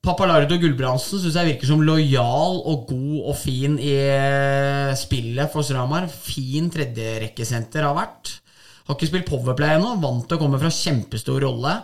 [0.00, 5.66] Papalardo Gulbrandsen syns jeg virker som lojal og god og fin i eh, spillet for
[5.66, 6.08] Stramar.
[6.08, 8.38] Fin tredjerekkesenter har vært.
[8.88, 11.76] Har ikke spilt powerplay ennå, vant til å komme fra kjempestor rolle.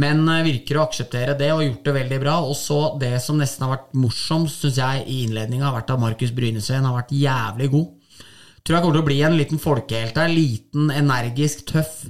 [0.00, 2.40] Men eh, virker å akseptere det og gjort det veldig bra.
[2.48, 6.00] Og så det som nesten har vært morsomst, syns jeg, i innledninga, har vært at
[6.08, 7.99] Markus Brynesveen har vært jævlig god.
[8.64, 10.32] Tror jeg kommer til å bli en liten folkehelt her.
[10.32, 12.04] Liten, energisk, tøff.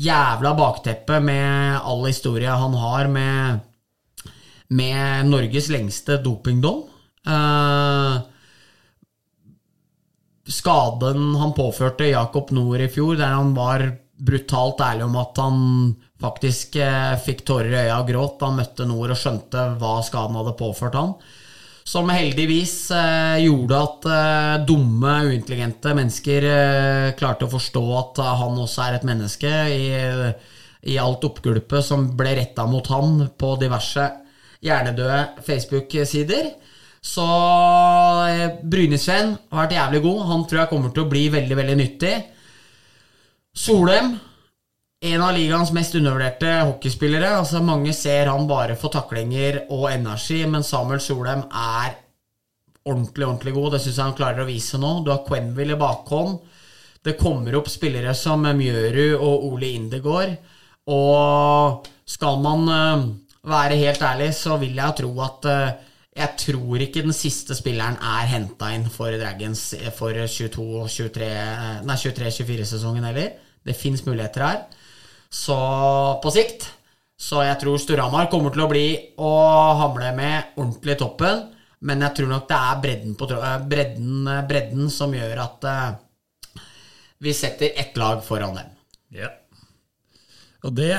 [0.00, 3.62] Jævla bakteppe med all historia han har med
[4.74, 6.86] med Norges lengste dopingdom.
[7.28, 8.16] Uh,
[10.50, 13.86] skaden han påførte Jakob Nord i fjor, der han var
[14.24, 15.62] brutalt ærlig om at han
[16.22, 19.96] faktisk eh, fikk tårer i øya og gråt da han møtte Nord og skjønte hva
[20.06, 21.16] skaden hadde påført han.
[21.84, 28.56] Som heldigvis eh, gjorde at eh, dumme, uintelligente mennesker eh, klarte å forstå at han
[28.56, 29.90] også er et menneske, i,
[30.88, 34.06] i alt oppgulpet som ble retta mot han på diverse
[34.64, 36.54] hjernedøde Facebook-sider.
[37.04, 37.24] Så
[38.64, 40.22] Brynesveen har vært jævlig god.
[40.30, 42.14] Han tror jeg kommer til å bli veldig, veldig nyttig.
[43.52, 44.14] Solheim,
[45.04, 47.28] en av ligaens mest undervurderte hockeyspillere.
[47.38, 51.90] Altså Mange ser han bare for taklinger og energi, men Samuel Solheim er
[52.88, 53.72] ordentlig, ordentlig god.
[53.74, 54.92] Det syns jeg han klarer å vise nå.
[55.04, 56.32] Du har Quenville i bakhånd.
[57.04, 60.30] Det kommer opp spillere som Mjøru og Ole Indegård.
[60.88, 63.04] Og skal man eh,
[63.48, 65.74] være helt ærlig, så vil jeg tro at eh,
[66.14, 73.28] jeg tror ikke den siste spilleren er henta inn for Dragons for 22-24-sesongen heller.
[73.64, 74.58] Det fins muligheter her.
[75.32, 75.56] Så
[76.22, 76.68] på sikt
[77.18, 78.86] Så jeg tror Storhamar kommer til å bli
[79.16, 79.32] å
[79.80, 81.44] hamle med ordentlig i toppen.
[81.84, 85.66] Men jeg tror nok det er bredden, på, eh, bredden, eh, bredden som gjør at
[85.68, 86.60] uh,
[87.20, 88.70] vi setter ett lag foran dem.
[89.20, 89.28] Ja.
[90.64, 90.92] Og det,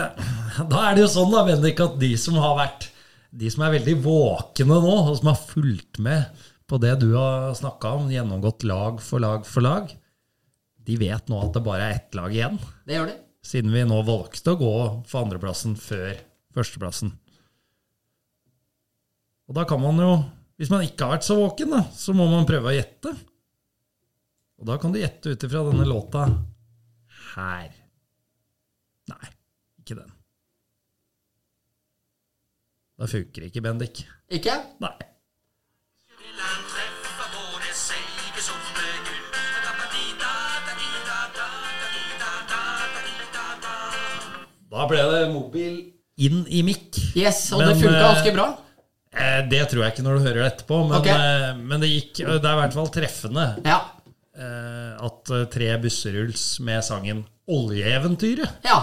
[0.72, 2.92] da er det jo sånn, da, Bendik, at de som har vært
[3.36, 7.50] De som er veldig våkne nå, og som har fulgt med på det du har
[7.58, 9.90] snakka om, gjennomgått lag for lag for lag,
[10.88, 12.56] de vet nå at det bare er ett lag igjen.
[12.88, 13.18] Det gjør de.
[13.46, 14.74] Siden vi nå valgte å gå
[15.06, 16.18] for andreplassen før
[16.56, 17.14] førsteplassen.
[19.46, 20.12] Og da kan man jo,
[20.58, 23.14] hvis man ikke har vært så våken, da, så må man prøve å gjette.
[24.56, 26.26] Og da kan du gjette ut ifra denne låta
[27.36, 27.74] her.
[29.12, 29.34] Nei,
[29.84, 30.14] ikke den.
[32.96, 34.06] Da funker ikke Bendik.
[34.34, 34.56] Ikke?
[34.82, 34.96] Nei.
[44.76, 45.76] Da ble det mobil
[46.26, 46.98] inn i mikk.
[47.16, 48.48] Yes, og Men, det funka eh, ganske bra.
[49.16, 51.16] Eh, Det tror jeg ikke når du hører det etterpå, men, okay.
[51.16, 53.78] eh, men det gikk Det er i hvert fall treffende Ja.
[54.36, 58.80] eh, at eh, tre busseruls med sangen 'Oljeeventyret' Ja.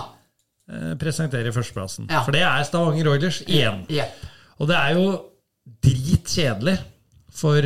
[0.71, 2.09] eh, presenterer førsteplassen.
[2.09, 2.23] Ja.
[2.25, 3.85] For det er Stavanger Oilers igjen.
[3.91, 4.25] Jepp.
[4.61, 5.07] Og det er jo
[5.83, 6.79] dritkjedelig
[7.33, 7.59] for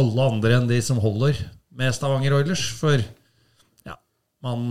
[0.00, 1.36] alle andre enn de som holder
[1.76, 2.62] med Stavanger Oilers.
[2.78, 3.02] For
[4.42, 4.62] man,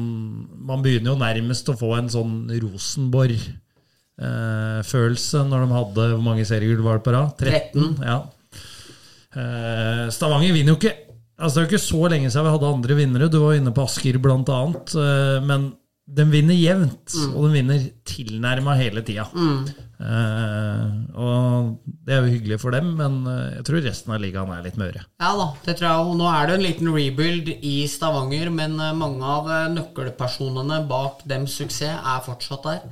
[0.66, 2.50] man begynner jo nærmest å få en sånn
[4.20, 7.30] Rosenborg-følelse når de hadde Hvor mange seriegull var det på rad?
[7.40, 8.00] 13.
[8.04, 8.18] Ja.
[9.40, 10.96] Eh, Stavanger vinner jo ikke
[11.40, 13.30] Altså Det er jo ikke så lenge siden vi hadde andre vinnere.
[13.32, 14.92] Du var inne på Asker blant annet.
[15.00, 15.70] eh, Men
[16.10, 19.24] de vinner jevnt, og de vinner tilnærma hele tida.
[19.32, 19.66] Eh,
[20.00, 21.76] og
[22.08, 24.80] det er jo hyggelig for dem, men eh, jeg tror resten av ligaen er litt
[24.80, 25.04] møre.
[25.20, 26.08] Ja da, det tror jeg.
[26.08, 30.84] Og nå er det en liten rebuild i Stavanger, men eh, mange av eh, nøkkelpersonene
[30.90, 32.86] bak dems suksess er fortsatt der.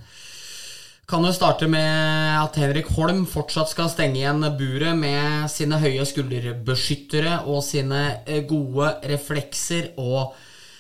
[1.08, 6.04] Kan jo starte med at Henrik Holm fortsatt skal stenge igjen buret med sine høye
[6.04, 10.36] skulderbeskyttere og sine eh, gode reflekser og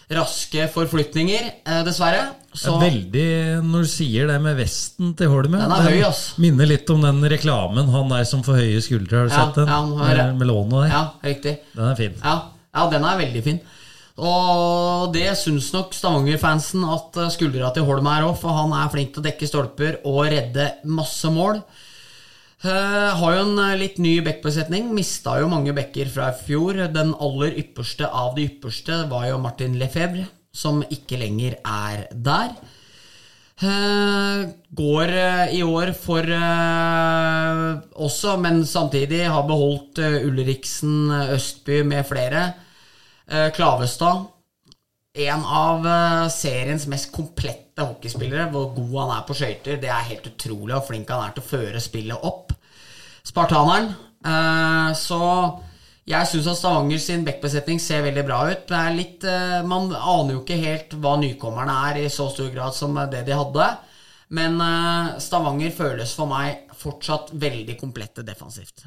[0.10, 2.34] raske forflytninger, eh, dessverre.
[2.58, 6.34] Så veldig Når du sier det med vesten til Holmen Den er høy, ass.
[6.42, 9.18] Minner litt om den reklamen han der som får høye skuldre.
[9.20, 9.68] Har du Ja, sett den?
[9.68, 10.90] ja, han har- med, med lånet der.
[10.90, 11.58] Ja, riktig.
[11.76, 12.14] Den er fin.
[12.24, 12.42] Ja,
[12.74, 13.60] ja, den er veldig fin.
[14.18, 18.90] Og det syns nok Stavanger-fansen at eh, skuldra til Holm er òg, for han er
[18.90, 21.62] flink til å dekke stolper og redde masse mål.
[22.66, 24.90] Eh, har jo en eh, litt ny backbesetning.
[24.96, 26.80] Mista jo mange backer fra i fjor.
[26.94, 32.58] Den aller ypperste av de ypperste var jo Martin Lefebvre, som ikke lenger er der.
[33.58, 35.12] Uh, går
[35.50, 36.22] i år for
[38.06, 42.52] også, men samtidig har beholdt eh, Ulriksen, Østby med flere.
[43.28, 44.22] Klavestad,
[45.20, 45.84] en av
[46.32, 48.50] seriens mest komplette hockeyspillere.
[48.54, 51.46] Hvor god han er på skøyter, det er helt utrolig hvor flink han er til
[51.46, 52.54] å føre spillet opp.
[53.28, 53.92] Spartaneren.
[54.26, 55.22] Eh, så
[56.08, 58.72] jeg syns at Stavanger sin backbesetning ser veldig bra ut.
[58.96, 62.96] Litt, eh, man aner jo ikke helt hva nykommerne er i så stor grad som
[63.12, 63.68] det de hadde.
[64.38, 68.86] Men eh, Stavanger føles for meg fortsatt veldig komplette defensivt.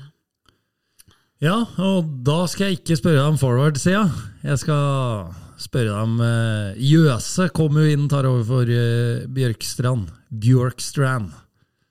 [1.41, 4.03] Ja, og da skal jeg ikke spørre deg om forward-sida.
[4.45, 5.31] Jeg skal
[5.61, 10.09] spørre deg om uh, Jøse kommer jo inn, tar over for uh, Bjørkstrand.
[10.31, 11.33] Bjørkstrand.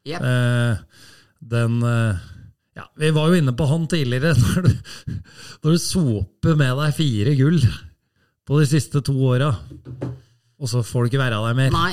[0.10, 0.24] Yep.
[0.24, 1.06] Uh,
[1.40, 2.16] den eh,
[2.76, 4.34] Ja, vi var jo inne på han tidligere.
[4.44, 4.74] Når du,
[5.64, 7.60] når du soper med deg fire gull
[8.48, 9.50] på de siste to åra,
[10.60, 11.92] og så får du ikke være der mer, Nei,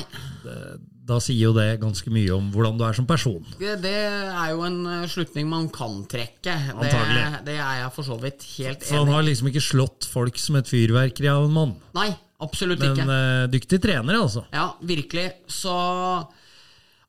[1.07, 3.43] da sier jo det ganske mye om hvordan du er som person.
[3.59, 6.55] det er jo en eh, slutning man kan trekke.
[6.81, 6.93] Det,
[7.47, 10.41] det er jeg for så vidt helt enig Så han har liksom ikke slått folk
[10.41, 11.77] som et fyrverkeri av en mann.
[11.95, 12.09] Nei,
[12.43, 13.07] absolutt Men ikke.
[13.07, 14.43] Men dyktig trener, altså.
[14.51, 15.29] Ja, virkelig.
[15.47, 15.77] Så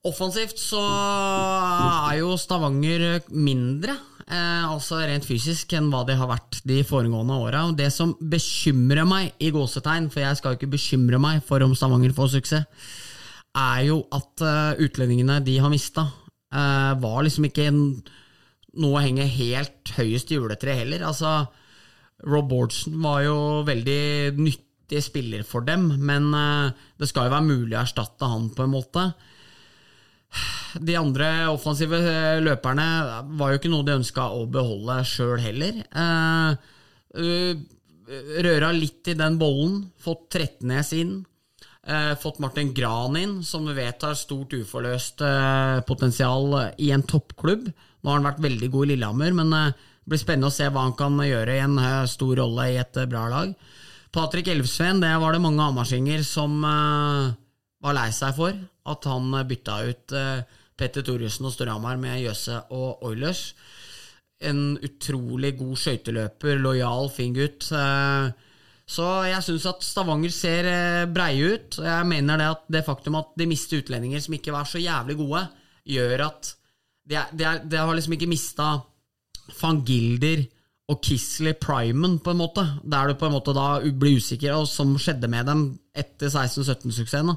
[0.07, 3.97] offensivt så er jo Stavanger mindre,
[4.29, 7.67] eh, altså rent fysisk, enn hva det har vært de foregående åra.
[7.67, 11.67] Og Det som bekymrer meg, i gåsetegn, for jeg skal jo ikke bekymre meg for
[11.67, 12.97] om Stavanger får suksess,
[13.57, 16.07] er jo at eh, utlendingene de har mista,
[16.53, 21.07] eh, var liksom ikke noe å henge helt høyest i juletreet heller.
[21.09, 21.49] Altså,
[22.29, 27.49] Rob Bordson var jo veldig nyttig spiller for dem, men eh, det skal jo være
[27.49, 29.11] mulig å erstatte han på en måte.
[30.85, 31.99] De andre offensive
[32.45, 32.89] løperne
[33.41, 35.79] var jo ikke noe de ønska å beholde sjøl heller.
[38.45, 41.15] Røra litt i den bollen, fått Trettenes inn.
[41.89, 47.05] Eh, fått Martin Gran inn, som vi vet har stort uforløst eh, potensial i en
[47.09, 47.71] toppklubb.
[47.71, 50.69] Nå har han vært veldig god i Lillehammer, men eh, det blir spennende å se
[50.69, 53.55] hva han kan gjøre i en eh, stor rolle i et eh, bra lag.
[54.13, 57.33] Patrick Elvsveen, det var det mange hamarsinger som eh,
[57.85, 58.61] var lei seg for.
[58.89, 60.13] At han bytta ut
[60.79, 63.51] Petter Thoresen og Storhamar med Jøse og Oilers.
[64.39, 67.69] En utrolig god skøyteløper, lojal, fin gutt.
[67.75, 68.48] Eh,
[68.89, 71.77] så jeg syns at Stavanger ser eh, breie ut.
[71.85, 75.19] Jeg mener det at det faktum at de mister utlendinger som ikke var så jævlig
[75.19, 75.43] gode,
[75.89, 76.55] gjør at
[77.09, 78.71] de, de, de har liksom ikke mista
[79.61, 80.47] van Gilder
[80.89, 82.65] og Kisley Primen, på en måte.
[82.81, 87.35] Der du på en måte da blir usikker, og som skjedde med dem etter 16-17-suksessen.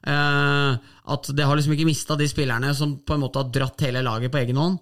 [0.00, 0.80] Uh,
[1.12, 4.02] at de har liksom ikke mista de spillerne som på en måte har dratt hele
[4.02, 4.80] laget på egen hånd.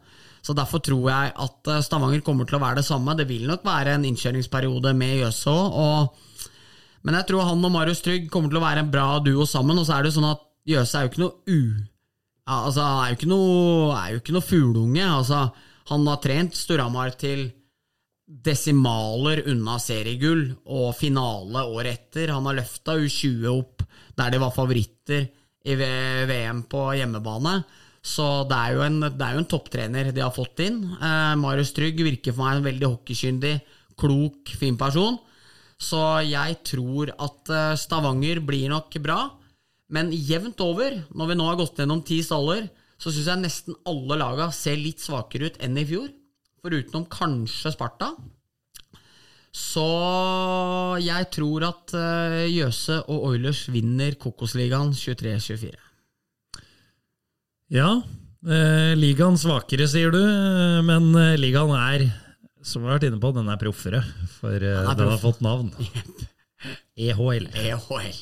[0.48, 3.12] Så Derfor tror jeg at eh, Stavanger kommer til å være det samme.
[3.18, 6.24] Det vil nok være en innkjøringsperiode med Jøse òg.
[7.04, 9.76] Men jeg tror han og Marius Trygg kommer til å være en bra duo sammen.
[9.76, 11.60] Og så er det jo sånn at Jøse er jo ikke noe u...
[12.48, 15.04] Ja, altså, er jo ikke noe, er jo ikke noe fugleunge.
[15.04, 15.42] Altså,
[15.90, 17.50] han har trent Storhamar til
[18.24, 22.32] desimaler unna seriegull og finale året etter.
[22.32, 23.84] Han har løfta U20 opp
[24.16, 25.28] der de var favoritter
[25.68, 27.58] i VM på hjemmebane.
[28.04, 30.80] Så det er jo en, det er jo en topptrener de har fått inn.
[30.96, 33.56] Eh, Marius Trygg virker for meg en veldig hockeykyndig,
[33.98, 35.18] klok, fin person.
[35.78, 39.20] Så jeg tror at eh, Stavanger blir nok bra.
[39.94, 42.66] Men jevnt over, når vi nå har gått gjennom ti staller,
[42.98, 46.10] så syns jeg nesten alle laga ser litt svakere ut enn i fjor.
[46.62, 48.12] Forutenom kanskje Sparta.
[49.54, 49.86] Så
[51.02, 55.87] jeg tror at eh, Jøse og Oilers vinner Kokosligaen 23-24.
[57.68, 57.98] Ja,
[58.48, 62.06] eh, ligaen svakere, sier du, eh, men eh, ligaen er,
[62.64, 64.00] som vi har vært inne på, den er proffere.
[64.38, 65.68] For eh, den har fått navn.
[66.98, 67.50] EHL.
[67.52, 68.12] EHL.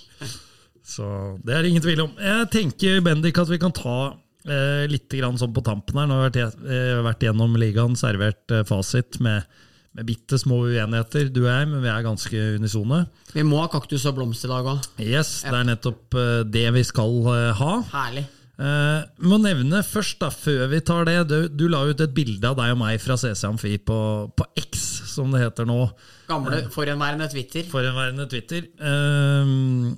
[0.86, 1.06] Så
[1.47, 2.16] det er det ingen tvil om.
[2.18, 4.16] Jeg tenker, Bendik, at vi kan ta
[4.51, 6.10] eh, litt grann sånn på tampen her.
[6.10, 9.47] Nå har vi vært, eh, vært gjennom ligaen, servert eh, fasit med,
[9.94, 13.05] med bitte små uenigheter, du og jeg, men vi er ganske unisone.
[13.31, 14.90] Vi må ha kaktus og blomst i dag òg.
[15.06, 16.18] Yes, det er nettopp
[16.51, 17.23] det vi skal
[17.62, 17.77] ha.
[17.94, 18.27] Herlig.
[18.57, 22.49] Eh, må nevne først, da, før vi tar det Du, du la ut et bilde
[22.49, 23.99] av deg og meg fra CC Amfi på,
[24.33, 25.83] på X, som det heter nå.
[26.31, 27.69] Gamle forhenværende Twitter.
[27.69, 28.65] Forhenværende Twitter.
[28.81, 29.93] Uh,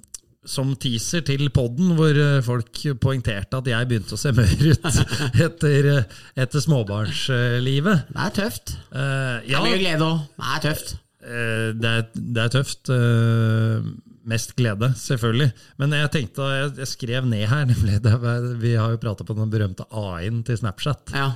[0.48, 4.86] som teaser til podden, hvor eh, folk poengterte at jeg begynte å se mør ut
[5.46, 8.06] etter, eh, etter småbarnslivet.
[8.14, 8.72] Det er tøft.
[8.88, 10.22] Eh, Det er mye glede òg.
[10.38, 10.94] Det er tøft.
[11.28, 12.88] Uh, det er, det er tøft.
[12.94, 13.90] eh,
[14.28, 15.50] mest glede, selvfølgelig.
[15.80, 18.12] Men jeg tenkte, jeg, jeg skrev ned her, nemlig det,
[18.62, 21.14] Vi har jo prata på den berømte AI-en til Snapchat.
[21.16, 21.30] Ja.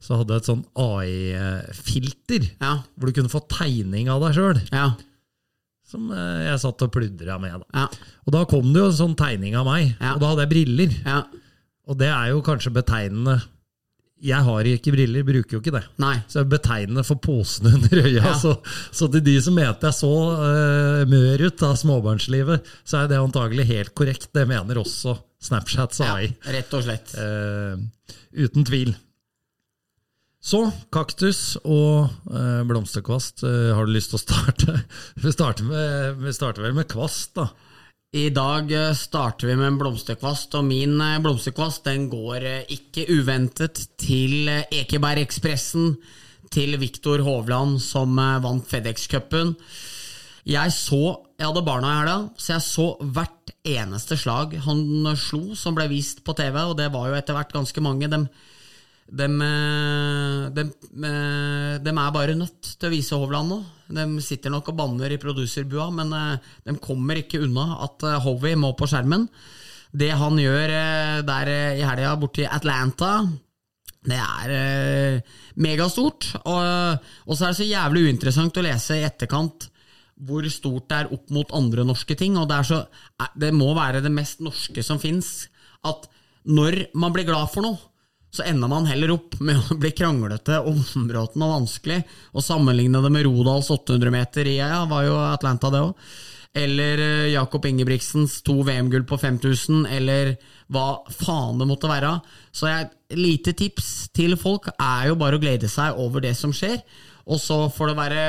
[0.00, 2.72] Så hadde jeg et sånn AI-filter, Ja.
[2.96, 4.60] hvor du kunne få tegning av deg sjøl.
[4.72, 4.92] Ja.
[5.88, 7.58] Som eh, jeg satt og pludra med.
[7.64, 7.66] da.
[7.84, 7.86] Ja.
[8.26, 10.96] Og da kom det jo en sånn tegning av meg, og da hadde jeg briller.
[11.06, 11.22] ja.
[11.88, 13.38] Og det er jo kanskje betegnende.
[14.24, 15.84] Jeg har ikke briller, bruker jo ikke det.
[16.02, 16.16] Nei.
[16.26, 18.22] Så jeg betegner for posene under øya.
[18.24, 18.32] Ja.
[18.38, 18.56] Så,
[18.90, 23.20] så til de som mente jeg så uh, mør ut av småbarnslivet, så er det
[23.22, 24.30] antagelig helt korrekt.
[24.34, 26.32] Det mener også Snapchats Ja, AI.
[26.50, 27.14] rett og slett.
[27.14, 27.78] Uh,
[28.42, 28.90] uten tvil.
[30.42, 30.64] Så
[30.94, 33.46] kaktus og uh, blomsterkvast.
[33.46, 34.80] Har du lyst til å starte?
[35.22, 37.48] Vi starter, med, vi starter vel med kvast, da.
[38.16, 42.70] I dag eh, starter vi med en blomsterkvast, og min eh, blomsterkvast den går eh,
[42.72, 45.98] ikke uventet til Ekebergekspressen,
[46.48, 49.52] til Viktor Hovland som vant FedEx-cupen.
[50.48, 55.52] Jeg så Jeg hadde barna i helga, så jeg så hvert eneste slag han slo
[55.54, 58.08] som ble vist på TV, og det var jo etter hvert ganske mange.
[58.08, 58.24] Dem,
[59.08, 59.26] de,
[60.52, 60.72] dem,
[61.04, 63.58] eh, er bare nødt til å vise Hovland nå.
[63.88, 68.20] De sitter nok og banner i produserbua, men eh, de kommer ikke unna at eh,
[68.24, 69.28] Hovey må på skjermen.
[69.96, 73.22] Det han gjør eh, der eh, i helga borti Atlanta,
[74.08, 76.28] det er eh, megastort.
[76.44, 79.70] Og, og så er det så jævlig uinteressant å lese i etterkant
[80.28, 82.36] hvor stort det er opp mot andre norske ting.
[82.36, 82.84] Og det, så,
[83.16, 85.48] eh, det må være det mest norske som fins.
[85.86, 86.10] At
[86.48, 87.87] når man blir glad for noe,
[88.30, 92.02] så ender man heller opp med å bli kranglete og områdende og vanskelig.
[92.36, 96.10] Og sammenligne det med Rodals 800 meter i ja, var jo Atlanta, det òg.
[96.58, 100.34] Eller eh, Jakob Ingebrigtsens to VM-gull på 5000, eller
[100.72, 102.14] hva faen det måtte være.
[102.52, 106.52] Så et lite tips til folk er jo bare å glede seg over det som
[106.56, 106.80] skjer,
[107.28, 108.24] og så får det være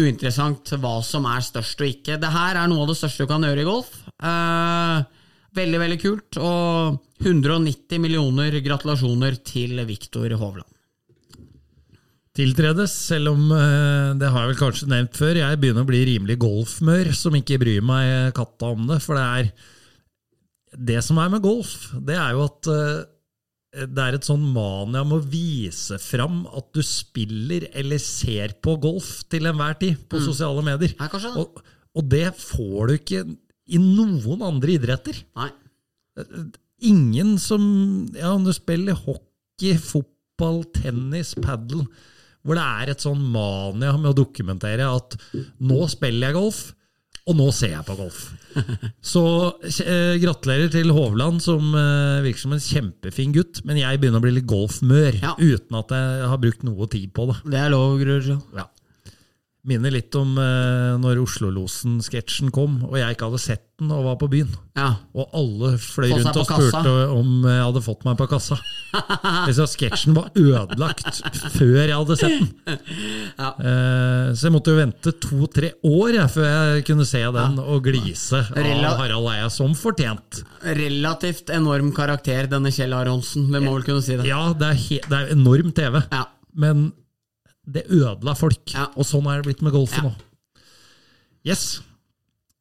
[0.00, 2.18] uinteressant hva som er størst og ikke.
[2.20, 3.90] Det her er noe av det største du kan gjøre i golf.
[4.22, 5.19] Eh,
[5.56, 6.38] veldig, veldig kult.
[6.40, 10.68] Og 190 millioner gratulasjoner til Viktor Hovland.
[12.40, 15.42] tiltredes, selv om eh, det har jeg vel kanskje nevnt før.
[15.42, 19.00] Jeg begynner å bli rimelig golfmør, som ikke bryr meg katta om det.
[19.04, 19.52] For det er
[20.70, 23.00] Det som er med golf, det er jo at eh,
[23.90, 28.76] det er et sånn mania med å vise fram at du spiller eller ser på
[28.82, 30.94] golf til enhver tid på sosiale medier.
[31.38, 31.60] Og,
[31.94, 33.22] og det får du ikke
[33.70, 35.18] i noen andre idretter.
[35.38, 35.50] Nei.
[36.82, 37.62] Ingen som
[38.16, 41.84] Ja, om du spiller hockey, fotball, tennis, padel
[42.42, 45.16] Hvor det er et sånn mania med å dokumentere at
[45.60, 46.60] nå spiller jeg golf,
[47.28, 48.20] og nå ser jeg på golf.
[49.12, 49.22] Så
[49.84, 53.60] eh, gratulerer til Hovland, som eh, virker som en kjempefin gutt.
[53.68, 55.34] Men jeg begynner å bli litt golfmør, Ja.
[55.36, 57.36] uten at jeg har brukt noe tid på det.
[57.52, 58.38] Det er lov, Grurjo.
[58.56, 58.64] Ja.
[59.68, 64.14] Minner litt om eh, når Oslo-losen-sketsjen kom, og jeg ikke hadde sett den og var
[64.20, 64.48] på byen.
[64.76, 64.86] Ja.
[65.12, 66.68] Og alle fløy Få rundt og kassa.
[66.70, 68.56] spurte om jeg hadde fått meg på kassa.
[69.56, 71.20] Så sketsjen var ødelagt
[71.58, 72.78] før jeg hadde sett den.
[73.36, 77.84] Eh, Så jeg måtte jo vente to-tre år jeg, før jeg kunne se den og
[77.84, 80.40] glise Rela- av Harald Eia som fortjent.
[80.64, 83.48] Relativt enorm karakter, denne Kjell Aronsen.
[83.52, 84.24] Vi må vel kunne si det.
[84.28, 86.24] Ja, det er, det er enorm TV, Ja.
[86.54, 86.90] men
[87.70, 88.64] det ødela folk.
[88.74, 88.88] Ja.
[88.96, 90.10] Og sånn er det blitt med golfen Ja.
[90.10, 90.64] nå.
[91.46, 91.80] Yes.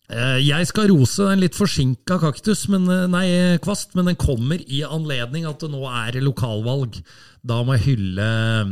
[0.10, 4.58] Eh, Jeg skal rose en litt forsinka kaktus, men, eh, nei, kvast, men den kommer
[4.68, 7.02] i anledning at det nå er lokalvalg.
[7.46, 8.30] Da må jeg hylle
[8.62, 8.72] eh,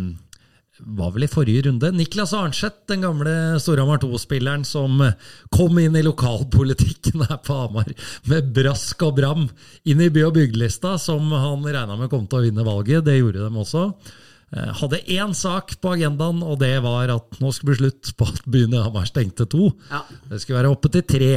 [0.85, 1.89] var vel i forrige runde.
[1.91, 5.13] Niklas Arnseth, den gamle Storhamar 2-spilleren som eh,
[5.51, 7.89] kom inn i lokalpolitikken her på Hamar
[8.29, 9.47] med brask og bram
[9.85, 13.05] inn i by- og bygdelista, som han regna med kom til å vinne valget.
[13.05, 13.85] Det gjorde de også.
[14.55, 18.13] Eh, Hadde én sak på agendaen, og det var at nå skulle det bli slutt
[18.19, 19.71] på at byen i Hamar stengte to.
[19.91, 20.03] Ja.
[20.29, 21.31] Det skulle være oppe til tre.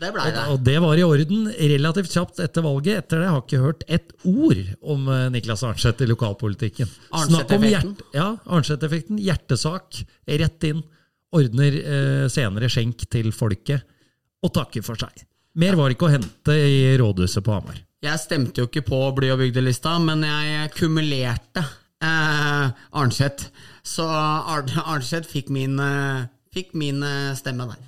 [0.00, 0.44] Det ble det.
[0.48, 3.02] Og det var i orden relativt kjapt etter valget.
[3.02, 4.62] Etter det har jeg ikke hørt ett ord
[4.94, 6.88] om eh, Niklas Arnseth i lokalpolitikken.
[7.26, 9.20] Snakk om hjert- Ja, Arnseth-effekten.
[9.20, 10.00] Hjertesak.
[10.40, 10.80] Rett inn.
[11.36, 13.84] Ordner eh, senere skjenk til folket.
[14.40, 15.26] Og takker for seg.
[15.60, 17.76] Mer var ikke å hente i rådhuset på Hamar.
[18.00, 21.66] Jeg stemte jo ikke på Bly- og bygdelista, men jeg kumulerte
[22.02, 23.50] eh, Arnseth.
[23.86, 27.86] Så Ar Arnseth fikk min, eh, fikk min eh, stemme der.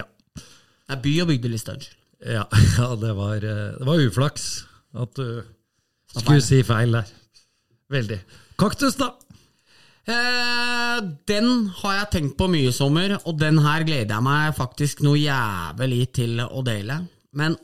[0.00, 0.04] Ja,
[0.36, 1.96] Det er by- og bygdeliste, unnskyld.
[2.26, 2.44] ja,
[2.78, 4.46] ja det, var, eh, det var uflaks
[4.98, 5.42] at du
[6.18, 7.10] skulle si feil der.
[7.90, 8.20] Veldig.
[8.58, 9.12] Kaktus, da!
[10.10, 10.98] Eh,
[11.28, 15.02] den har jeg tenkt på mye i sommer, og den her gleder jeg meg faktisk
[15.06, 16.96] noe jævlig til å dele.
[17.36, 17.56] Men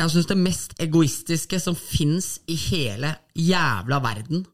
[0.00, 4.46] jeg syns det mest egoistiske som fins i hele jævla verden,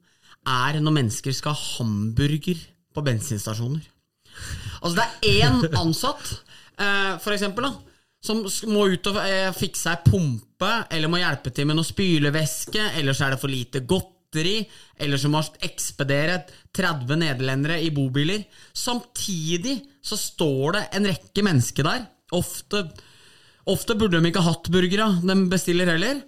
[0.46, 2.58] er når mennesker skal ha hamburger
[2.94, 3.84] på bensinstasjoner.
[4.82, 6.32] Altså, det er én ansatt,
[6.78, 7.72] eh, for eksempel, da,
[8.26, 8.42] som
[8.72, 13.16] må ut og eh, fikse ei pumpe, eller må hjelpe til med noe spylevæske, eller
[13.16, 14.58] så er det for lite godteri,
[14.98, 16.40] eller så må ekspedere
[16.74, 18.42] 30 nederlendere i bobiler.
[18.74, 22.88] Samtidig så står det en rekke mennesker der, ofte
[23.66, 26.22] Ofte burde de ikke hatt burgere, de bestiller heller.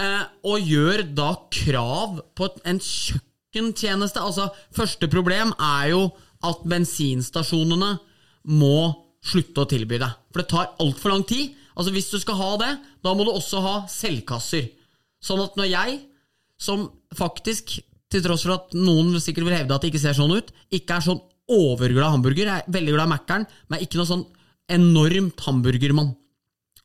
[0.00, 4.22] Eh, og gjør da krav på en kjøkkentjeneste.
[4.22, 6.06] Altså, Første problem er jo
[6.46, 7.92] at bensinstasjonene
[8.48, 8.76] må
[9.20, 10.08] slutte å tilby det.
[10.32, 11.52] For det tar altfor lang tid.
[11.76, 12.70] Altså Hvis du skal ha det,
[13.04, 14.70] da må du også ha selvkasser.
[15.20, 15.98] Sånn at når jeg,
[16.60, 17.76] som faktisk,
[18.10, 20.96] til tross for at noen sikkert vil hevde at det ikke ser sånn ut, ikke
[20.96, 21.20] er sånn
[21.50, 24.24] overglad hamburger, jeg er veldig glad i Mækkern, men ikke noe sånn
[24.70, 26.14] enormt hamburgermann.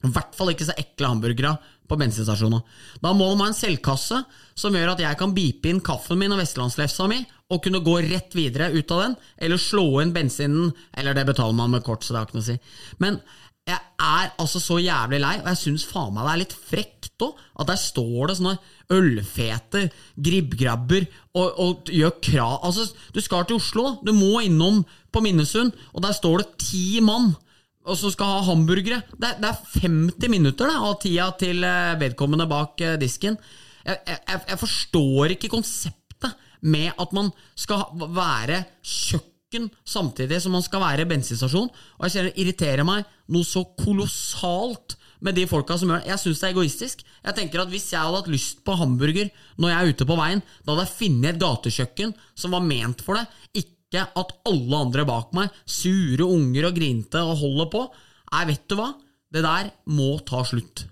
[0.05, 1.55] I hvert fall ikke så ekle hamburgere
[1.85, 2.63] på bensinstasjoner.
[3.01, 4.21] Da må de ha en selvkasse
[4.57, 7.21] som gjør at jeg kan bipe inn kaffen min og vestlandslefsa mi,
[7.53, 11.57] og kunne gå rett videre ut av den, eller slå inn bensinen, eller det betaler
[11.57, 12.55] man med kort, så det har ikke noe å si.
[13.03, 13.19] Men
[13.65, 17.25] jeg er altså så jævlig lei, og jeg syns faen meg det er litt frekt
[17.25, 18.57] òg, at der står det sånne
[18.93, 19.85] ølfete
[20.27, 23.95] gribbgrabber og, og gjør krav Altså, du skal til Oslo.
[24.05, 24.83] Du må innom
[25.15, 27.33] på Minnesund, og der står det ti mann
[27.85, 29.01] og som skal ha hamburgere.
[29.13, 33.37] Det er, det er 50 minutter da, av tida til eh, vedkommende bak eh, disken.
[33.85, 36.35] Jeg, jeg, jeg forstår ikke konseptet
[36.65, 37.85] med at man skal
[38.15, 41.69] være kjøkken samtidig som man skal være bensinstasjon.
[41.69, 46.09] Og jeg kjenner det irriterer meg noe så kolossalt med de folka som gjør det.
[46.11, 47.05] Jeg syns det er egoistisk.
[47.25, 49.29] Jeg tenker at Hvis jeg hadde hatt lyst på hamburger
[49.61, 53.05] når jeg er ute på veien, da hadde jeg funnet et gatekjøkken som var ment
[53.05, 53.25] for det.
[53.61, 57.85] Ikke at alle andre bak meg, sure unger og grinte og holder på.
[58.33, 58.91] Nei, vet du hva?
[59.31, 60.85] Det der må ta slutt.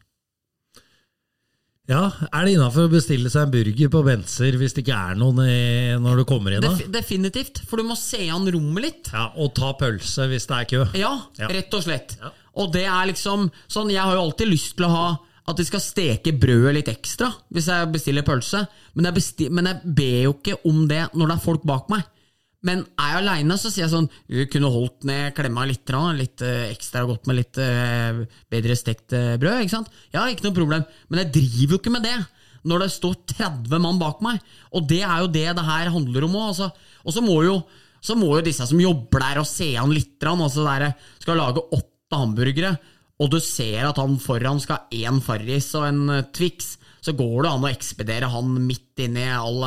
[1.91, 5.17] Ja, Er det innafor å bestille seg en burger på Benser hvis det ikke er
[5.19, 6.63] noen i, når du kommer inn?
[6.63, 9.09] Def definitivt, for du må se an rommet litt.
[9.11, 10.85] Ja, Og ta pølse hvis det er kø.
[10.95, 11.11] Ja,
[11.41, 11.49] Ja.
[11.51, 12.15] rett og slett.
[12.21, 12.31] Ja.
[12.55, 15.65] Og det er liksom sånn, Jeg har jo alltid lyst til å ha at de
[15.65, 18.65] skal steke brødet litt ekstra hvis jeg bestiller pølse,
[18.95, 21.89] men jeg, besti men jeg ber jo ikke om det når det er folk bak
[21.89, 22.03] meg.
[22.63, 26.43] Men er jeg aleine, så sier jeg sånn Du kunne holdt ned klemma litt, litt
[26.45, 29.65] eh, ekstra godt med litt eh, bedre stekt eh, brød.
[29.65, 29.91] ikke sant?
[30.15, 30.85] Ja, ikke noe problem.
[31.11, 32.17] Men jeg driver jo ikke med det
[32.63, 34.39] når det står 30 mann bak meg.
[34.71, 36.53] Og det er jo det det her handler om òg.
[36.53, 36.69] Altså.
[37.03, 37.57] Og så må jo
[38.03, 40.89] så må jo disse som jobber der og se an litt, altså der,
[41.23, 42.73] skal lage åtte hamburgere,
[43.15, 47.45] og du ser at han foran skal ha én Farris og en Twix, så går
[47.45, 49.63] det an å ekspedere han midt inni all,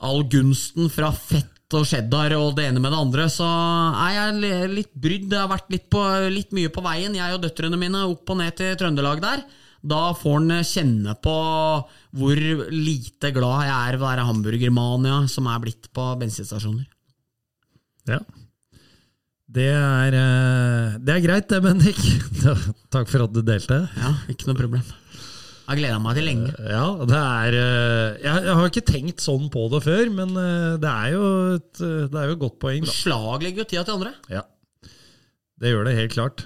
[0.00, 3.26] all gunsten fra fett og cheddar og det ene med det andre.
[3.32, 5.28] Så er jeg litt brydd.
[5.32, 8.40] Det har vært litt, på, litt mye på veien, jeg og døtrene mine, opp og
[8.40, 9.44] ned til Trøndelag der.
[9.82, 11.36] Da får han kjenne på
[12.14, 16.86] hvor lite glad jeg er ved være hamburgermania som er blitt på bensinstasjoner.
[18.06, 18.20] Ja.
[19.52, 21.98] Det er, eh, det er greit, det, Bendik.
[22.94, 23.82] Takk for at du delte.
[23.98, 24.86] Ja, ikke noe problem.
[25.62, 26.52] Jeg gleda meg til lenge.
[26.58, 30.90] Ja, det er eh, Jeg, har ikke tenkt sånn på det før, men eh, det
[30.90, 32.96] er jo et, eh, det er jo et godt poeng, da.
[32.96, 34.14] Slag legger jo tida til andre.
[34.32, 34.42] Ja.
[35.62, 36.44] Det gjør det helt klart.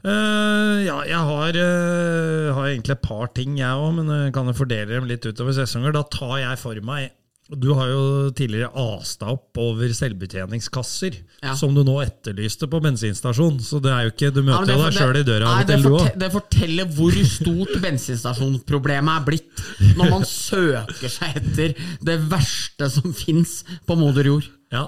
[0.00, 4.48] Uh, ja, jeg har, uh, har egentlig et par ting, jeg òg, men uh, kan
[4.48, 5.92] jeg fordele dem litt utover sesonger.
[5.92, 7.10] Da tar jeg for meg
[7.50, 8.02] Du har jo
[8.36, 11.54] tidligere asta opp over selvbetjeningskasser, Ja.
[11.58, 13.58] som du nå etterlyste på bensinstasjon.
[13.64, 15.66] Så det er jo ikke Du møter jo ja, deg sjøl i døra av og
[15.66, 16.18] det, til, du òg.
[16.22, 19.64] det forteller hvor stort bensinstasjonsproblemet er blitt
[19.98, 21.74] når man søker seg etter
[22.06, 24.46] det verste som fins på moder jord.
[24.70, 24.84] Ja,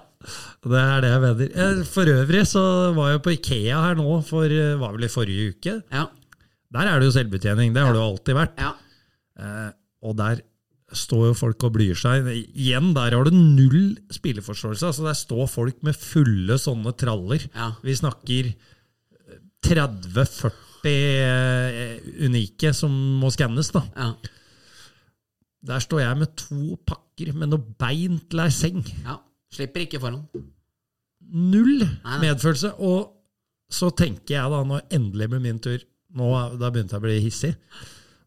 [0.62, 1.48] det er det jeg mener.
[1.58, 2.62] Eh, For øvrig så
[2.94, 5.80] var jeg på Ikea her nå, for eh, var vel i forrige uke.
[5.90, 6.06] Ja,
[6.72, 8.54] Der er det jo selvbetjening, det har det jo alltid vært.
[8.62, 8.72] ja.
[9.42, 9.70] Eh,
[10.02, 10.40] og der
[10.96, 12.26] står jo folk og blyr seg.
[12.52, 14.90] Igjen, der har du null spilleforståelse.
[14.90, 17.44] Altså, der står folk med fulle sånne traller.
[17.54, 17.70] Ja.
[17.84, 18.52] Vi snakker
[19.66, 20.52] 30-40
[20.90, 22.92] eh, unike som
[23.22, 23.84] må skannes, da.
[23.96, 24.12] ja,
[25.62, 28.82] Der står jeg med to pakker med noe bein til ei seng.
[29.06, 29.20] ja.
[29.52, 30.22] Slipper ikke foran.
[31.32, 31.82] Null
[32.22, 32.70] medfølelse.
[32.80, 33.10] Og
[33.72, 35.76] så tenker jeg da, nå endelig med min tur
[36.16, 36.28] nå,
[36.60, 37.50] Da begynte jeg å bli hissig.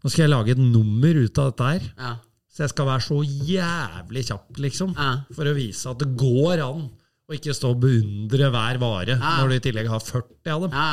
[0.04, 1.88] Nå skal jeg lage et nummer ut av dette her.
[1.98, 2.12] Ja,
[2.56, 4.94] Så jeg skal være så jævlig kjapp, liksom.
[5.36, 6.86] For å vise at det går an
[7.28, 10.76] å ikke stå og beundre hver vare når du i tillegg har 40 av dem.
[10.78, 10.88] ja.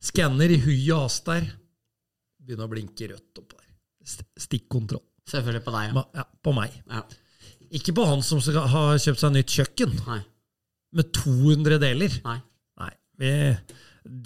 [0.00, 1.44] Skanner i hui og hast der.
[2.40, 3.66] Begynner å blinke rødt opp der.
[4.00, 5.02] St- Stikkontroll.
[5.28, 6.04] Selvfølgelig på deg, ja.
[6.16, 6.78] Ja, på meg.
[6.88, 7.02] ja.
[7.76, 10.18] Ikke på han som har kjøpt seg nytt kjøkken Nei.
[10.96, 12.16] med 200 deler.
[12.24, 12.38] Nei.
[12.80, 12.90] Nei,
[13.20, 13.30] vi,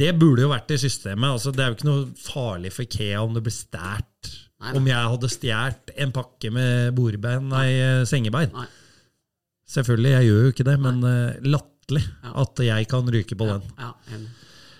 [0.01, 1.27] det burde jo vært i systemet.
[1.35, 4.31] Altså, det er jo ikke noe farlig for Ikea om det blir stjålet.
[4.61, 4.77] Nei, nei.
[4.79, 7.69] Om jeg hadde stjålet en pakke med bordbein, nei,
[8.09, 8.53] sengebein.
[8.55, 8.67] Nei.
[9.75, 12.33] Selvfølgelig, jeg gjør jo ikke det, men uh, latterlig Ja.
[12.45, 13.63] at jeg kan ryke på den.
[13.81, 13.91] Ja.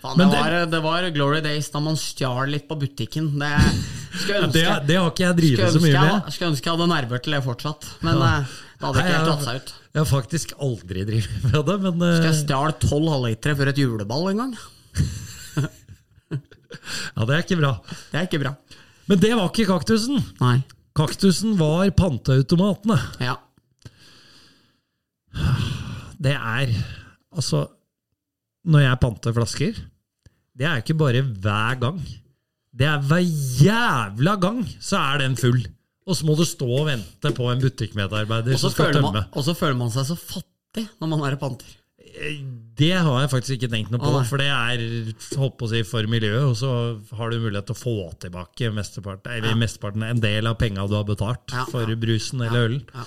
[0.05, 3.31] Faen, Men det, det- var, det var glory days da man stjal litt på butikken.
[3.41, 3.49] Det
[4.45, 6.33] ønske, det, det har ikke jeg drevet så mye jeg, med.
[6.37, 7.89] skulle ønske jeg hadde nerver til det fortsatt.
[8.05, 8.29] Men Ja.
[8.39, 9.75] eh, det hadde ikke helt jeg- tatt seg ut.
[9.95, 13.79] Jeg har faktisk aldri drevet med det, men eh, Jeg stjal tolv halvlitere før et
[13.81, 14.55] juleball en gang.
[17.15, 17.73] ja, det er ikke bra.
[18.13, 18.53] Det er ikke bra.
[19.09, 20.21] Men det var ikke kaktusen.
[20.41, 20.59] Nei.
[20.97, 22.99] Kaktusen var panteautomatene.
[23.21, 23.35] Ja.
[26.21, 26.71] Det er
[27.35, 27.65] Altså,
[28.71, 29.79] når jeg panter flasker,
[30.55, 31.97] det er ikke bare hver gang.
[32.75, 33.25] Det er hver
[33.59, 35.59] jævla gang så er den full.
[36.07, 39.25] Og så må du stå og vente på en butikkmedarbeider som skal man- tømme.
[39.33, 41.67] og så føler man seg så fattig når man er panter.
[42.79, 44.83] Det har jeg faktisk ikke tenkt noe på, for det er
[45.39, 46.45] holdt på å si, for miljøet.
[46.47, 46.71] Og så
[47.19, 50.95] har du mulighet til å få tilbake mesteparten, eller mesteparten en del av penga du
[50.99, 51.97] har betalt Ja, for ja.
[51.99, 52.83] brusen eller ølen.
[52.95, 53.05] Ja.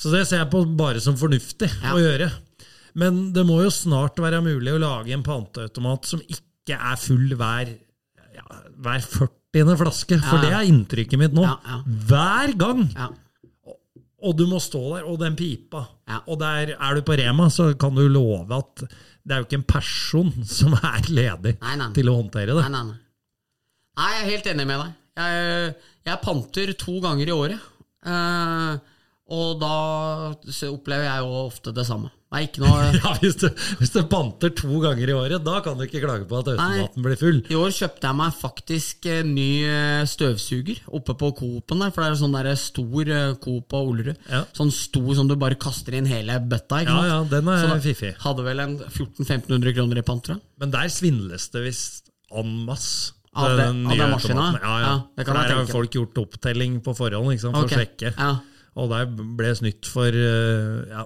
[0.00, 1.94] Så det ser jeg på bare som fornuftig Ja.
[1.94, 2.30] å gjøre.
[2.98, 7.34] Men det må jo snart være mulig å lage en panteautomat som ikke er full
[7.38, 7.74] hver,
[8.34, 8.46] ja,
[8.80, 9.76] hver 40.
[9.78, 10.46] flaske, for Ja, ja.
[10.46, 11.42] det er inntrykket mitt nå.
[11.46, 11.82] Ja, ja.
[12.10, 12.88] Hver gang!
[14.26, 15.84] Og du må stå der, og den pipa.
[16.10, 16.20] Ja.
[16.28, 19.58] Og der er du på Rema, så kan du love at det er jo ikke
[19.60, 21.90] en person som er ledig Nei, nei.
[21.96, 22.64] til å håndtere det.
[22.72, 22.98] Nei, nei,
[24.00, 24.96] jeg er helt enig med deg.
[25.20, 25.74] Jeg,
[26.08, 27.68] jeg panter to ganger i året.
[28.08, 28.78] Eh,
[29.30, 29.74] og da
[30.70, 32.10] opplever jeg jo ofte det samme.
[32.38, 33.48] Ikke noe Ja, hvis du,
[33.80, 37.02] hvis du panter to ganger i året, da kan du ikke klage på at automaten
[37.02, 37.40] blir full.
[37.50, 42.12] I år kjøpte jeg meg faktisk ny eh, støvsuger oppe på Coop-en der, for det
[42.12, 44.20] er sånn der stor eh, Coop på Olerud.
[44.30, 44.44] Ja.
[44.54, 46.84] Sånn stor som du bare kaster inn hele bøtta.
[46.84, 47.10] Ikke Ja, sant?
[47.10, 48.12] ja, den er Så fiffig.
[48.22, 50.30] Hadde vel en 1400-1500 kroner i pant.
[50.62, 53.16] Men der svindles det visst en masse.
[53.34, 54.56] Av det- den av den automaten.
[54.62, 54.86] Ja, ja.
[54.86, 57.76] Ja, det kan For der har folk gjort opptelling på forhånd sant, for okay.
[57.76, 58.14] å sjekke.
[58.18, 58.30] Ja,
[58.80, 59.08] Og der
[59.38, 61.04] ble snytt for eh, ja,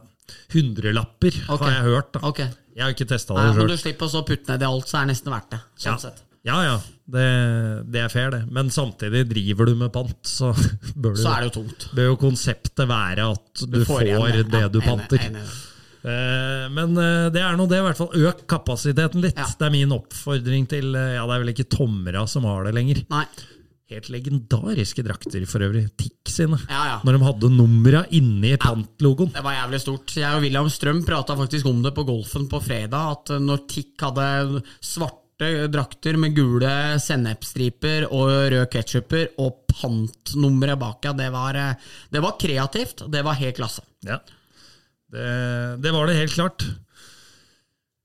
[0.55, 1.65] hundrelapper, okay.
[1.67, 2.13] har jeg hørt.
[2.17, 2.23] Da.
[2.31, 2.53] Okay.
[2.75, 3.71] Jeg har ikke testa det sjøl.
[3.71, 5.61] du slipper å putte ned i alt, så er det nesten verdt det.
[5.79, 5.99] Sånn Ja.
[6.09, 6.23] sett.
[6.45, 6.73] Ja, ja.
[7.09, 7.23] Det,
[7.89, 8.43] det er fair, det.
[8.53, 10.51] Men samtidig driver du med pant, så
[10.97, 11.87] bør, Så er det jo tungt.
[11.97, 15.23] bør jo konseptet være at du, får, får det Ja, du panter.
[15.23, 15.25] panter.
[15.25, 18.11] en, en, Men eh, det er nå det, i hvert fall.
[18.29, 19.41] Øk kapasiteten litt.
[19.41, 19.47] Ja.
[19.57, 22.75] Det er min oppfordring til eh, Ja, det er vel ikke Tomra som har det
[22.77, 23.01] lenger.
[23.15, 23.25] Nei.
[23.93, 25.85] Helt legendariske drakter for øvrig.
[26.01, 26.57] TIC sine.
[26.71, 26.95] Ja, ja.
[27.05, 29.35] Når de hadde numra inni pantlogoen.
[29.35, 30.15] Det var jævlig stort.
[30.17, 34.07] Jeg og William Strøm prata faktisk om det på golfen på fredag, at når TIC
[34.07, 36.71] hadde svarte drakter med gule
[37.03, 43.05] sennepsstriper og røde ketsjuper og pantnummeret bak, ja, det var, eh, det var kreativt.
[43.13, 43.85] Det var helt klasse.
[44.07, 44.17] Ja.
[45.13, 45.29] Det,
[45.85, 46.65] det var det helt klart.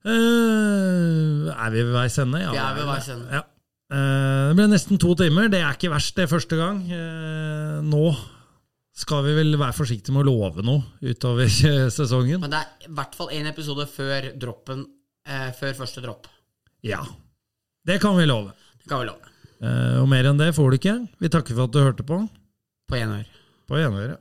[0.03, 2.43] Uh, er vi ved veis ende?
[2.43, 3.39] Ja, Vi er ved vei veis ende.
[3.39, 3.41] Ja.
[3.89, 5.49] Eh, det ble nesten to timer.
[5.49, 6.83] Det er ikke verst, det første gang.
[6.93, 8.03] Eh, nå
[8.99, 11.49] skal vi vel være forsiktige med å love noe utover
[11.97, 12.43] sesongen.
[12.43, 14.85] Men det er i hvert fall én episode før droppen,
[15.25, 16.29] eh, før første dropp.
[16.85, 17.01] Ja.
[17.87, 18.53] Det kan vi love.
[18.83, 19.25] Det kan vi love.
[19.99, 20.93] Og mer enn det får du ikke.
[21.19, 22.21] Vi takker for at du hørte på.
[22.87, 23.25] På enør.
[23.67, 24.15] På gjenhøre.